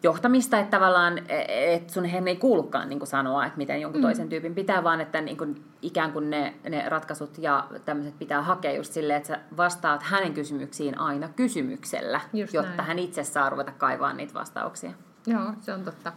johtamista, 0.04 0.60
että 0.60 0.77
tavallaan 0.77 1.21
et 1.47 1.89
sun 1.89 2.06
he 2.06 2.23
ei 2.25 2.36
kuulukaan 2.36 2.89
niin 2.89 2.99
kuin 2.99 3.08
sanoa, 3.08 3.45
että 3.45 3.58
miten 3.58 3.82
jonkun 3.82 4.01
mm. 4.01 4.04
toisen 4.06 4.30
tyypin 4.30 4.56
pitää, 4.56 4.84
vaan 4.84 5.01
että 5.01 5.21
niin 5.21 5.38
kuin, 5.38 5.63
ikään 5.82 6.12
kuin 6.12 6.30
ne, 6.30 6.54
ne 6.69 6.89
ratkaisut 6.89 7.38
ja 7.38 7.67
tämmöiset 7.86 8.19
pitää 8.19 8.41
hakea 8.41 8.75
just 8.75 8.93
silleen, 8.93 9.17
että 9.17 9.27
sä 9.27 9.39
vastaat 9.58 10.04
hänen 10.04 10.34
kysymyksiin 10.34 10.99
aina 10.99 11.27
kysymyksellä, 11.27 12.21
Just 12.34 12.54
jotta 12.54 12.75
näin. 12.75 12.88
hän 12.88 12.99
itse 12.99 13.23
saa 13.23 13.49
ruveta 13.49 13.71
kaivaa 13.71 14.13
niitä 14.13 14.34
vastauksia. 14.34 14.91
Joo, 15.27 15.54
se 15.60 15.73
on 15.73 15.84
totta. 15.84 16.13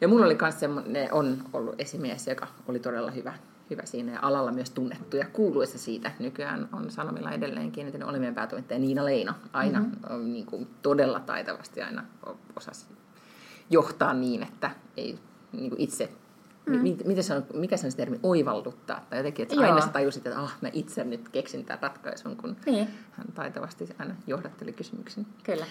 Ja 0.00 0.08
mulla 0.08 0.26
oli 0.26 0.38
myös 0.40 0.60
semmoinen, 0.60 1.12
on 1.12 1.38
ollut 1.52 1.74
esimies, 1.78 2.26
joka 2.26 2.46
oli 2.68 2.78
todella 2.78 3.10
hyvä, 3.10 3.32
hyvä 3.70 3.82
siinä 3.84 4.12
ja 4.12 4.18
alalla 4.22 4.52
myös 4.52 4.70
tunnettu 4.70 5.16
ja 5.16 5.26
kuuluisa 5.32 5.78
siitä. 5.78 6.10
Nykyään 6.18 6.68
on 6.72 6.90
Sanomilla 6.90 7.30
edelleenkin, 7.30 7.86
että 7.86 8.06
oli 8.06 8.18
meidän 8.18 8.34
päätoimittaja 8.34 8.80
Niina 8.80 9.04
Leino. 9.04 9.32
Aina 9.52 9.80
mm-hmm. 9.80 10.32
niin 10.32 10.46
kuin, 10.46 10.68
todella 10.82 11.20
taitavasti 11.20 11.82
aina 11.82 12.04
osasi 12.56 12.86
johtaa 13.70 14.14
niin, 14.14 14.42
että 14.42 14.70
ei 14.96 15.18
niin 15.52 15.70
kuin 15.70 15.80
itse 15.80 16.10
Mm. 16.66 16.96
Miten 17.04 17.24
se 17.24 17.34
on, 17.34 17.46
mikä 17.54 17.76
se 17.76 17.86
on 17.86 17.90
se 17.90 17.96
termi, 17.96 18.20
oivalluttaa, 18.22 19.06
tai 19.10 19.18
jotenkin, 19.18 19.42
että 19.42 19.54
Joo. 19.54 19.64
aina 19.64 19.80
sä 19.80 19.88
tajusit, 19.88 20.26
että 20.26 20.40
ah, 20.40 20.56
mä 20.60 20.68
itse 20.72 21.04
nyt 21.04 21.28
keksin 21.28 21.64
tämän 21.64 21.82
ratkaisun, 21.82 22.36
kun 22.36 22.56
Niin. 22.66 22.88
hän 23.12 23.26
taitavasti 23.34 23.88
aina 23.98 24.14
johdatteli 24.26 24.72
kysymyksen. 24.72 25.26
Kyllä. 25.42 25.66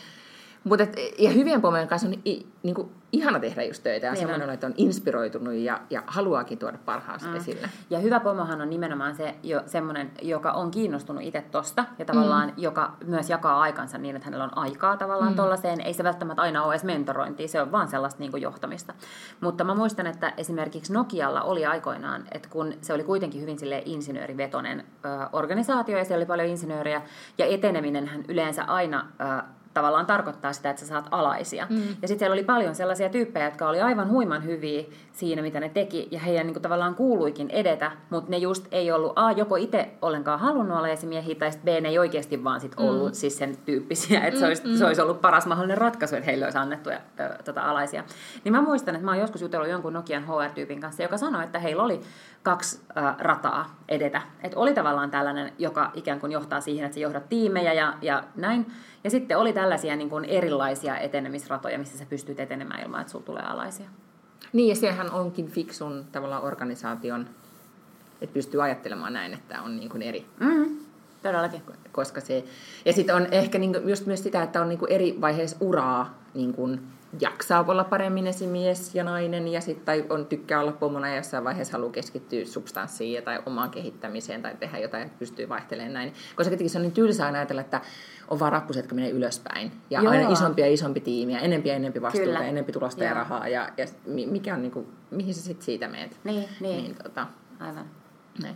Mut 0.63 0.81
et, 0.81 0.95
ja 1.19 1.29
hyvien 1.29 1.61
pomojen 1.61 1.87
kanssa 1.87 2.07
on 2.07 2.13
i, 2.25 2.47
niinku, 2.63 2.91
ihana 3.11 3.39
tehdä 3.39 3.63
just 3.63 3.83
töitä 3.83 4.07
ja 4.07 4.15
semmoinen, 4.15 4.47
on. 4.47 4.53
että 4.53 4.67
on 4.67 4.73
inspiroitunut 4.77 5.53
ja, 5.53 5.81
ja 5.89 6.03
haluaakin 6.07 6.57
tuoda 6.57 6.77
parhaansa 6.85 7.27
mm. 7.27 7.35
esille. 7.35 7.69
Ja 7.89 7.99
hyvä 7.99 8.19
pomohan 8.19 8.61
on 8.61 8.69
nimenomaan 8.69 9.15
se 9.15 9.35
jo 9.43 9.63
semmoinen, 9.65 10.11
joka 10.21 10.51
on 10.51 10.71
kiinnostunut 10.71 11.23
itse 11.23 11.43
tosta 11.51 11.85
ja 11.99 12.05
tavallaan 12.05 12.47
mm. 12.47 12.53
joka 12.57 12.93
myös 13.05 13.29
jakaa 13.29 13.61
aikansa 13.61 13.97
niin, 13.97 14.15
että 14.15 14.25
hänellä 14.25 14.43
on 14.43 14.57
aikaa 14.57 14.97
tavallaan 14.97 15.31
mm. 15.31 15.35
tollaiseen. 15.35 15.81
Ei 15.81 15.93
se 15.93 16.03
välttämättä 16.03 16.41
aina 16.41 16.63
ole 16.63 16.73
edes 16.73 16.83
mentorointia, 16.83 17.47
se 17.47 17.61
on 17.61 17.71
vaan 17.71 17.87
sellaista 17.87 18.19
niin 18.19 18.31
kuin 18.31 18.43
johtamista. 18.43 18.93
Mutta 19.41 19.63
mä 19.63 19.75
muistan, 19.75 20.07
että 20.07 20.33
esimerkiksi 20.37 20.93
Nokialla 20.93 21.41
oli 21.41 21.65
aikoinaan, 21.65 22.25
että 22.31 22.49
kun 22.49 22.73
se 22.81 22.93
oli 22.93 23.03
kuitenkin 23.03 23.41
hyvin 23.41 23.59
sille 23.59 23.81
insinöörivetonen 23.85 24.79
ö, 24.79 25.07
organisaatio 25.31 25.97
ja 25.97 26.05
siellä 26.05 26.19
oli 26.19 26.25
paljon 26.25 26.47
insinöörejä 26.47 27.01
ja 27.37 27.45
eteneminenhän 27.45 28.23
yleensä 28.27 28.63
aina 28.63 29.07
ö, 29.21 29.43
tavallaan 29.73 30.05
tarkoittaa 30.05 30.53
sitä, 30.53 30.69
että 30.69 30.79
sä 30.79 30.87
saat 30.87 31.07
alaisia. 31.11 31.67
Mm. 31.69 31.77
Ja 31.77 32.07
sitten 32.07 32.19
siellä 32.19 32.33
oli 32.33 32.43
paljon 32.43 32.75
sellaisia 32.75 33.09
tyyppejä, 33.09 33.45
jotka 33.45 33.69
oli 33.69 33.81
aivan 33.81 34.09
huiman 34.09 34.45
hyviä 34.45 34.83
siinä, 35.13 35.41
mitä 35.41 35.59
ne 35.59 35.69
teki, 35.69 36.07
ja 36.11 36.19
heidän 36.19 36.45
niin 36.47 36.53
kuin, 36.53 36.61
tavallaan 36.61 36.95
kuuluikin 36.95 37.49
edetä, 37.49 37.91
mutta 38.09 38.31
ne 38.31 38.37
just 38.37 38.67
ei 38.71 38.91
ollut 38.91 39.13
A, 39.15 39.31
joko 39.31 39.55
itse 39.55 39.89
ollenkaan 40.01 40.39
halunnut 40.39 40.77
olla 40.77 40.87
esimiehiä, 40.87 41.35
tai 41.35 41.51
sitten 41.51 41.75
B, 41.75 41.83
ne 41.83 41.89
ei 41.89 41.99
oikeasti 41.99 42.43
vaan 42.43 42.61
sit 42.61 42.73
ollut 42.77 43.07
mm. 43.07 43.13
siis 43.13 43.37
sen 43.37 43.57
tyyppisiä, 43.65 44.21
että 44.23 44.39
se 44.39 44.45
olisi, 44.45 44.67
mm. 44.67 44.75
se 44.75 44.85
olisi 44.85 45.01
ollut 45.01 45.21
paras 45.21 45.45
mahdollinen 45.45 45.77
ratkaisu, 45.77 46.15
että 46.15 46.25
heille 46.25 46.45
olisi 46.45 46.57
annettu 46.57 46.89
ö, 46.89 46.99
tota, 47.45 47.61
alaisia. 47.61 48.03
Niin 48.43 48.51
mä 48.53 48.61
muistan, 48.61 48.95
että 48.95 49.05
mä 49.05 49.11
oon 49.11 49.19
joskus 49.19 49.41
jutellut 49.41 49.69
jonkun 49.69 49.93
Nokian 49.93 50.23
HR-tyypin 50.23 50.81
kanssa, 50.81 51.03
joka 51.03 51.17
sanoi, 51.17 51.43
että 51.43 51.59
heillä 51.59 51.83
oli 51.83 52.01
kaksi 52.43 52.81
äh, 52.97 53.15
rataa 53.19 53.75
edetä. 53.89 54.21
Että 54.43 54.59
oli 54.59 54.73
tavallaan 54.73 55.11
tällainen, 55.11 55.53
joka 55.57 55.91
ikään 55.93 56.19
kuin 56.19 56.31
johtaa 56.31 56.61
siihen, 56.61 56.85
että 56.85 56.93
sä 56.95 56.99
johdat 56.99 57.29
tiimejä 57.29 57.73
ja, 57.73 57.93
ja 58.01 58.23
näin. 58.35 58.71
Ja 59.03 59.09
sitten 59.09 59.37
oli 59.37 59.53
tällaisia 59.53 59.95
niin 59.95 60.09
kuin 60.09 60.25
erilaisia 60.25 60.97
etenemisratoja, 60.97 61.79
missä 61.79 61.97
sä 61.97 62.05
pystyt 62.09 62.39
etenemään 62.39 62.83
ilman, 62.83 63.01
että 63.01 63.11
sulla 63.11 63.25
tulee 63.25 63.43
alaisia. 63.43 63.89
Niin, 64.53 64.69
ja 64.69 64.75
sehän 64.75 65.11
onkin 65.11 65.47
fiksun 65.47 66.05
tavallaan 66.11 66.43
organisaation, 66.43 67.27
että 68.21 68.33
pystyy 68.33 68.63
ajattelemaan 68.63 69.13
näin, 69.13 69.33
että 69.33 69.61
on 69.61 69.75
niin 69.75 69.89
kuin 69.89 70.01
eri. 70.01 70.25
Mm, 70.39 70.77
todellakin. 71.23 71.61
Koska 71.91 72.21
se, 72.21 72.43
ja 72.85 72.93
sitten 72.93 73.15
on 73.15 73.27
ehkä 73.31 73.57
niin 73.57 73.73
kuin 73.73 73.89
just 73.89 74.05
myös 74.05 74.23
sitä, 74.23 74.43
että 74.43 74.61
on 74.61 74.69
niin 74.69 74.79
kuin 74.79 74.91
eri 74.91 75.17
vaiheessa 75.21 75.57
uraa 75.59 76.19
niin 76.33 76.53
kuin 76.53 76.81
jaksaa 77.19 77.65
olla 77.67 77.83
paremmin 77.83 78.27
esimies 78.27 78.95
ja 78.95 79.03
nainen, 79.03 79.47
ja 79.47 79.61
sitten 79.61 79.85
tai 79.85 80.05
on 80.09 80.25
tykkää 80.25 80.59
olla 80.59 80.71
pomona 80.71 81.09
ja 81.09 81.15
jossain 81.15 81.43
vaiheessa 81.43 81.73
haluaa 81.73 81.91
keskittyä 81.91 82.45
substanssiin 82.45 83.23
tai 83.23 83.39
omaan 83.45 83.69
kehittämiseen 83.69 84.41
tai 84.41 84.55
tehdä 84.59 84.77
jotain, 84.77 85.03
että 85.03 85.19
pystyy 85.19 85.49
vaihtelemaan 85.49 85.93
näin. 85.93 86.13
Koska 86.35 86.49
tietenkin 86.49 86.69
se 86.69 86.77
on 86.77 86.81
niin 86.81 86.91
tylsää 86.91 87.27
ajatella, 87.33 87.61
että 87.61 87.81
on 88.27 88.39
vaan 88.39 88.51
rappuset, 88.51 88.83
jotka 88.83 88.95
menee 88.95 89.09
ylöspäin. 89.09 89.71
Ja 89.89 90.01
Joo. 90.01 90.11
aina 90.11 90.29
isompi 90.29 90.61
ja 90.61 90.73
isompi 90.73 90.99
tiimi 90.99 91.33
ja 91.33 91.39
enempi 91.39 91.69
ja 91.69 91.75
enempi 91.75 92.01
vastuuta 92.01 92.25
Kyllä. 92.25 92.39
ja 92.39 92.45
enempi 92.45 92.71
tulosta 92.71 93.03
ja 93.03 93.09
Joo. 93.09 93.17
rahaa. 93.17 93.47
Ja, 93.47 93.69
ja 93.77 93.85
mi- 94.05 94.27
mikä 94.27 94.53
on 94.53 94.61
niin 94.61 94.71
kuin, 94.71 94.87
mihin 95.11 95.33
sä 95.33 95.41
sitten 95.41 95.65
siitä 95.65 95.87
meet? 95.87 96.19
Niin, 96.23 96.49
niin. 96.59 96.83
niin 96.83 96.95
tota, 97.03 97.27
Aivan. 97.59 97.85
näin. 98.41 98.55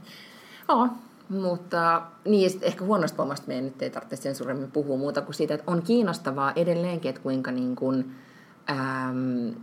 Joo, 0.70 0.88
mutta 1.30 2.02
niin, 2.26 2.44
ja 2.44 2.50
sit 2.50 2.64
ehkä 2.64 2.86
huonosta 2.86 3.16
pommasta 3.18 3.48
meidän 3.48 3.66
nyt 3.66 3.82
ei 3.82 3.90
tarvitse 3.90 4.16
sen 4.16 4.36
suuremmin 4.36 4.72
puhua 4.72 4.98
muuta 4.98 5.22
kuin 5.22 5.36
siitä, 5.36 5.54
että 5.54 5.72
on 5.72 5.82
kiinnostavaa 5.82 6.54
edelleenkin, 6.56 7.10
että 7.10 7.22
kuinka 7.22 7.52
niin 7.52 7.76
kuin, 7.76 8.16
äm, 8.70 9.56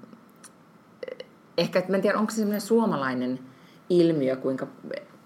ehkä, 1.59 1.79
että 1.79 1.91
mä 1.91 1.97
en 1.97 2.03
tiedä, 2.03 2.19
onko 2.19 2.31
se 2.31 2.37
semmoinen 2.37 2.61
suomalainen 2.61 3.39
ilmiö, 3.89 4.37
kuinka 4.37 4.67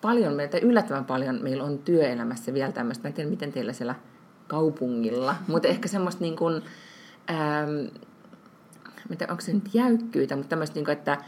paljon 0.00 0.34
meitä, 0.34 0.58
yllättävän 0.58 1.04
paljon 1.04 1.42
meillä 1.42 1.64
on 1.64 1.78
työelämässä 1.78 2.54
vielä 2.54 2.72
tämmöistä, 2.72 3.04
mä 3.04 3.08
en 3.08 3.14
tiedä, 3.14 3.30
miten 3.30 3.52
teillä 3.52 3.72
siellä 3.72 3.94
kaupungilla, 4.48 5.34
mutta 5.46 5.68
ehkä 5.68 5.88
semmoista 5.88 6.20
niin 6.20 6.36
kuin, 6.36 6.54
äm, 7.30 7.90
mä 9.08 9.12
en 9.12 9.18
tiedä, 9.18 9.32
onko 9.32 9.40
se 9.40 9.52
nyt 9.52 9.74
jäykkyyttä, 9.74 10.36
mutta 10.36 10.50
tämmöistä, 10.50 10.74
niin 10.74 10.84
kuin, 10.84 10.92
että 10.92 11.18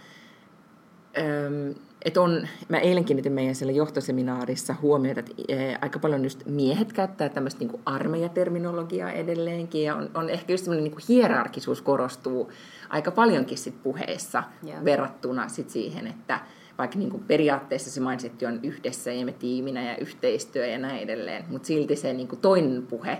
öm, 1.19 1.75
et 2.05 2.17
on, 2.17 2.49
mä 2.69 2.79
eilen 2.79 3.05
kiinnitin 3.05 3.33
meidän 3.33 3.55
siellä 3.55 3.73
johtoseminaarissa 3.73 4.75
huomiota, 4.83 5.21
että 5.21 5.33
e, 5.49 5.75
aika 5.81 5.99
paljon 5.99 6.25
just 6.25 6.47
miehet 6.47 6.93
käyttää 6.93 7.29
tämmöistä 7.29 7.65
niin 7.65 7.81
armeijaterminologiaa 7.85 9.13
edelleenkin, 9.13 9.83
ja 9.83 9.95
on, 9.95 10.11
on 10.15 10.31
ehkä 10.31 10.53
just 10.53 10.65
semmoinen 10.65 10.85
niin 10.85 11.05
hierarkisuus 11.09 11.83
korostuu 11.83 12.53
aika 12.89 13.11
paljonkin 13.11 13.59
sit 13.59 13.83
puheessa 13.83 14.43
yeah. 14.67 14.85
verrattuna 14.85 15.49
sit 15.49 15.71
siihen, 15.71 16.07
että 16.07 16.41
vaikka 16.79 16.99
niin 16.99 17.11
kuin 17.11 17.25
periaatteessa 17.25 17.91
se 17.91 18.01
mindsetti 18.01 18.47
on 18.47 18.61
yhdessä 18.63 19.13
ja 19.13 19.25
me 19.25 19.33
tiiminä 19.33 19.85
ja 19.85 19.97
yhteistyö 19.97 20.67
ja 20.67 20.79
näin 20.79 20.99
edelleen, 20.99 21.45
mutta 21.49 21.67
silti 21.67 21.97
se 21.97 22.13
niin 22.13 22.29
kuin 22.29 22.41
toinen 22.41 22.87
puhe 22.91 23.19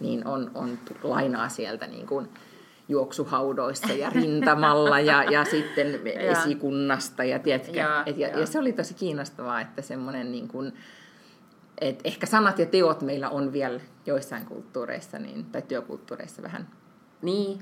niin 0.00 0.26
on, 0.26 0.50
on 0.54 0.78
lainaa 1.02 1.48
sieltä 1.48 1.86
niin 1.86 2.06
kuin 2.06 2.28
juoksuhaudoissa 2.88 3.92
ja 3.92 4.10
rintamalla 4.10 5.00
ja, 5.00 5.24
ja 5.24 5.44
sitten 5.44 6.00
esikunnasta. 6.32 7.24
Ja, 7.24 7.38
tiedätkö, 7.38 7.78
ja, 7.78 8.02
et, 8.06 8.18
ja, 8.18 8.28
ja. 8.28 8.38
ja 8.38 8.46
se 8.46 8.58
oli 8.58 8.72
tosi 8.72 8.94
kiinnostavaa, 8.94 9.60
että 9.60 9.82
semmoinen 9.82 10.32
niin 10.32 10.48
kuin, 10.48 10.72
et 11.80 12.00
ehkä 12.04 12.26
sanat 12.26 12.58
ja 12.58 12.66
teot 12.66 13.02
meillä 13.02 13.30
on 13.30 13.52
vielä 13.52 13.80
joissain 14.06 14.46
kulttuureissa 14.46 15.18
niin, 15.18 15.44
tai 15.44 15.62
työkulttuureissa 15.62 16.42
vähän 16.42 16.68
niin. 17.22 17.58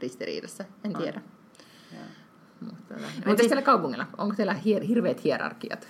ristiriidassa, 0.00 0.64
en 0.84 0.92
tiedä. 0.94 1.20
On. 1.92 2.21
Mutta, 2.64 2.94
Entä 3.16 3.36
siis, 3.36 3.48
siellä 3.48 3.62
kaupungilla? 3.62 4.06
Onko 4.18 4.34
teillä 4.34 4.54
hier, 4.54 4.82
hirveät 4.82 5.24
hierarkiat? 5.24 5.88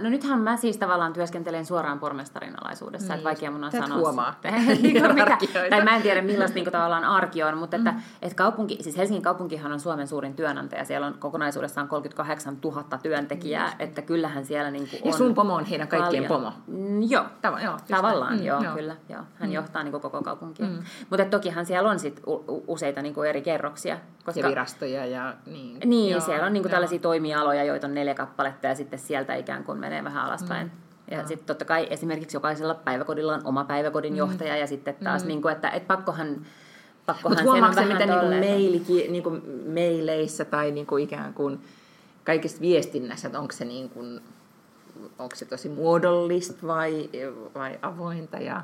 no 0.00 0.10
nythän 0.10 0.40
mä 0.40 0.56
siis 0.56 0.76
tavallaan 0.76 1.12
työskentelen 1.12 1.66
suoraan 1.66 1.98
pormestarin 1.98 2.54
alaisuudessa, 2.64 3.08
niin, 3.08 3.14
että 3.14 3.24
vaikea 3.24 3.50
mun 3.50 3.64
on 3.64 3.72
sanoa 3.72 3.98
huomaa 3.98 4.32
sitten, 4.32 5.14
mikä, 5.14 5.38
tai 5.70 5.84
mä 5.84 5.96
en 5.96 6.02
tiedä 6.02 6.22
millaista 6.22 6.54
niin 6.54 6.64
kuin, 6.64 6.72
tavallaan 6.72 7.04
arki 7.04 7.42
on, 7.42 7.58
mutta 7.58 7.76
että, 7.76 7.92
mm. 7.92 8.00
että 8.22 8.36
kaupunki, 8.36 8.78
siis 8.80 8.96
Helsingin 8.96 9.22
kaupunkihan 9.22 9.72
on 9.72 9.80
Suomen 9.80 10.08
suurin 10.08 10.34
työnantaja, 10.34 10.84
siellä 10.84 11.06
on 11.06 11.14
kokonaisuudessaan 11.18 11.88
38 11.88 12.58
000 12.64 12.84
työntekijää, 13.02 13.66
mm. 13.66 13.76
että 13.78 14.02
kyllähän 14.02 14.44
siellä 14.44 14.70
niin 14.70 14.88
kuin 14.88 15.02
on 15.02 15.08
Ja 15.08 15.16
sun 15.16 15.34
pomo 15.34 15.54
on 15.54 15.64
heidän 15.64 15.88
kaikkien 15.88 16.24
paljon. 16.24 16.52
pomo? 16.52 16.78
Mm, 16.78 17.02
joo, 17.02 17.24
Tava, 17.42 17.60
joo 17.60 17.76
tavallaan 17.88 18.38
mm, 18.38 18.44
joo, 18.44 18.62
joo, 18.62 18.74
kyllä, 18.74 18.96
joo. 19.08 19.22
hän 19.34 19.48
mm. 19.48 19.52
johtaa 19.52 19.82
niin 19.82 19.92
kuin 19.92 20.00
koko 20.00 20.22
kaupunkia. 20.22 20.66
Mm. 20.66 20.82
Mutta 21.10 21.24
tokihan 21.24 21.66
siellä 21.66 21.90
on 21.90 21.98
sit 21.98 22.22
useita 22.66 23.02
niin 23.02 23.14
kuin 23.14 23.28
eri 23.28 23.42
kerroksia. 23.42 23.98
Koska, 24.24 24.40
ja 24.40 24.48
virastoja 24.48 25.06
ja 25.06 25.34
niin. 25.46 25.78
Niin, 25.84 26.01
niin, 26.02 26.12
joo, 26.12 26.20
siellä 26.20 26.46
on 26.46 26.52
niin 26.52 26.62
kuin 26.62 26.70
tällaisia 26.70 26.98
toimialoja, 26.98 27.64
joita 27.64 27.86
on 27.86 27.94
neljä 27.94 28.14
kappaletta 28.14 28.66
ja 28.66 28.74
sitten 28.74 28.98
sieltä 28.98 29.34
ikään 29.34 29.64
kuin 29.64 29.78
menee 29.78 30.04
vähän 30.04 30.24
alaspäin. 30.24 30.66
Mm. 30.66 30.72
Ja 31.10 31.26
sitten 31.26 31.46
totta 31.46 31.64
kai 31.64 31.86
esimerkiksi 31.90 32.36
jokaisella 32.36 32.74
päiväkodilla 32.74 33.34
on 33.34 33.40
oma 33.44 33.64
päiväkodin 33.64 34.12
mm. 34.12 34.16
johtaja 34.16 34.56
ja 34.56 34.66
sitten 34.66 34.94
taas, 35.04 35.22
mm. 35.22 35.28
niin 35.28 35.42
kuin, 35.42 35.52
että 35.52 35.70
et 35.70 35.86
pakkohan 35.86 36.46
Pakkohan 37.06 37.38
Mutta 37.38 37.50
huomaatko 37.50 37.82
se, 37.82 37.88
miten 37.88 38.08
niinku 38.08 38.26
meiliki, 38.26 39.08
niinku 39.08 39.30
meileissä 39.64 40.44
tai 40.44 40.70
niinku 40.70 40.96
ikään 40.96 41.34
kuin 41.34 41.60
kaikessa 42.24 42.60
viestinnässä, 42.60 43.28
että 43.28 43.40
onko 43.40 43.52
se, 43.52 43.64
niinku, 43.64 44.00
onko 45.18 45.36
se 45.36 45.44
tosi 45.44 45.68
muodollista 45.68 46.66
vai, 46.66 47.10
vai 47.54 47.78
avointa? 47.82 48.36
Ja... 48.36 48.62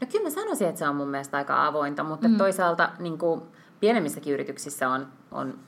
No 0.00 0.06
kyllä 0.12 0.24
mä 0.24 0.30
sanoisin, 0.30 0.68
että 0.68 0.78
se 0.78 0.88
on 0.88 0.96
mun 0.96 1.08
mielestä 1.08 1.36
aika 1.36 1.66
avointa, 1.66 2.04
mutta 2.04 2.28
mm. 2.28 2.36
toisaalta 2.36 2.90
niin 2.98 3.18
kuin, 3.18 3.42
pienemmissäkin 3.80 4.34
yrityksissä 4.34 4.88
on, 4.88 5.06
on 5.32 5.58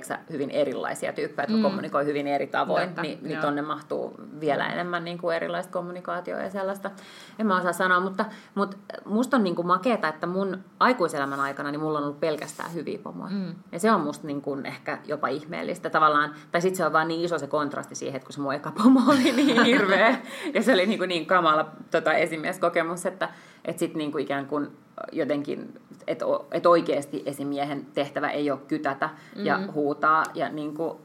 tiedätkö, 0.00 0.32
hyvin 0.32 0.50
erilaisia 0.50 1.12
tyyppejä, 1.12 1.44
jotka 1.44 1.56
mm. 1.56 1.62
kommunikoi 1.62 2.04
hyvin 2.04 2.26
eri 2.26 2.46
tavoin, 2.46 2.86
Totta, 2.86 3.02
niin, 3.02 3.18
niin 3.22 3.40
tonne 3.40 3.62
mahtuu 3.62 4.14
vielä 4.40 4.66
enemmän 4.66 5.04
niin 5.04 5.18
kuin 5.18 5.36
erilaista 5.36 5.72
kommunikaatioa 5.72 6.40
ja 6.40 6.50
sellaista. 6.50 6.90
En 7.38 7.46
mä 7.46 7.58
osaa 7.58 7.72
sanoa, 7.72 8.00
mutta, 8.00 8.24
mutta 8.54 8.76
musta 9.04 9.36
on 9.36 9.44
niin 9.44 9.54
kuin 9.54 9.66
makeeta, 9.66 10.08
että 10.08 10.26
mun 10.26 10.58
aikuiselämän 10.80 11.40
aikana 11.40 11.70
niin 11.70 11.80
mulla 11.80 11.98
on 11.98 12.04
ollut 12.04 12.20
pelkästään 12.20 12.74
hyviä 12.74 12.98
pomoja. 12.98 13.30
Mm. 13.30 13.54
Ja 13.72 13.78
se 13.78 13.92
on 13.92 14.00
musta 14.00 14.26
niin 14.26 14.42
kuin 14.42 14.66
ehkä 14.66 14.98
jopa 15.04 15.28
ihmeellistä 15.28 15.90
tavallaan, 15.90 16.34
tai 16.52 16.60
sitten 16.60 16.76
se 16.76 16.86
on 16.86 16.92
vaan 16.92 17.08
niin 17.08 17.24
iso 17.24 17.38
se 17.38 17.46
kontrasti 17.46 17.94
siihen, 17.94 18.16
että 18.16 18.26
kun 18.26 18.32
se 18.32 18.40
mun 18.40 18.54
eka 18.54 18.72
pomo 18.82 19.00
oli 19.08 19.32
niin 19.32 19.64
hirveä, 19.72 20.18
ja 20.54 20.62
se 20.62 20.72
oli 20.72 20.86
niin, 20.86 20.98
kuin 20.98 21.08
niin 21.08 21.26
kamala 21.26 21.70
tota, 21.90 22.12
esimieskokemus, 22.12 23.06
että, 23.06 23.28
että 23.64 23.80
sitten 23.80 23.98
niin 23.98 24.12
kuin 24.12 24.24
ikään 24.24 24.46
kuin 24.46 24.68
jotenkin, 25.12 25.80
että 26.06 26.24
et 26.52 26.66
oikeasti 26.66 27.22
esimiehen 27.26 27.86
tehtävä 27.94 28.30
ei 28.30 28.50
ole 28.50 28.60
kytätä 28.68 29.06
mm-hmm. 29.06 29.46
ja 29.46 29.60
huutaa 29.74 30.24
ja, 30.34 30.48
niin 30.48 30.74
kuin, 30.74 30.98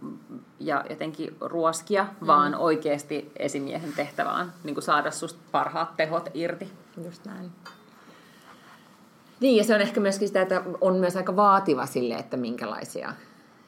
ja 0.59 0.85
jotenkin 0.89 1.37
ruoskia, 1.39 2.03
mm-hmm. 2.03 2.27
vaan 2.27 2.55
oikeasti 2.55 3.31
esimiehen 3.39 3.93
tehtävä 3.93 4.31
on 4.31 4.51
niin 4.63 4.75
kuin 4.75 4.83
saada 4.83 5.11
susta 5.11 5.39
parhaat 5.51 5.97
tehot 5.97 6.29
irti. 6.33 6.71
Just 7.05 7.25
näin. 7.25 7.51
Niin, 9.39 9.57
ja 9.57 9.63
se 9.63 9.75
on 9.75 9.81
ehkä 9.81 9.99
myöskin 9.99 10.27
sitä, 10.27 10.41
että 10.41 10.61
on 10.81 10.95
myös 10.95 11.15
aika 11.15 11.35
vaativa 11.35 11.85
sille, 11.85 12.15
että 12.15 12.37
minkälaisia 12.37 13.13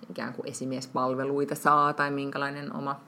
ikään 0.09 0.33
kuin 0.33 0.49
esimiespalveluita 0.49 1.55
saa 1.55 1.93
tai 1.93 2.11
minkälainen 2.11 2.75
oma, 2.75 2.99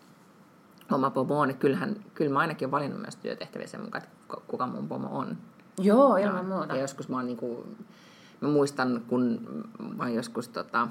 oma 0.91 1.09
pomo 1.09 1.39
on. 1.39 1.53
Kyllähän, 1.53 1.95
kyllä 2.13 2.33
mä 2.33 2.39
ainakin 2.39 2.65
olen 2.65 2.71
valinnut 2.71 3.01
myös 3.01 3.15
työtehtäviä 3.15 3.67
sen 3.67 3.81
mukaan, 3.81 4.03
että 4.03 4.37
kuka 4.47 4.67
mun 4.67 4.87
pomo 4.87 5.17
on. 5.17 5.37
Joo, 5.79 6.17
ilman 6.17 6.45
muuta. 6.45 6.75
Ja 6.75 6.81
joskus 6.81 7.09
mä 7.09 7.15
oon 7.15 7.25
niinku, 7.25 7.67
mä 8.41 8.49
muistan, 8.49 9.01
kun 9.07 9.39
mä 9.97 10.03
oon 10.03 10.13
joskus 10.13 10.47
tota, 10.47 10.87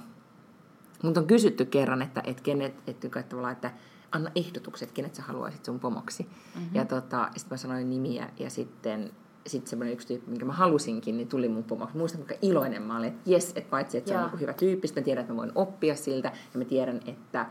mut 1.02 1.16
on 1.16 1.26
kysytty 1.26 1.64
kerran, 1.64 2.02
että 2.02 2.22
et 2.24 2.40
kenet, 2.40 2.74
et, 2.86 3.04
että, 3.04 3.20
että 3.52 3.70
anna 4.12 4.30
ehdotukset, 4.34 4.92
kenet 4.92 5.14
sä 5.14 5.22
haluaisit 5.22 5.64
sun 5.64 5.80
pomoksi. 5.80 6.22
Mm-hmm. 6.22 6.74
Ja 6.74 6.84
tota, 6.84 7.28
sitten 7.36 7.50
mä 7.50 7.56
sanoin 7.56 7.90
nimiä 7.90 8.28
ja 8.38 8.50
sitten 8.50 9.10
sitten 9.46 9.70
semmoinen 9.70 9.92
yksi 9.92 10.06
tyyppi, 10.06 10.30
minkä 10.30 10.44
mä 10.44 10.52
halusinkin, 10.52 11.16
niin 11.16 11.28
tuli 11.28 11.48
mun 11.48 11.64
pomoksi. 11.64 11.96
Muistan, 11.96 12.18
kuinka 12.18 12.34
iloinen 12.42 12.82
mä 12.82 12.96
olin, 12.96 13.08
että 13.08 13.30
jes, 13.30 13.52
että 13.56 13.70
paitsi, 13.70 13.98
että 13.98 14.10
se 14.10 14.18
on 14.18 14.30
niin 14.30 14.40
hyvä 14.40 14.52
tyyppi, 14.52 14.88
mä 14.96 15.02
tiedän, 15.02 15.20
että 15.20 15.32
mä 15.32 15.36
voin 15.36 15.52
oppia 15.54 15.96
siltä, 15.96 16.32
ja 16.52 16.58
mä 16.58 16.64
tiedän, 16.64 17.00
että 17.06 17.46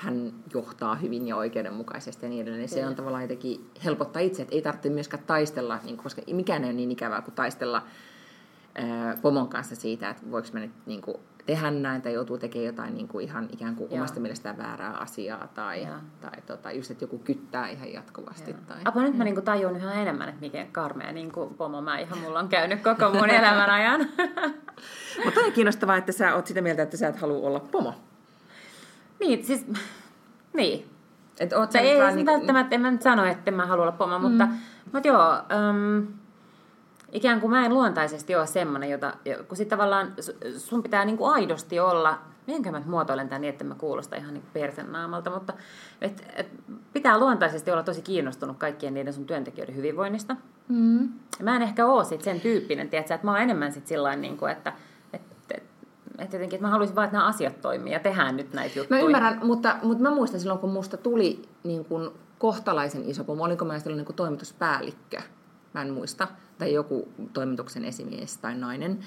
hän 0.00 0.32
johtaa 0.54 0.94
hyvin 0.94 1.28
ja 1.28 1.36
oikeudenmukaisesti 1.36 2.26
ja 2.26 2.30
niin 2.30 2.42
edelleen. 2.42 2.68
Se 2.68 2.86
on 2.86 2.94
tavallaan 2.94 3.22
jotenkin 3.22 3.70
helpottaa 3.84 4.22
itse, 4.22 4.42
että 4.42 4.54
ei 4.54 4.62
tarvitse 4.62 4.90
myöskään 4.90 5.22
taistella, 5.26 5.78
niin 5.84 5.96
koska 5.96 6.22
mikään 6.32 6.64
ei 6.64 6.68
ole 6.70 6.76
niin 6.76 6.90
ikävää 6.90 7.22
kuin 7.22 7.34
taistella 7.34 7.82
ää, 8.74 9.16
pomon 9.22 9.48
kanssa 9.48 9.76
siitä, 9.76 10.10
että 10.10 10.22
voiko 10.30 10.48
mä 10.52 10.60
nyt 10.60 10.70
niin 10.86 11.02
kuin, 11.02 11.16
tehdä 11.46 11.70
näin 11.70 12.02
tai 12.02 12.12
joutuu 12.12 12.38
tekemään 12.38 12.66
jotain 12.66 12.94
niin 12.94 13.08
kuin 13.08 13.24
ihan 13.24 13.48
ikään 13.52 13.76
kuin 13.76 13.92
omasta 13.92 14.20
mielestään 14.20 14.58
väärää 14.58 14.92
asiaa 14.92 15.48
tai, 15.54 15.86
tai 16.20 16.42
tota, 16.46 16.72
just, 16.72 16.90
että 16.90 17.04
joku 17.04 17.18
kyttää 17.18 17.68
ihan 17.68 17.92
jatkuvasti. 17.92 18.54
Tai, 18.66 18.76
Apa 18.84 19.02
nyt 19.02 19.16
mä 19.16 19.24
niin 19.24 19.34
kuin 19.34 19.44
tajun 19.44 19.76
ihan 19.76 19.96
enemmän, 19.96 20.28
että 20.28 20.40
miten 20.40 20.72
karmea 20.72 21.12
niin 21.12 21.32
kuin 21.32 21.54
pomo 21.54 21.82
mä 21.82 21.98
ihan 21.98 22.18
mulla 22.18 22.38
on 22.38 22.48
käynyt 22.48 22.82
koko 22.82 23.10
mun 23.10 23.30
elämän 23.30 23.70
ajan. 23.70 24.00
Mutta 25.24 25.40
on 25.40 25.52
kiinnostavaa, 25.52 25.96
että 25.96 26.12
sä 26.12 26.34
oot 26.34 26.46
sitä 26.46 26.60
mieltä, 26.60 26.82
että 26.82 26.96
sä 26.96 27.08
et 27.08 27.16
halua 27.16 27.46
olla 27.46 27.60
pomo. 27.60 28.09
Niin, 29.20 29.44
siis, 29.44 29.66
niin. 30.56 30.90
Et 31.40 31.52
oot 31.52 31.74
ei 31.74 32.00
vaan 32.00 32.16
niin... 32.16 32.26
välttämättä, 32.26 32.74
en 32.74 32.80
mä 32.80 32.90
nyt 32.90 33.02
sano, 33.02 33.24
että 33.24 33.50
mä 33.50 33.66
halua 33.66 33.82
olla 33.82 33.92
pomo, 33.92 34.18
mm. 34.18 34.22
mutta, 34.22 34.48
mutta 34.92 35.08
joo, 35.08 35.32
um, 35.70 36.06
ikään 37.12 37.40
kuin 37.40 37.50
mä 37.50 37.66
en 37.66 37.74
luontaisesti 37.74 38.36
ole 38.36 38.46
semmoinen, 38.46 38.90
jota, 38.90 39.12
kun 39.48 39.56
sitten 39.56 39.78
tavallaan 39.78 40.12
sun 40.56 40.82
pitää 40.82 41.04
niin 41.04 41.16
kuin 41.16 41.32
aidosti 41.32 41.80
olla, 41.80 42.18
mitenkä 42.46 42.70
mä 42.70 42.82
muotoilen 42.86 43.28
tämän 43.28 43.40
niin, 43.40 43.48
että 43.48 43.64
mä 43.64 43.74
kuulosta 43.74 44.16
ihan 44.16 44.34
niin 44.34 44.44
persen 44.52 44.92
naamalta, 44.92 45.30
mutta 45.30 45.52
et, 46.00 46.26
et, 46.36 46.48
pitää 46.92 47.18
luontaisesti 47.18 47.70
olla 47.70 47.82
tosi 47.82 48.02
kiinnostunut 48.02 48.58
kaikkien 48.58 48.94
niiden 48.94 49.12
sun 49.12 49.26
työntekijöiden 49.26 49.76
hyvinvoinnista. 49.76 50.36
Mm. 50.68 51.08
Mä 51.42 51.56
en 51.56 51.62
ehkä 51.62 51.86
ole 51.86 52.04
sit 52.04 52.22
sen 52.22 52.40
tyyppinen, 52.40 52.88
tiedätkö, 52.88 53.14
että 53.14 53.26
mä 53.26 53.30
oon 53.30 53.40
enemmän 53.40 53.72
sit 53.72 53.86
sillain, 53.86 54.20
niin 54.20 54.36
kuin, 54.36 54.52
että 54.52 54.72
että 56.20 56.36
jotenkin, 56.36 56.56
että 56.56 56.66
mä 56.66 56.70
haluaisin 56.70 56.96
vaan, 56.96 57.04
että 57.04 57.16
nämä 57.16 57.28
asiat 57.28 57.60
toimii 57.60 57.92
ja 57.92 58.00
tehdään 58.00 58.36
nyt 58.36 58.52
näitä 58.52 58.78
juttuja. 58.78 59.00
Mä 59.00 59.06
ymmärrän, 59.06 59.40
mutta, 59.42 59.76
mutta 59.82 60.02
mä 60.02 60.14
muistan 60.14 60.40
silloin, 60.40 60.60
kun 60.60 60.70
musta 60.70 60.96
tuli 60.96 61.42
niin 61.64 61.84
kuin 61.84 62.10
kohtalaisen 62.38 63.10
iso 63.10 63.24
pomo, 63.24 63.44
olinko 63.44 63.64
mä 63.64 63.78
silloin 63.78 63.96
niin 63.96 64.06
kuin 64.06 64.16
toimituspäällikkö, 64.16 65.18
mä 65.74 65.82
en 65.82 65.92
muista, 65.92 66.28
tai 66.58 66.72
joku 66.74 67.08
toimituksen 67.32 67.84
esimies 67.84 68.36
tai 68.36 68.54
nainen. 68.54 68.98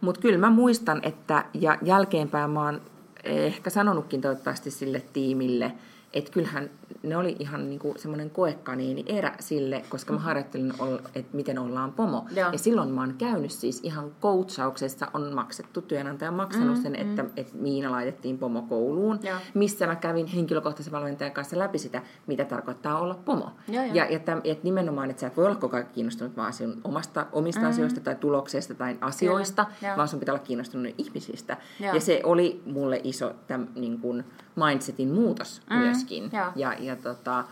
Mutta 0.00 0.20
kyllä 0.20 0.38
mä 0.38 0.50
muistan, 0.50 1.00
että 1.02 1.44
ja 1.54 1.78
jälkeenpäin 1.82 2.50
mä 2.50 2.64
oon 2.64 2.80
ehkä 3.24 3.70
sanonutkin 3.70 4.20
toivottavasti 4.20 4.70
sille 4.70 5.02
tiimille, 5.12 5.72
että 6.12 6.32
kyllähän 6.32 6.70
ne 7.02 7.16
oli 7.16 7.36
ihan 7.38 7.70
niinku 7.70 7.94
semmoinen 7.98 8.30
koekaniini 8.30 9.04
erä 9.06 9.34
sille, 9.40 9.84
koska 9.88 10.12
mä 10.12 10.18
mm. 10.18 10.24
harjoittelin, 10.24 10.72
että 11.14 11.36
miten 11.36 11.58
ollaan 11.58 11.92
pomo. 11.92 12.26
Joo. 12.36 12.52
Ja 12.52 12.58
silloin 12.58 12.88
mä 12.88 13.00
oon 13.00 13.14
käynyt 13.18 13.50
siis 13.50 13.80
ihan 13.82 14.10
coachauksessa, 14.22 15.06
on 15.14 15.34
maksettu, 15.34 15.82
työnantaja 15.82 16.30
maksanut 16.30 16.76
mm, 16.76 16.82
sen, 16.82 16.92
mm. 16.92 17.00
että, 17.00 17.24
että 17.36 17.56
Miina 17.56 17.90
laitettiin 17.90 18.38
pomo 18.38 18.62
kouluun, 18.62 19.18
Joo. 19.22 19.38
missä 19.54 19.86
mä 19.86 19.96
kävin 19.96 20.26
henkilökohtaisen 20.26 20.92
valmentajan 20.92 21.32
kanssa 21.32 21.58
läpi 21.58 21.78
sitä, 21.78 22.02
mitä 22.26 22.44
tarkoittaa 22.44 23.00
olla 23.00 23.14
pomo. 23.24 23.50
Joo, 23.68 23.84
jo. 23.84 23.94
Ja, 23.94 24.04
ja 24.10 24.18
täm, 24.18 24.40
et 24.44 24.64
nimenomaan, 24.64 25.10
että 25.10 25.20
sä 25.20 25.26
et 25.26 25.36
voi 25.36 25.46
olla 25.46 25.56
koko 25.56 25.76
ajan 25.76 25.88
kiinnostunut 25.92 26.36
vaan 26.36 26.52
sinun 26.52 26.80
omasta, 26.84 27.26
omista 27.32 27.60
mm. 27.60 27.68
asioista 27.68 28.00
tai 28.00 28.14
tuloksesta 28.14 28.74
tai 28.74 28.98
asioista, 29.00 29.66
Joo. 29.82 29.96
vaan 29.96 30.08
sun 30.08 30.20
pitää 30.20 30.34
olla 30.34 30.44
kiinnostunut 30.44 30.94
ihmisistä. 30.98 31.56
Joo. 31.80 31.94
Ja 31.94 32.00
se 32.00 32.20
oli 32.24 32.62
mulle 32.66 33.00
iso 33.04 33.34
täm, 33.46 33.66
niin 33.74 33.98
kun 33.98 34.24
mindsetin 34.56 35.08
muutos 35.08 35.62
mm. 35.70 35.76
myöskin. 35.76 36.30
Ja, 36.32 36.52
ja, 36.56 36.74
ja, 36.90 36.96
tota, 36.96 37.44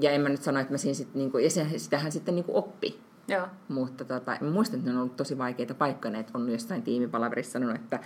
ja 0.00 0.10
en 0.10 0.20
mä 0.20 0.28
nyt 0.28 0.42
sano, 0.42 0.60
että 0.60 0.72
mä 0.72 0.78
siinä 0.78 0.94
sit, 0.94 1.14
niinku, 1.14 1.38
ja 1.38 1.50
sitähän 1.76 2.12
sitten 2.12 2.34
niinku 2.34 2.56
oppi. 2.56 3.00
Joo. 3.28 3.46
Mutta 3.68 4.04
tota, 4.04 4.36
mä 4.40 4.50
muistan, 4.50 4.78
että 4.78 4.90
ne 4.90 4.96
on 4.96 5.02
ollut 5.02 5.16
tosi 5.16 5.38
vaikeita 5.38 5.74
paikkoja, 5.74 6.18
että 6.18 6.38
on 6.38 6.50
jossain 6.50 6.82
tiimipalaverissa 6.82 7.52
sanonut, 7.52 7.76
että, 7.76 8.00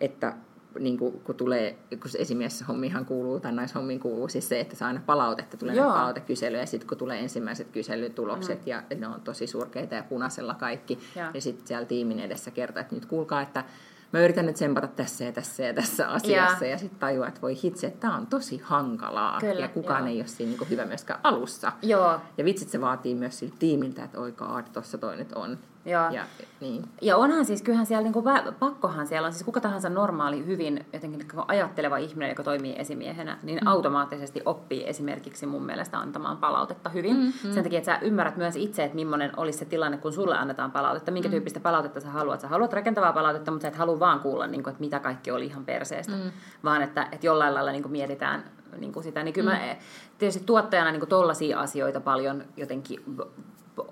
että 0.00 0.34
niin 0.78 0.98
kuin, 0.98 1.20
kun 1.20 1.34
tulee, 1.34 1.78
kun 1.90 2.10
esimies 2.18 2.64
hommihan 2.68 3.04
kuuluu, 3.04 3.40
tai 3.40 3.52
naishommiin 3.52 4.00
kuuluu 4.00 4.28
siis 4.28 4.48
se, 4.48 4.60
että 4.60 4.76
saa 4.76 4.88
aina 4.88 5.02
palautetta, 5.06 5.56
tulee 5.56 5.74
Joo. 5.74 5.92
palautekyselyjä, 5.92 6.62
ja 6.62 6.66
sitten 6.66 6.88
kun 6.88 6.98
tulee 6.98 7.20
ensimmäiset 7.20 7.68
kyselytulokset, 7.72 8.58
mm. 8.58 8.66
ja 8.66 8.82
ne 8.96 9.06
on 9.06 9.20
tosi 9.20 9.46
surkeita 9.46 9.94
ja 9.94 10.02
punaisella 10.02 10.54
kaikki, 10.54 10.98
Joo. 11.16 11.32
niin 11.32 11.42
sitten 11.42 11.66
siellä 11.66 11.86
tiimin 11.86 12.20
edessä 12.20 12.50
kertoo, 12.50 12.80
että 12.80 12.94
nyt 12.94 13.06
kuulkaa, 13.06 13.42
että 13.42 13.64
mä 14.12 14.20
yritän 14.20 14.46
nyt 14.46 14.54
tsempata 14.54 14.86
tässä 14.86 15.24
ja 15.24 15.32
tässä 15.32 15.62
ja 15.62 15.74
tässä 15.74 16.08
asiassa, 16.08 16.64
ja, 16.64 16.70
ja 16.70 16.78
sitten 16.78 16.98
tajuaa, 16.98 17.28
että 17.28 17.40
voi 17.40 17.62
hitse, 17.64 17.86
että 17.86 18.00
tämä 18.00 18.16
on 18.16 18.26
tosi 18.26 18.60
hankalaa, 18.64 19.40
Kyllä, 19.40 19.60
ja 19.60 19.68
kukaan 19.68 20.02
joo. 20.02 20.08
ei 20.08 20.20
ole 20.20 20.26
siinä 20.26 20.52
niin 20.58 20.70
hyvä 20.70 20.84
myöskään 20.84 21.20
alussa. 21.22 21.72
Joo, 21.82 22.20
Ja 22.38 22.44
vitsit 22.44 22.68
se 22.68 22.80
vaatii 22.80 23.14
myös 23.14 23.38
siltä 23.38 23.56
tiimiltä, 23.58 24.04
että 24.04 24.20
oi 24.20 24.32
god, 24.32 24.64
tossa 24.72 24.98
toi 24.98 25.16
nyt 25.16 25.32
on. 25.32 25.58
Joo. 25.84 26.10
Ja, 26.10 26.24
niin. 26.60 26.84
Ja 27.02 27.16
onhan 27.16 27.44
siis, 27.44 27.62
kyllähän 27.62 27.86
siellä, 27.86 28.02
niin 28.02 28.12
kuin, 28.12 28.24
pakkohan 28.58 29.06
siellä 29.06 29.26
on, 29.26 29.32
siis 29.32 29.44
kuka 29.44 29.60
tahansa 29.60 29.88
normaali, 29.88 30.46
hyvin 30.46 30.86
jotenkin 30.92 31.18
niinku 31.18 31.42
ajatteleva 31.48 31.96
ihminen, 31.96 32.28
joka 32.28 32.42
toimii 32.42 32.74
esimiehenä, 32.78 33.38
niin 33.42 33.58
mm. 33.62 33.66
automaattisesti 33.66 34.42
oppii 34.44 34.88
esimerkiksi 34.88 35.46
mun 35.46 35.62
mielestä 35.62 35.98
antamaan 35.98 36.36
palautetta 36.36 36.90
hyvin. 36.90 37.16
Mm, 37.16 37.32
mm. 37.44 37.52
Sen 37.52 37.62
takia, 37.62 37.78
että 37.78 37.92
sä 37.92 37.98
ymmärrät 38.02 38.36
myös 38.36 38.56
itse, 38.56 38.84
että 38.84 38.94
millainen 38.94 39.30
olisi 39.36 39.58
se 39.58 39.64
tilanne, 39.64 39.98
kun 39.98 40.12
sulle 40.12 40.38
annetaan 40.38 40.72
palautetta, 40.72 41.10
minkä 41.10 41.28
mm. 41.28 41.30
tyyppistä 41.30 41.60
palautetta 41.60 42.00
sä 42.00 42.10
haluat. 42.10 42.40
Sä 42.40 42.48
haluat 42.48 42.72
rakentavaa 42.72 43.12
palautetta, 43.12 43.50
mutta 43.50 43.62
sä 43.62 43.68
et 43.68 43.76
halua 43.76 44.00
vaan 44.00 44.20
kuulla, 44.20 44.46
niin 44.46 44.62
kuin, 44.62 44.72
että 44.72 44.80
mitä 44.80 45.00
kaikki 45.00 45.30
oli 45.30 45.46
ihan 45.46 45.64
perseestä, 45.64 46.12
mm. 46.12 46.30
vaan 46.64 46.82
että, 46.82 47.08
että 47.12 47.26
jollain 47.26 47.54
lailla 47.54 47.72
niin 47.72 47.82
kuin 47.82 47.92
mietitään 47.92 48.44
niin 48.78 48.92
kuin 48.92 49.04
sitä. 49.04 49.22
Niin 49.22 49.34
kyllä 49.34 49.50
mm. 49.50 49.58
mä 49.58 49.76
tietysti 50.18 50.44
tuottajana 50.46 50.90
niin 50.90 51.00
kuin 51.00 51.10
tollaisia 51.10 51.60
asioita 51.60 52.00
paljon 52.00 52.44
jotenkin 52.56 53.04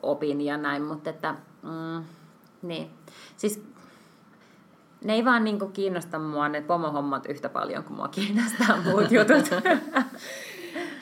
opin 0.03 0.41
ja 0.41 0.57
näin, 0.57 0.83
mutta 0.83 1.11
että... 1.11 1.35
Mm, 1.69 2.05
niin. 2.63 2.91
Siis 3.37 3.63
ne 5.05 5.15
ei 5.15 5.25
vaan 5.25 5.45
niinku 5.45 5.67
kiinnosta 5.67 6.19
mua 6.19 6.49
ne 6.49 6.61
pomohommat 6.61 7.27
yhtä 7.27 7.49
paljon 7.49 7.85
kuin 7.85 7.97
mua 7.97 8.09
kiinnostaa 8.09 8.77
muut 8.85 9.11
jutut. 9.11 9.51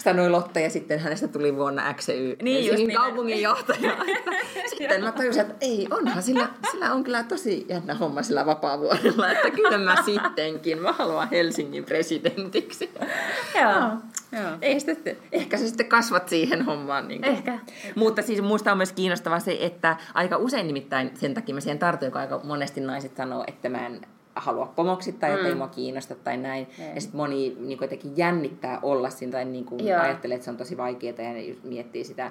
Sanoi 0.07 0.31
Lotta 0.31 0.61
ja 0.61 0.71
sitten 0.71 1.01
hänestä 1.01 1.29
tuli 1.29 1.57
vuonna 1.57 1.95
XY 1.95 2.37
Niin, 2.43 2.67
just 2.67 2.79
niin. 2.79 2.97
kaupunginjohtaja. 2.97 3.97
sitten 4.71 5.05
mä 5.05 5.13
tajusin, 5.13 5.43
että 5.43 5.55
ei, 5.61 5.89
onhan 5.91 6.23
sillä, 6.23 6.49
sillä 6.71 6.93
on 6.93 7.05
kyllä 7.05 7.23
tosi 7.23 7.67
jännä 7.69 7.95
homma 7.95 8.23
sillä 8.23 8.47
vapaavuodella, 8.47 9.31
että 9.31 9.51
kyllä 9.51 9.79
mä 9.79 9.97
sittenkin, 10.05 10.83
mä 10.83 10.93
haluan 10.93 11.31
Helsingin 11.31 11.85
presidentiksi. 11.85 12.91
Joo. 13.61 13.91
Joo. 14.33 14.53
Ei 14.63 14.81
sitten, 14.81 15.17
ehkä 15.33 15.59
sä 15.59 15.67
sitten 15.67 15.87
kasvat 15.87 16.29
siihen 16.29 16.63
hommaan. 16.63 17.09
Niin 17.09 17.23
kuin. 17.23 17.33
Ehkä. 17.33 17.59
Mutta 17.95 18.23
siis 18.23 18.43
musta 18.43 18.73
on 18.73 18.79
myös 18.79 18.93
kiinnostavaa 18.93 19.41
se, 19.41 19.59
että 19.61 19.97
aika 20.15 20.37
usein 20.37 20.67
nimittäin 20.67 21.11
sen 21.15 21.35
takia 21.35 21.55
mä 21.55 21.61
siihen 21.61 21.79
tartun, 21.79 22.11
kun 22.11 22.21
aika 22.21 22.41
monesti 22.45 22.81
naiset 22.81 23.17
sanoo, 23.17 23.45
että 23.47 23.69
mä 23.69 23.87
en 23.87 24.01
halua 24.37 24.72
pomoksi 24.76 25.12
tai 25.12 25.30
että 25.30 25.43
Mm. 25.43 25.49
ei 25.49 25.55
mua 25.55 25.68
kiinnosta 25.68 26.14
tai 26.14 26.37
näin. 26.37 26.66
Ei. 26.78 26.95
Ja 26.95 27.01
sitten 27.01 27.16
moni 27.16 27.57
niin 27.61 27.78
jotenkin 27.80 28.12
jännittää 28.16 28.78
olla 28.82 29.11
siinä 29.11 29.32
tai 29.32 29.45
niin 29.45 29.64
kuin 29.64 29.87
Joo. 29.87 30.01
ajattelee, 30.01 30.34
että 30.34 30.45
se 30.45 30.51
on 30.51 30.57
tosi 30.57 30.76
vaikeaa 30.76 31.14
ja 31.22 31.55
miettii 31.64 32.05
sitä, 32.05 32.30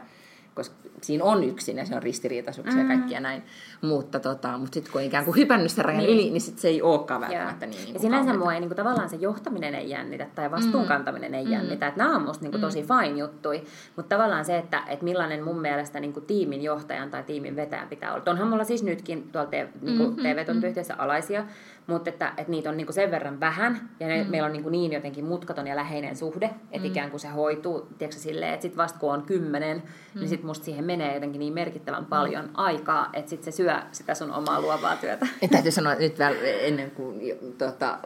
koska 0.55 0.75
siinä 1.01 1.23
on 1.23 1.43
yksin 1.43 1.77
ja 1.77 1.85
se 1.85 1.95
on 1.95 2.03
ristiriitaisuuksia 2.03 2.83
Mm. 2.83 2.89
ja 2.91 2.97
kaikkia 2.97 3.19
näin. 3.19 3.43
Mutta, 3.81 4.19
tota, 4.19 4.57
mutta 4.57 4.73
sitten 4.73 4.91
kun 4.91 5.01
on 5.01 5.07
ikään 5.07 5.25
kuin 5.25 5.35
hypännyt 5.37 5.71
sitä 5.71 5.83
rajan 5.83 5.97
Niin. 6.03 6.09
yli, 6.13 6.29
niin 6.29 6.41
sit 6.41 6.59
se 6.59 6.67
ei 6.67 6.81
olekaan 6.81 7.21
välttämättä 7.21 7.65
niin, 7.65 7.77
niin 7.77 7.87
ja 7.87 7.91
kuin 7.91 8.01
sinänsä 8.01 8.17
kauheata. 8.25 8.39
mua 8.39 8.53
ei 8.53 8.59
niinku, 8.59 8.75
tavallaan 8.75 9.09
se 9.09 9.15
johtaminen 9.15 9.75
ei 9.75 9.89
jännitä 9.89 10.27
tai 10.35 10.51
vastuunkantaminen 10.51 11.35
ei 11.35 11.49
jännitä. 11.51 11.87
Et 11.87 11.95
nämä 11.95 12.15
on 12.15 12.21
musta 12.21 12.43
niinku, 12.43 12.57
tosi 12.57 12.83
fine 12.83 13.19
juttui. 13.19 13.63
Mutta 13.95 14.15
tavallaan 14.15 14.45
se, 14.45 14.57
että 14.57 14.83
et 14.87 15.01
millainen 15.01 15.43
mun 15.43 15.61
mielestä 15.61 15.99
niinku, 15.99 16.21
tiimin 16.21 16.61
johtajan 16.63 17.09
tai 17.11 17.23
tiimin 17.23 17.55
vetäjän 17.55 17.87
pitää 17.87 18.13
olla. 18.13 18.23
Onhan 18.27 18.47
mulla 18.47 18.63
siis 18.63 18.83
nytkin 18.83 19.29
tuolla 19.31 19.49
te, 19.49 19.67
niinku, 19.81 20.03
Mm-hmm. 20.03 20.23
TV-toimintayhteisössä 20.23 20.95
alaisia, 20.97 21.45
mutta 21.87 22.09
että 22.09 22.33
et 22.37 22.47
niitä 22.47 22.69
on 22.69 22.77
niinku, 22.77 22.93
sen 22.93 23.11
verran 23.11 23.39
vähän 23.39 23.89
ja 23.99 24.07
ne, 24.07 24.23
meillä 24.23 24.45
on 24.45 24.53
niinku, 24.53 24.69
niin 24.69 24.93
jotenkin 24.93 25.25
mutkaton 25.25 25.67
ja 25.67 25.75
läheinen 25.75 26.15
suhde, 26.15 26.49
että 26.71 26.87
ikään 26.87 27.09
kuin 27.09 27.19
se 27.19 27.27
hoituu 27.27 27.87
tiedätkö, 27.97 28.21
silleen, 28.21 28.53
että 28.53 28.61
sit 28.61 28.77
vasta 28.77 28.99
kun 28.99 29.13
on 29.13 29.21
kymmenen, 29.21 29.83
niin 30.15 30.29
sit 30.29 30.43
musta 30.43 30.65
siihen 30.65 30.85
menee 30.85 31.13
jotenkin 31.13 31.39
niin 31.39 31.53
merkittävän 31.53 32.05
paljon 32.05 32.49
aikaa, 32.53 33.09
että 33.13 33.29
sit 33.29 33.43
se 33.43 33.51
syö 33.51 33.73
sitä 33.91 34.15
sun 34.15 34.31
omaa 34.31 34.61
luovaa 34.61 34.95
työtä. 34.95 35.27
Ja 35.41 35.47
täytyy 35.47 35.71
sanoa 35.71 35.93
että 35.93 36.03
nyt 36.03 36.19
vielä 36.19 36.35
ennen 36.41 36.91
kuin 36.91 37.19
tota, 37.57 37.97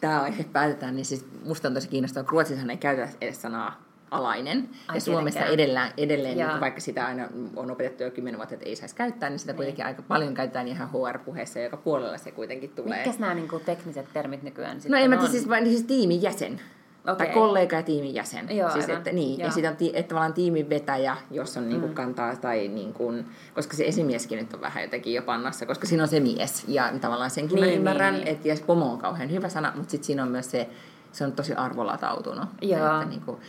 tämä 0.00 0.22
aihe 0.22 0.44
päätetään, 0.52 0.96
niin 0.96 1.04
siis 1.04 1.26
musta 1.44 1.68
on 1.68 1.74
tosi 1.74 1.88
kiinnostavaa, 1.88 2.24
kun 2.24 2.32
Ruotsissahan 2.32 2.70
ei 2.70 2.76
käytä 2.76 3.08
edes 3.20 3.42
sanaa 3.42 3.89
alainen. 4.10 4.68
Ai, 4.88 4.96
ja 4.96 5.00
Suomessa 5.00 5.44
edelleen, 5.44 5.92
edelleen 5.96 6.36
niin 6.36 6.48
kuin 6.48 6.60
vaikka 6.60 6.80
sitä 6.80 7.06
aina 7.06 7.28
on 7.56 7.70
opetettu 7.70 8.02
jo 8.02 8.10
kymmenen 8.10 8.38
vuotta, 8.38 8.54
että 8.54 8.68
ei 8.68 8.76
saisi 8.76 8.94
käyttää, 8.94 9.30
niin 9.30 9.38
sitä 9.38 9.54
kuitenkin 9.54 9.86
aika 9.86 10.02
paljon 10.02 10.34
käytetään 10.34 10.68
ihan 10.68 10.88
HR-puheessa, 10.88 11.58
joka 11.58 11.76
puolella 11.76 12.18
se 12.18 12.30
kuitenkin 12.30 12.70
tulee. 12.70 12.96
Mitkäs 12.98 13.18
nämä 13.18 13.34
niinku, 13.34 13.58
tekniset 13.58 14.06
termit 14.12 14.42
nykyään 14.42 14.76
No 14.76 14.80
sitten 14.80 15.02
en 15.02 15.10
mä 15.10 15.16
on? 15.16 15.20
tiedä, 15.20 15.32
siis, 15.32 15.48
vain 15.48 15.66
siis 15.66 15.82
tiimin 15.82 16.22
jäsen. 16.22 16.60
Okei. 17.08 17.26
Tai 17.26 17.34
kollega 17.34 17.76
ja 17.76 17.82
tiimin 17.82 18.14
jäsen. 18.14 18.56
Joo, 18.56 18.70
siis, 18.70 18.84
aivan. 18.84 18.98
että, 18.98 19.12
niin, 19.12 19.38
ja 19.38 19.44
Joo. 19.44 19.52
sitten 19.52 19.70
on 19.70 19.76
ti, 19.76 19.92
että 19.94 20.08
tavallaan 20.08 20.32
tiimin 20.32 20.70
vetäjä, 20.70 21.16
jos 21.30 21.56
on 21.56 21.68
niinku 21.68 21.88
kantaa, 21.88 22.36
tai 22.36 22.68
niinku, 22.68 23.14
koska 23.54 23.76
se 23.76 23.84
esimieskin 23.84 24.38
nyt 24.38 24.54
on 24.54 24.60
vähän 24.60 24.82
jotenkin 24.82 25.14
jo 25.14 25.22
pannassa, 25.22 25.66
koska 25.66 25.86
siinä 25.86 26.02
on 26.02 26.08
se 26.08 26.20
mies. 26.20 26.64
Ja 26.68 26.92
tavallaan 27.00 27.30
senkin 27.30 27.56
Niin, 27.56 27.66
mä 27.68 27.72
ymmärrän, 27.72 28.14
niin, 28.14 28.28
että 28.28 28.48
ja 28.48 28.56
pomo 28.66 28.92
on 28.92 28.98
kauhean 28.98 29.30
hyvä 29.30 29.48
sana, 29.48 29.72
mutta 29.76 29.90
sitten 29.90 30.06
siinä 30.06 30.22
on 30.22 30.28
myös 30.28 30.50
se, 30.50 30.68
se 31.12 31.24
on 31.24 31.32
tosi 31.32 31.54
arvolatautunut. 31.54 32.48
Joo. 32.62 32.86
Että 32.86 33.04
niinku, 33.10 33.40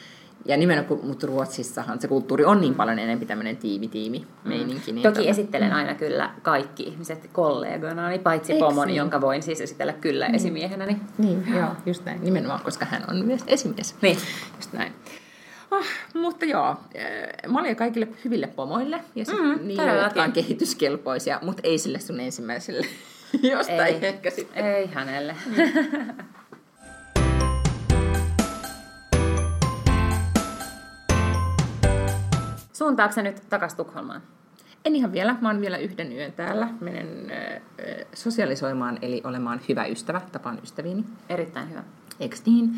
ja 0.46 0.58
nimenomaan, 0.58 1.00
mutta 1.06 1.28
Ruotsissahan 1.28 2.02
se 2.02 2.08
kulttuuri 2.08 2.46
on 2.46 2.62
niin 2.62 2.76
paljon 2.76 3.00
enemmän 3.00 3.28
tämmöinen 3.28 3.58
tiimi-tiimi 3.58 4.28
meininki. 4.44 4.92
Niin 4.92 5.04
Toki 5.04 5.20
tota- 5.20 5.30
esittelen 5.30 5.74
aina 5.74 5.96
kyllä 5.96 6.30
kaikki 6.42 6.84
ihmiset 6.84 7.30
kollegoina, 7.34 8.10
paitsi 8.24 8.54
Eiks 8.54 8.66
pomoni, 8.66 8.88
niin? 8.92 8.98
jonka 8.98 9.22
voin 9.22 9.44
siis 9.44 9.62
esitellä 9.62 9.94
kyllä 9.94 10.28
esimiehenä. 10.28 10.86
Niin. 10.86 11.02
Niin, 11.18 11.44
joo, 11.56 11.70
just 11.86 12.06
näin. 12.06 12.24
Nimenomaan, 12.24 12.62
koska 12.64 12.86
hän 12.86 13.04
on 13.10 13.26
myös 13.26 13.42
esimies. 13.48 13.96
Niin. 14.02 14.18
Just 14.56 14.74
näin. 14.74 14.94
Ah, 15.72 15.86
mutta 16.14 16.46
joo, 16.46 16.76
eh, 16.94 17.30
mä 17.48 17.60
olin 17.60 17.76
kaikille 17.76 18.08
hyville 18.26 18.48
pomoille 18.48 19.00
ja 19.16 19.26
sit 19.26 19.40
Mm, 19.40 19.46
mm, 19.48 19.68
niille, 19.68 19.96
jotka 19.96 20.24
on 20.24 20.32
kehityskelpoisia, 20.32 21.40
mutta 21.42 21.62
ei 21.66 21.78
sille 21.78 22.00
sun 22.00 22.20
ensimmäiselle. 22.20 22.88
Jostain 23.52 23.80
Ei. 23.96 24.06
ehkä 24.08 24.30
sitten. 24.30 24.66
Ei 24.66 24.90
hänelle. 24.94 25.36
Suuntaako 32.82 33.14
se 33.14 33.22
nyt 33.22 33.42
takas 33.50 33.76
Tukholmaan? 33.76 34.22
En 34.86 34.96
ihan 34.96 35.12
vielä, 35.12 35.36
mä 35.42 35.50
oon 35.50 35.62
vielä 35.62 35.78
yhden 35.78 36.12
yön 36.12 36.32
täällä. 36.34 36.70
Menen 36.80 37.32
äh, 37.32 37.62
sosialisoimaan, 38.14 39.00
eli 39.02 39.22
olemaan 39.24 39.62
hyvä 39.70 39.86
ystävä, 39.86 40.22
tapaan 40.32 40.60
ystäviini. 40.64 41.06
Erittäin 41.30 41.70
hyvä. 41.70 41.84
Eiks 42.20 42.46
niin? 42.46 42.72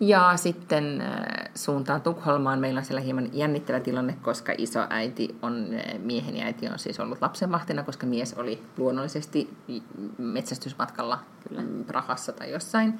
Ja 0.00 0.32
sitten 0.36 1.00
äh, 1.00 1.50
suuntaan 1.54 2.02
Tukholmaan. 2.02 2.58
Meillä 2.58 2.78
on 2.78 2.84
siellä 2.84 3.00
hieman 3.00 3.28
jännittävä 3.32 3.80
tilanne, 3.80 4.16
koska 4.22 4.52
iso 4.58 4.86
äiti 4.90 5.38
on, 5.42 5.66
äh, 5.74 5.98
mieheni 5.98 6.42
äiti 6.42 6.68
on 6.68 6.78
siis 6.78 7.00
ollut 7.00 7.22
lapsenvahtina, 7.22 7.82
koska 7.82 8.06
mies 8.06 8.34
oli 8.34 8.62
luonnollisesti 8.76 9.56
metsästysmatkalla 10.18 11.18
kyllä 11.48 11.62
Prahassa 11.86 12.32
tai 12.32 12.50
jossain. 12.50 12.98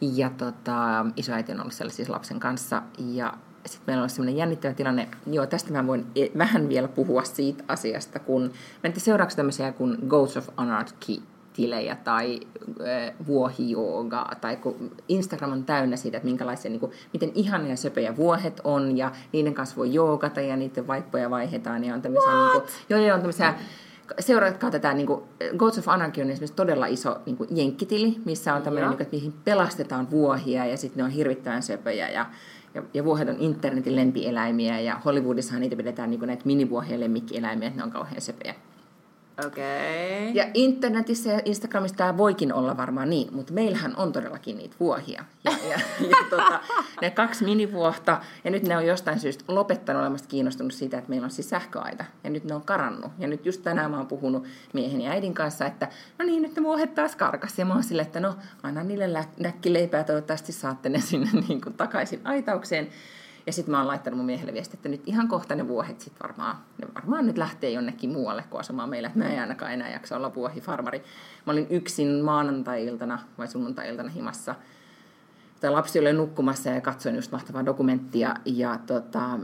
Ja 0.00 0.30
tota, 0.30 1.06
isoäiti 1.16 1.52
on 1.52 1.60
ollut 1.60 1.72
siellä 1.72 1.92
siis 1.92 2.08
lapsen 2.08 2.40
kanssa. 2.40 2.82
Ja 2.98 3.34
sitten 3.68 3.86
meillä 3.86 4.02
on 4.02 4.10
semmoinen 4.10 4.36
jännittävä 4.36 4.74
tilanne. 4.74 5.08
Joo, 5.26 5.46
tästä 5.46 5.72
mä 5.72 5.86
voin 5.86 6.06
e- 6.16 6.38
vähän 6.38 6.68
vielä 6.68 6.88
puhua 6.88 7.24
siitä 7.24 7.64
asiasta, 7.68 8.18
kun 8.18 8.52
tiedä 8.82 8.98
seuraavaksi 8.98 9.36
tämmöisiä 9.36 9.72
kuin 9.72 9.98
Goats 10.08 10.36
of 10.36 10.48
Anarchy 10.56 11.22
tilejä 11.58 11.96
tai 12.04 12.40
äh, 12.80 13.14
vuohijooga, 13.26 14.30
tai 14.40 14.56
kun 14.56 14.90
Instagram 15.08 15.52
on 15.52 15.64
täynnä 15.64 15.96
siitä, 15.96 16.16
että 16.16 16.28
minkälaisia, 16.28 16.70
niin 16.70 16.80
kuin, 16.80 16.92
miten 17.12 17.32
ihania 17.34 17.76
söpöjä 17.76 18.16
vuohet 18.16 18.60
on, 18.64 18.96
ja 18.96 19.12
niiden 19.32 19.54
kanssa 19.54 19.76
voi 19.76 19.94
joogata, 19.94 20.40
ja 20.40 20.56
niiden 20.56 20.86
vaippoja 20.86 21.30
vaihdetaan, 21.30 21.84
ja 21.84 21.94
on 21.94 22.02
tämmöisiä, 22.02 22.32
niin 22.32 22.52
kuin, 22.52 22.62
joo, 22.88 23.00
joo, 23.00 23.14
on 23.14 23.20
tämmöisiä, 23.20 23.54
seuratkaa 24.20 24.70
tätä, 24.70 24.94
niin 24.94 25.06
kuin, 25.06 25.22
Goats 25.56 25.78
of 25.78 25.88
Anarchy 25.88 26.22
on 26.22 26.30
esimerkiksi 26.30 26.56
todella 26.56 26.86
iso 26.86 27.18
niin 27.26 27.36
kuin 27.36 27.48
jenkkitili, 27.52 28.16
missä 28.24 28.54
on 28.54 28.62
tämmöinen, 28.62 28.88
niin 28.88 28.96
kuin, 28.96 29.04
että 29.04 29.16
niihin 29.16 29.34
pelastetaan 29.44 30.10
vuohia, 30.10 30.66
ja 30.66 30.76
sitten 30.76 30.98
ne 30.98 31.04
on 31.04 31.10
hirvittävän 31.10 31.62
söpöjä, 31.62 32.08
ja 32.08 32.26
ja, 32.74 32.82
ja 32.94 33.04
vuohet 33.04 33.28
on 33.28 33.36
internetin 33.38 33.96
lempieläimiä, 33.96 34.80
ja 34.80 35.00
Hollywoodissahan 35.04 35.60
niitä 35.60 35.76
pidetään 35.76 36.10
niin 36.10 36.18
kuin 36.18 36.26
näitä 36.26 36.42
minivuohien 36.44 37.00
lemmikkieläimiä, 37.00 37.68
että 37.68 37.80
ne 37.80 37.84
on 37.84 37.90
kauhean 37.90 38.20
söpöjä. 38.20 38.54
Okei. 39.46 40.34
Ja 40.34 40.44
internetissä 40.54 41.30
ja 41.30 41.40
Instagramissa 41.44 41.96
tämä 41.96 42.16
voikin 42.16 42.52
olla 42.52 42.76
varmaan 42.76 43.10
niin, 43.10 43.34
mutta 43.34 43.52
meillähän 43.52 43.96
on 43.96 44.12
todellakin 44.12 44.58
niitä 44.58 44.76
vuohia. 44.80 45.24
Ja, 45.44 45.52
ja, 45.70 45.80
ja 46.00 46.16
tota, 46.30 46.60
ne 47.02 47.10
kaksi 47.10 47.44
minivuohta, 47.44 48.20
ja 48.44 48.50
nyt 48.50 48.62
ne 48.62 48.76
on 48.76 48.86
jostain 48.86 49.20
syystä 49.20 49.44
lopettanut 49.48 50.00
olemasta 50.00 50.28
kiinnostunut 50.28 50.72
siitä, 50.72 50.98
että 50.98 51.10
meillä 51.10 51.24
on 51.24 51.30
siis 51.30 51.50
sähköaita. 51.50 52.04
Ja 52.24 52.30
nyt 52.30 52.44
ne 52.44 52.54
on 52.54 52.62
karannut. 52.62 53.12
Ja 53.18 53.28
nyt 53.28 53.46
just 53.46 53.62
tänään 53.62 53.90
mä 53.90 53.96
oon 53.96 54.06
puhunut 54.06 54.44
miehen 54.72 55.00
ja 55.00 55.10
äidin 55.10 55.34
kanssa, 55.34 55.66
että 55.66 55.88
no 56.18 56.24
niin, 56.24 56.42
nyt 56.42 56.56
ne 56.56 56.62
vuohet 56.62 56.94
taas 56.94 57.16
karkas. 57.16 57.58
Ja 57.58 57.64
mä 57.64 57.74
oon 57.74 57.82
silleen, 57.82 58.06
että 58.06 58.20
no, 58.20 58.36
anna 58.62 58.84
niille 58.84 59.12
lä- 59.12 59.24
näkkileipää, 59.40 60.04
toivottavasti 60.04 60.52
saatte 60.52 60.88
ne 60.88 61.00
sinne 61.00 61.28
niin 61.48 61.60
kuin 61.60 61.74
takaisin 61.74 62.20
aitaukseen. 62.24 62.88
Ja 63.48 63.52
sitten 63.52 63.70
mä 63.70 63.78
oon 63.78 63.86
laittanut 63.86 64.16
mun 64.16 64.26
miehelle 64.26 64.52
viestiä, 64.52 64.76
että 64.76 64.88
nyt 64.88 65.02
ihan 65.06 65.28
kohta 65.28 65.54
ne 65.54 65.68
vuohet 65.68 66.00
sit 66.00 66.12
varmaan, 66.22 66.56
ne 66.78 66.88
varmaan 66.94 67.26
nyt 67.26 67.38
lähtee 67.38 67.70
jonnekin 67.70 68.10
muualle 68.10 68.44
kuin 68.50 68.60
asumaan 68.60 68.88
meillä. 68.88 69.10
Mä 69.14 69.24
en 69.24 69.40
ainakaan 69.40 69.72
enää 69.72 69.90
jaksa 69.90 70.16
olla 70.16 70.34
vuohifarmari. 70.34 71.02
Mä 71.46 71.52
olin 71.52 71.66
yksin 71.70 72.24
maanantai-iltana 72.24 73.18
vai 73.38 73.48
sunnuntai-iltana 73.48 74.08
himassa. 74.08 74.54
Tämä 75.60 75.72
lapsi 75.72 75.98
oli 75.98 76.12
nukkumassa 76.12 76.70
ja 76.70 76.80
katsoin 76.80 77.14
just 77.14 77.32
mahtavaa 77.32 77.66
dokumenttia. 77.66 78.34
Ja 78.44 78.78
tota, 78.86 79.38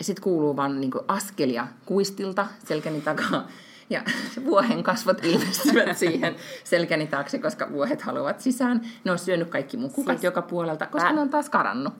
sitten 0.00 0.22
kuuluu 0.22 0.56
vaan 0.56 0.80
niin 0.80 0.92
askelia 1.08 1.66
kuistilta 1.86 2.46
selkäni 2.64 3.00
takaa. 3.00 3.48
Ja 3.90 4.02
vuohen 4.46 4.82
kasvot 4.82 5.24
ilmestyvät 5.24 5.98
siihen 6.04 6.36
selkäni 6.64 7.06
taakse, 7.06 7.38
koska 7.38 7.72
vuohet 7.72 8.02
haluavat 8.02 8.40
sisään. 8.40 8.80
Ne 9.04 9.12
on 9.12 9.18
syönyt 9.18 9.48
kaikki 9.48 9.76
mun 9.76 9.90
kukat 9.90 10.16
siis 10.16 10.24
joka 10.24 10.42
puolelta, 10.42 10.86
koska 10.86 11.12
ne 11.12 11.20
on 11.20 11.30
taas 11.30 11.50
karannut. 11.50 11.94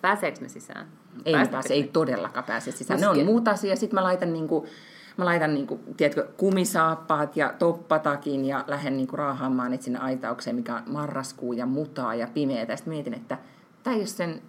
Pääseekö 0.00 0.40
ne 0.40 0.48
sisään? 0.48 0.86
Ei 1.24 1.34
ne 1.34 1.46
pääse, 1.46 1.74
ei 1.74 1.90
todellakaan 1.92 2.44
pääse 2.44 2.72
sisään. 2.72 3.00
Ne 3.00 3.08
on 3.08 3.24
muut 3.24 3.48
asia. 3.48 3.76
Sitten 3.76 3.94
mä 3.94 4.02
laitan, 4.02 4.32
niinku, 4.32 4.66
mä 5.16 5.24
laitan 5.24 5.54
niinku, 5.54 5.80
tiedätkö, 5.96 6.28
kumisaappaat 6.36 7.36
ja 7.36 7.54
toppatakin 7.58 8.44
ja 8.44 8.64
lähden 8.66 8.96
niinku 8.96 9.16
raahaamaan 9.16 9.82
sinne 9.82 9.98
aitaukseen, 9.98 10.56
mikä 10.56 10.74
on 10.74 10.82
marraskuu 10.86 11.52
ja 11.52 11.66
mutaa 11.66 12.14
ja 12.14 12.28
pimeätä. 12.34 12.76
Sitten 12.76 12.94
mietin, 12.94 13.14
että 13.14 13.38
tämä 13.82 13.94
ei 13.94 14.00
ole 14.00 14.06
sen 14.06 14.42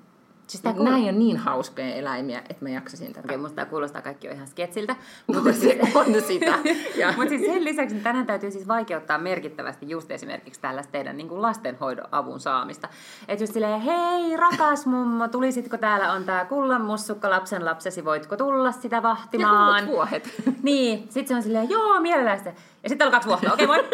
Siis 0.52 0.62
tämä 0.62 0.74
kuul... 0.74 0.86
Näin 0.86 1.10
on 1.10 1.20
niin 1.20 1.38
hauskoja 1.38 1.93
eläimiä, 1.95 2.39
että 2.39 2.66
mä 2.66 2.70
jaksasin 2.70 3.14
tätä. 3.14 3.26
Okei, 3.26 3.38
musta 3.38 3.56
tämä 3.56 3.66
kuulostaa 3.66 4.02
kaikki 4.02 4.28
jo 4.28 4.34
ihan 4.34 4.47
sketsiltä. 4.47 4.95
Mutta 5.28 5.54
se 5.54 5.80
on 5.95 6.22
sitä. 6.28 6.58
mutta 7.18 7.30
siis 7.30 7.41
sen 7.45 7.66
lisäksi 7.66 7.95
niin 7.95 8.04
tänään 8.04 8.26
täytyy 8.26 8.52
siis 8.52 8.68
vaikeuttaa 8.68 9.18
merkittävästi 9.18 9.89
just 9.89 10.12
esimerkiksi 10.12 10.62
tällaista 10.62 10.91
teidän 10.91 11.18
niin 11.18 11.30
kuin 11.30 11.41
lastenhoidon 11.41 12.08
avun 12.12 12.39
saamista. 12.39 12.89
Että 13.28 13.43
just 13.43 13.54
silleen, 13.54 13.82
hei 13.82 14.38
rakas 14.38 14.86
mummo, 14.86 15.28
tulisitko 15.28 15.78
täällä 15.78 16.12
on 16.12 16.24
tämä 16.24 16.45
kullan 16.45 16.82
mussukka 16.82 17.30
lapsen 17.30 17.66
lapsesi, 17.66 18.06
voitko 18.06 18.38
tulla 18.38 18.72
sitä 18.72 19.04
vahtimaan? 19.04 19.84
Ja 19.84 19.88
vuohet. 19.88 20.30
Niin, 20.64 20.99
sitten 20.99 21.28
se 21.28 21.36
on 21.36 21.43
silleen, 21.43 21.70
joo 21.70 21.99
mielellään. 22.02 22.41
Ja 22.84 22.89
sitten 22.89 23.06
on 23.06 23.12
kaksi 23.12 23.28
vuotta, 23.28 23.54
okei 23.54 23.66
okay, 23.66 23.82
moi. 23.82 23.89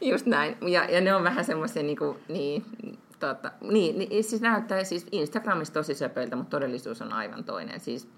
just 0.00 0.26
näin. 0.26 0.56
Ja, 0.60 0.84
ja 0.84 1.00
ne 1.00 1.14
on 1.14 1.24
vähän 1.24 1.44
semmoisia 1.44 1.82
niin, 1.82 1.96
kuin, 1.98 2.18
niin 2.28 2.64
Tota, 3.18 3.52
niin, 3.60 3.98
niin, 3.98 4.24
siis 4.24 4.42
näyttää 4.42 4.84
siis 4.84 5.06
Instagramissa 5.12 5.74
tosi 5.74 5.94
söpöiltä, 5.94 6.36
mutta 6.36 6.50
todellisuus 6.50 7.02
on 7.02 7.12
aivan 7.12 7.44
toinen. 7.44 7.80
Siis 7.80 8.08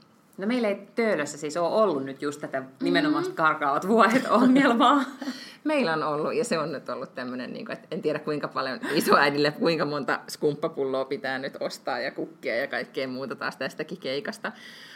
No 0.40 0.46
meillä 0.46 0.68
ei 0.68 0.88
Töölössä 0.94 1.38
siis 1.38 1.56
ole 1.56 1.82
ollut 1.82 2.04
nyt 2.04 2.22
just 2.22 2.40
tätä 2.40 2.62
nimenomaan 2.82 3.24
mm. 3.24 3.34
karkaavat 3.34 3.88
vuodet 3.88 4.26
ongelmaa. 4.26 5.04
meillä 5.64 5.92
on 5.92 6.02
ollut, 6.02 6.34
ja 6.34 6.44
se 6.44 6.58
on 6.58 6.72
nyt 6.72 6.88
ollut 6.88 7.14
tämmöinen, 7.14 7.52
niin 7.52 7.66
kuin, 7.66 7.72
että 7.72 7.88
en 7.90 8.02
tiedä 8.02 8.18
kuinka 8.18 8.48
paljon 8.48 8.80
isoäidille, 8.92 9.50
kuinka 9.50 9.84
monta 9.84 10.20
skumppapulloa 10.28 11.04
pitää 11.04 11.38
nyt 11.38 11.56
ostaa 11.60 11.98
ja 11.98 12.10
kukkia 12.10 12.56
ja 12.56 12.66
kaikkea 12.66 13.08
muuta 13.08 13.36
taas 13.36 13.56
tästäkin 13.56 13.98
keikasta. 13.98 14.52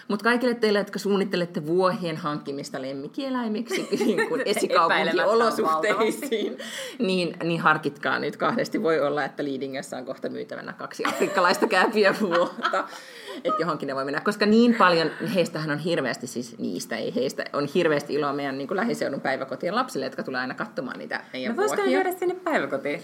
Mutta 0.08 0.24
kaikille 0.24 0.54
teille, 0.54 0.78
jotka 0.78 0.98
suunnittelette 0.98 1.66
vuohien 1.66 2.16
hankkimista 2.16 2.82
lemmikkieläimiksi 2.82 3.88
niin 4.04 4.28
kuin 4.28 4.42
esikaupunkiolosuhteisiin, 4.44 6.58
niin, 6.98 7.36
niin 7.44 7.60
harkitkaa 7.60 8.18
nyt 8.18 8.36
kahdesti. 8.36 8.82
Voi 8.82 9.00
olla, 9.00 9.24
että 9.24 9.44
Liidingössä 9.44 9.96
on 9.96 10.04
kohta 10.04 10.28
myytävänä 10.28 10.72
kaksi 10.72 11.04
afrikkalaista 11.04 11.66
vuotta 12.20 12.88
että 13.44 13.62
johonkin 13.62 13.86
ne 13.86 13.94
voi 13.94 14.04
mennä. 14.04 14.20
Koska 14.20 14.46
niin 14.46 14.74
paljon, 14.74 15.10
heistähän 15.34 15.70
on 15.70 15.78
hirveästi, 15.78 16.26
siis 16.26 16.58
niistä 16.58 16.96
ei 16.96 17.14
heistä, 17.14 17.44
on 17.52 17.68
hirveästi 17.74 18.14
iloa 18.14 18.32
meidän 18.32 18.58
niin 18.58 18.68
kuin 18.68 18.76
lähiseudun 18.76 19.20
päiväkotien 19.20 19.74
lapsille, 19.74 20.06
jotka 20.06 20.22
tulee 20.22 20.40
aina 20.40 20.53
katsomaan 20.54 20.98
niitä 20.98 21.20
meidän 21.32 21.56
No 21.56 21.62
voisiko 21.62 21.82
ne 21.82 22.16
sinne 22.18 22.34
päiväkotiin? 22.34 23.02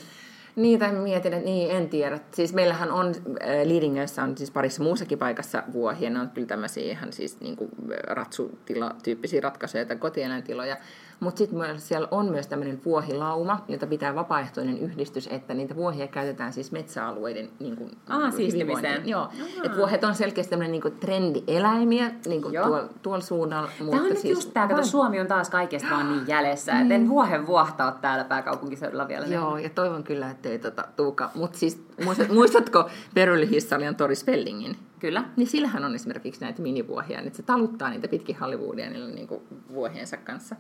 Niitä 0.57 0.93
mietin, 0.93 1.33
että 1.33 1.45
niin, 1.45 1.71
en 1.71 1.89
tiedä. 1.89 2.19
Siis 2.33 2.53
meillähän 2.53 2.91
on, 2.91 3.09
äh, 3.09 3.49
Leadingössä 3.65 4.23
on 4.23 4.39
siis 4.39 4.51
parissa 4.51 4.83
muussakin 4.83 5.19
paikassa 5.19 5.63
vuohia, 5.73 6.11
ne 6.11 6.21
on 6.21 6.31
kyllä 6.31 6.47
tämmöisiä 6.47 6.91
ihan 6.91 7.13
siis 7.13 7.41
niin 7.41 7.57
kuin 7.57 7.71
ratsutila-tyyppisiä 8.07 9.41
ratkaisuja 9.41 9.85
tai 9.85 9.97
kotieläintiloja. 9.97 10.77
Mutta 11.21 11.39
sitten 11.39 11.81
siellä 11.81 12.09
on 12.11 12.31
myös 12.31 12.47
tämmöinen 12.47 12.81
vuohilauma, 12.85 13.65
jota 13.69 13.87
pitää 13.87 14.15
vapaaehtoinen 14.15 14.79
yhdistys, 14.79 15.27
että 15.27 15.55
niitä 15.55 15.77
vuohia 15.77 16.07
käytetään 16.07 16.53
siis 16.53 16.73
metsäalueiden 16.73 17.51
niin 17.59 17.77
kuin, 17.77 17.91
ah, 18.09 18.35
siistimiseen. 18.35 19.09
Joo, 19.09 19.29
että 19.65 19.77
vuohet 19.77 20.05
on 20.05 20.15
selkeästi 20.15 20.51
tämmöinen 20.51 20.73
niin 20.73 20.83
kuin 20.83 20.97
trendieläimiä 20.97 22.11
niin 22.27 22.43
kuin 22.43 22.55
tuolla, 22.55 22.89
tuolla 23.03 23.21
suunnalla. 23.21 23.71
Tämä 23.79 23.91
on 23.91 24.09
siis, 24.09 24.25
nyt 24.25 24.33
just 24.33 24.51
tämä, 24.55 24.67
että 24.71 24.83
Suomi 24.83 25.21
on 25.21 25.27
taas 25.27 25.51
kaikesta 25.51 25.91
vaan 25.91 26.13
niin 26.13 26.27
jäljessä, 26.27 26.73
mm. 26.73 26.83
että 26.83 26.95
en 26.95 27.09
vuohen 27.09 27.47
vuohta 27.47 27.85
ole 27.85 27.95
täällä 28.01 28.25
pääkaupunkiseudulla 28.25 29.09
vielä. 29.09 29.27
Joo, 29.27 29.59
ja 29.59 29.71
toivon 29.71 30.05
kyllä, 30.05 30.31
että 30.31 30.49
ei 30.49 30.59
tota, 30.59 30.85
tuuka. 30.97 31.31
Mutta 31.35 31.59
siis 31.59 31.83
muistatko 32.29 32.91
Beverly 33.15 33.51
Hillsalian 33.51 33.97
Tori 33.97 34.17
Spellingin? 34.17 34.77
Kyllä. 34.99 35.25
Niin 35.37 35.47
sillähän 35.47 35.85
on 35.85 35.95
esimerkiksi 35.95 36.41
näitä 36.41 36.63
minivuohia, 36.63 37.21
että 37.21 37.37
se 37.37 37.43
taluttaa 37.43 37.91
niitä 37.91 38.09
pitkin 38.09 38.39
Hollywoodia 38.39 38.91
niillä 38.91 39.11
niin 39.11 39.29
kuin 39.29 39.43
vuohiensa 39.73 40.17
kanssa. 40.17 40.57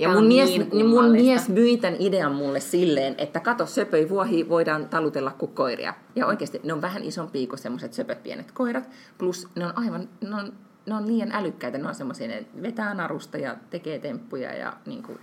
Ja 0.00 0.08
mun, 0.08 0.26
mies, 0.26 0.48
niin, 0.48 0.68
niin 0.72 0.86
mun 0.86 1.10
mies 1.10 1.48
myi 1.48 1.76
tämän 1.76 1.96
idean 2.00 2.34
mulle 2.34 2.60
silleen, 2.60 3.14
että 3.18 3.40
kato, 3.40 3.66
söpöi 3.66 4.08
vuohi 4.08 4.48
voidaan 4.48 4.88
talutella 4.88 5.30
kuin 5.30 5.52
koiria. 5.52 5.94
Ja 6.16 6.26
oikeasti 6.26 6.60
ne 6.64 6.72
on 6.72 6.82
vähän 6.82 7.02
isompia 7.02 7.46
kuin 7.46 7.58
semmoiset 7.58 7.92
söpöt 7.92 8.22
pienet 8.22 8.52
koirat. 8.52 8.88
Plus 9.18 9.48
ne 9.54 9.66
on 9.66 9.72
aivan, 9.78 10.08
ne 10.20 10.36
on, 10.36 10.52
ne 10.86 10.94
on 10.94 11.06
liian 11.06 11.32
älykkäitä. 11.32 11.78
Ne 11.78 11.88
on 11.88 11.94
semmoisia, 11.94 12.28
ne 12.28 12.46
vetää 12.62 12.94
narusta 12.94 13.38
ja 13.38 13.56
tekee 13.70 13.98
temppuja 13.98 14.54
ja 14.54 14.76
niin 14.86 15.02
kuin, 15.02 15.18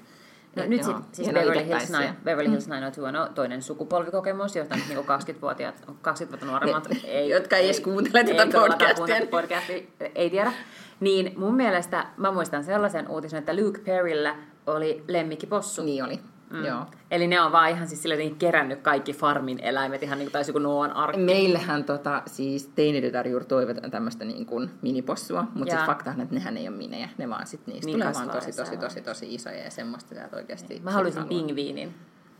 No 0.55 0.63
nyt 0.67 0.84
sit, 0.84 0.95
siis 1.11 1.28
Beverly 1.28 1.65
Hills, 1.65 1.89
9, 1.89 2.17
Beverly 2.23 2.51
Hills 2.51 2.67
902 2.67 3.01
on 3.01 3.34
toinen 3.36 3.61
sukupolvikokemus, 3.61 4.55
jota 4.55 4.75
nyt 4.75 4.88
niin 4.88 4.99
20-vuotiaat, 4.99 5.84
20 6.01 6.32
vuotta 6.32 6.45
nuoremmat, 6.45 6.88
ei, 7.03 7.30
jotka 7.30 7.57
ei 7.57 7.65
edes 7.65 7.80
kuuntele 7.80 8.23
tätä 8.23 8.59
podcastia. 8.59 9.28
podcastia. 9.32 9.78
Ei 10.15 10.30
tiedä. 10.30 10.53
Niin 10.99 11.34
mun 11.39 11.55
mielestä, 11.55 12.05
mä 12.17 12.32
muistan 12.32 12.63
sellaisen 12.63 13.07
uutisen, 13.07 13.39
että 13.39 13.55
Luke 13.55 13.80
Perryllä 13.80 14.36
oli 14.68 15.03
lemmikkipossu. 15.07 15.84
Niin 15.84 16.03
oli. 16.03 16.20
Mm. 16.49 16.65
Joo. 16.65 16.86
Eli 17.11 17.28
ne 17.28 17.41
on 17.41 17.51
vaan 17.51 17.70
ihan 17.70 17.88
siis 17.88 18.01
sillä 18.01 18.15
kerännyt 18.38 18.82
kaikki 18.82 19.13
farmin 19.13 19.59
eläimet, 19.59 20.03
ihan 20.03 20.18
niin 20.18 20.26
kuin 20.26 20.34
taisi 20.34 20.49
joku 20.49 20.59
Noan 20.59 20.93
arkki. 20.93 21.22
Meillähän 21.22 21.84
tota, 21.84 22.22
siis 22.26 22.68
teinitytär 22.76 23.28
juuri 23.28 23.45
toivotaan 23.45 23.91
tämmöistä 23.91 24.26
niin 24.26 24.45
kuin 24.45 24.70
minipossua, 24.82 25.41
mutta 25.41 25.72
sitten 25.72 25.86
fakta 25.86 26.11
on, 26.11 26.22
että 26.22 26.36
nehän 26.36 26.57
ei 26.57 26.68
ole 26.68 26.78
minejä. 26.78 27.09
Ne 27.18 27.30
vaan 27.30 27.47
sit 27.47 27.68
niistä 27.68 27.86
niin 27.86 27.99
tulee 27.99 28.13
vaan 28.13 28.30
tosi, 28.30 28.51
tosi, 28.51 28.78
tosi, 28.78 29.01
tosi 29.01 29.34
isoja 29.34 29.63
ja 29.63 29.72
semmoista 29.72 30.24
että 30.24 30.38
oikeasti... 30.38 30.80
Mä 30.84 30.91
haluaisin 30.91 31.28
pingviinin. 31.28 31.95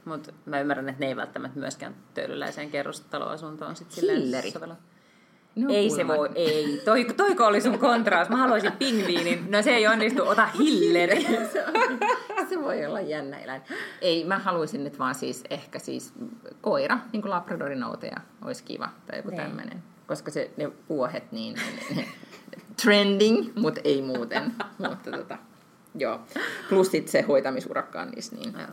Mutta 0.06 0.34
mä 0.46 0.60
ymmärrän, 0.60 0.90
että 0.90 1.00
ne 1.00 1.08
ei 1.08 1.16
välttämättä 1.16 1.60
myöskään 1.60 1.96
töölöläiseen 2.14 2.70
kerrostaloasuntoon 2.70 3.76
sit 3.76 3.98
Hilleri. 3.98 4.52
Sovella. 4.52 4.76
No, 5.58 5.74
ei 5.74 5.90
se 5.90 6.08
voi, 6.08 6.30
ei. 6.36 6.82
Toi, 6.86 7.06
toiko 7.06 7.46
oli 7.46 7.62
sun 7.62 7.80
kontraas? 7.80 8.30
Mä 8.30 8.38
haluaisin 8.38 8.72
pingviinin. 8.72 9.52
No 9.52 9.62
se 9.62 9.76
ei 9.76 9.88
onnistu, 9.88 10.28
ota 10.28 10.46
hilleri. 10.46 11.28
se 12.50 12.62
voi 12.64 12.86
olla 12.86 13.02
jännä 13.02 13.40
eläin. 13.40 13.62
Ei, 14.02 14.26
mä 14.26 14.40
haluaisin 14.40 14.84
nyt 14.84 15.00
vaan 15.00 15.16
siis 15.16 15.44
ehkä 15.50 15.80
siis 15.80 16.14
koira, 16.62 17.00
niin 17.14 17.22
kuin 17.22 17.30
labradorin 17.30 17.84
outeja, 17.84 18.18
olisi 18.46 18.64
kiva 18.64 18.90
tai 19.08 19.20
joku 19.20 19.30
niin. 19.30 19.42
tämmöinen. 19.42 19.84
Koska 20.08 20.32
se, 20.32 20.52
ne 20.58 20.72
vuohet 20.90 21.32
niin, 21.32 21.56
ne, 21.96 22.06
trending, 22.84 23.52
mutta 23.56 23.82
ei 23.84 24.02
muuten. 24.02 24.54
mutta 24.90 25.12
tota, 25.12 25.38
joo. 25.96 26.20
Plus 26.70 26.92
sit 26.92 27.08
se 27.08 27.22
hoitamisurakka 27.22 28.02
on 28.02 28.10
niissä 28.10 28.36
niin. 28.36 28.54
Joo. 28.54 28.68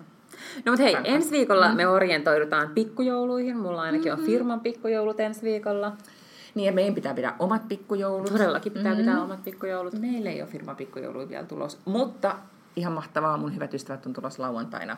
No 0.64 0.72
mutta 0.72 0.82
hei, 0.82 0.97
ensi 1.05 1.30
viikolla 1.30 1.68
mm. 1.68 1.76
me 1.76 1.87
orientoidutaan 1.87 2.70
pikkujouluihin. 2.74 3.57
Mulla 3.57 3.82
ainakin 3.82 4.12
mm-hmm. 4.12 4.24
on 4.24 4.30
firman 4.30 4.61
pikkujoulut 4.61 5.20
ensi 5.20 5.43
viikolla. 5.43 5.97
Niin, 6.55 6.66
ja 6.66 6.72
meidän 6.72 6.94
pitää 6.94 7.14
pitää 7.14 7.36
omat 7.38 7.68
pikkujoulut. 7.68 8.32
Todellakin 8.32 8.72
pitää 8.72 8.92
mm. 8.92 8.98
pitää 8.98 9.22
omat 9.22 9.44
pikkujoulut. 9.44 10.00
Meillä 10.00 10.30
ei 10.30 10.42
ole 10.42 10.50
firma 10.50 10.74
pikkujouluja 10.74 11.28
vielä 11.28 11.46
tulos, 11.46 11.78
mutta 11.84 12.36
ihan 12.76 12.92
mahtavaa. 12.92 13.36
Mun 13.36 13.55
hyvät 13.55 13.74
ystävät 13.74 14.07
on 14.07 14.12
tulossa 14.12 14.42
lauantaina 14.42 14.96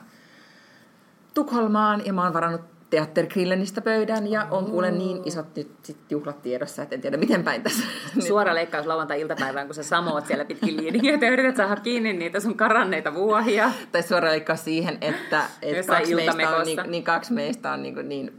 Tukholmaan 1.34 2.06
ja 2.06 2.12
mä 2.12 2.22
oon 2.22 2.32
varannut 2.32 2.60
teattergrillenistä 2.90 3.80
pöydän 3.80 4.30
ja 4.30 4.46
on 4.50 4.64
kuule 4.64 4.90
niin 4.90 5.22
isot 5.24 5.56
nyt 5.56 5.70
sit 5.82 5.96
juhlat 6.10 6.42
tiedossa, 6.42 6.82
että 6.82 6.94
en 6.94 7.00
tiedä 7.00 7.16
miten 7.16 7.44
päin 7.44 7.62
tässä. 7.62 7.84
Suora 8.28 8.54
leikkaus 8.54 8.86
lauantai-iltapäivään, 8.86 9.66
kun 9.66 9.74
sä 9.74 9.82
samoot 9.82 10.26
siellä 10.26 10.44
pitkin 10.44 10.76
liidingiä 10.76 11.18
ja 11.20 11.30
yrität 11.30 11.56
saada 11.56 11.80
kiinni 11.80 12.12
niitä 12.12 12.40
sun 12.40 12.56
karanneita 12.56 13.14
vuohia. 13.14 13.70
Tai 13.92 14.02
suora 14.02 14.28
leikkaus 14.28 14.64
siihen, 14.64 14.98
että, 15.00 15.44
että 15.62 15.92
kaksi, 15.92 16.14
meistä 16.14 16.56
on, 16.56 16.66
niin, 16.66 16.78
niin, 16.86 17.04
kaksi 17.04 17.32
meistä 17.32 17.72
on 17.72 17.82
niin, 17.82 18.08
niin, 18.08 18.32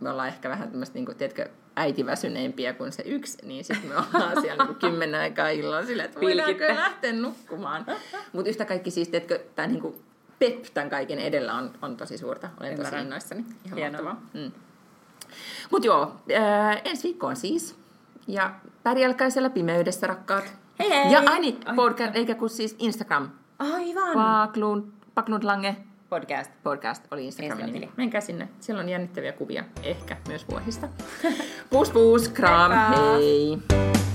me 0.00 0.10
ollaan 0.10 0.28
ehkä 0.28 0.48
vähän 0.48 0.68
tämmöistä, 0.70 0.94
niin 0.94 1.06
kuin, 1.06 1.16
tiedätkö, 1.74 1.80
äitiväsyneempiä 1.80 2.72
kuin 2.72 2.92
se 2.92 3.02
yksi, 3.06 3.46
niin 3.46 3.64
sitten 3.64 3.88
me 3.90 3.94
ollaan 3.96 4.40
siellä 4.40 4.64
niin 4.64 4.76
kymmenen 4.76 5.20
aikaa 5.20 5.48
illalla 5.48 5.86
silleen, 5.86 6.08
että 6.08 6.20
voidaanko 6.20 6.64
lähteä 6.64 7.12
nukkumaan. 7.12 7.86
Mutta 8.32 8.50
yhtä 8.50 8.64
kaikki 8.64 8.90
siis, 8.90 9.08
tiedätkö, 9.08 9.40
tämä 9.54 9.68
niin 9.68 9.80
kuin 9.80 9.94
pep 10.38 10.62
tämän 10.74 10.90
kaiken 10.90 11.18
edellä 11.18 11.54
on, 11.54 11.70
on 11.82 11.96
tosi 11.96 12.18
suurta. 12.18 12.48
Olen 12.60 12.76
tosi 12.76 12.96
innoissani. 12.96 13.44
Ihan 13.64 13.80
mahtavaa. 13.80 14.20
Mm. 14.34 14.52
Mutta 15.70 15.86
joo, 15.86 16.16
ää, 16.34 16.80
ensi 16.84 17.04
viikkoon 17.04 17.36
siis. 17.36 17.76
Ja 18.26 18.54
pärjälkäisellä 18.82 19.50
pimeydessä, 19.50 20.06
rakkaat. 20.06 20.54
Hei 20.78 20.90
hei! 20.90 21.12
Ja 21.12 21.22
Ani 21.26 21.58
podcast, 21.76 22.16
eikä 22.16 22.34
kun 22.34 22.50
siis 22.50 22.76
Instagram. 22.78 23.28
Aivan. 23.58 24.12
Paklund, 24.14 24.84
Paklund 25.14 25.42
Lange 25.44 25.76
Podcast. 26.12 26.50
Podcast 26.62 27.04
oli 27.10 27.26
Instagramin 27.26 27.72
nimi. 27.72 27.90
Menkää 27.96 28.20
sinne. 28.20 28.48
Siellä 28.60 28.80
on 28.80 28.88
jännittäviä 28.88 29.32
kuvia, 29.32 29.64
ehkä 29.82 30.16
myös 30.28 30.48
vuohista. 30.48 30.88
Pus 31.70 31.90
pus, 31.90 32.28
kram, 32.28 32.72
Heippa! 32.72 33.12
hei! 33.12 34.11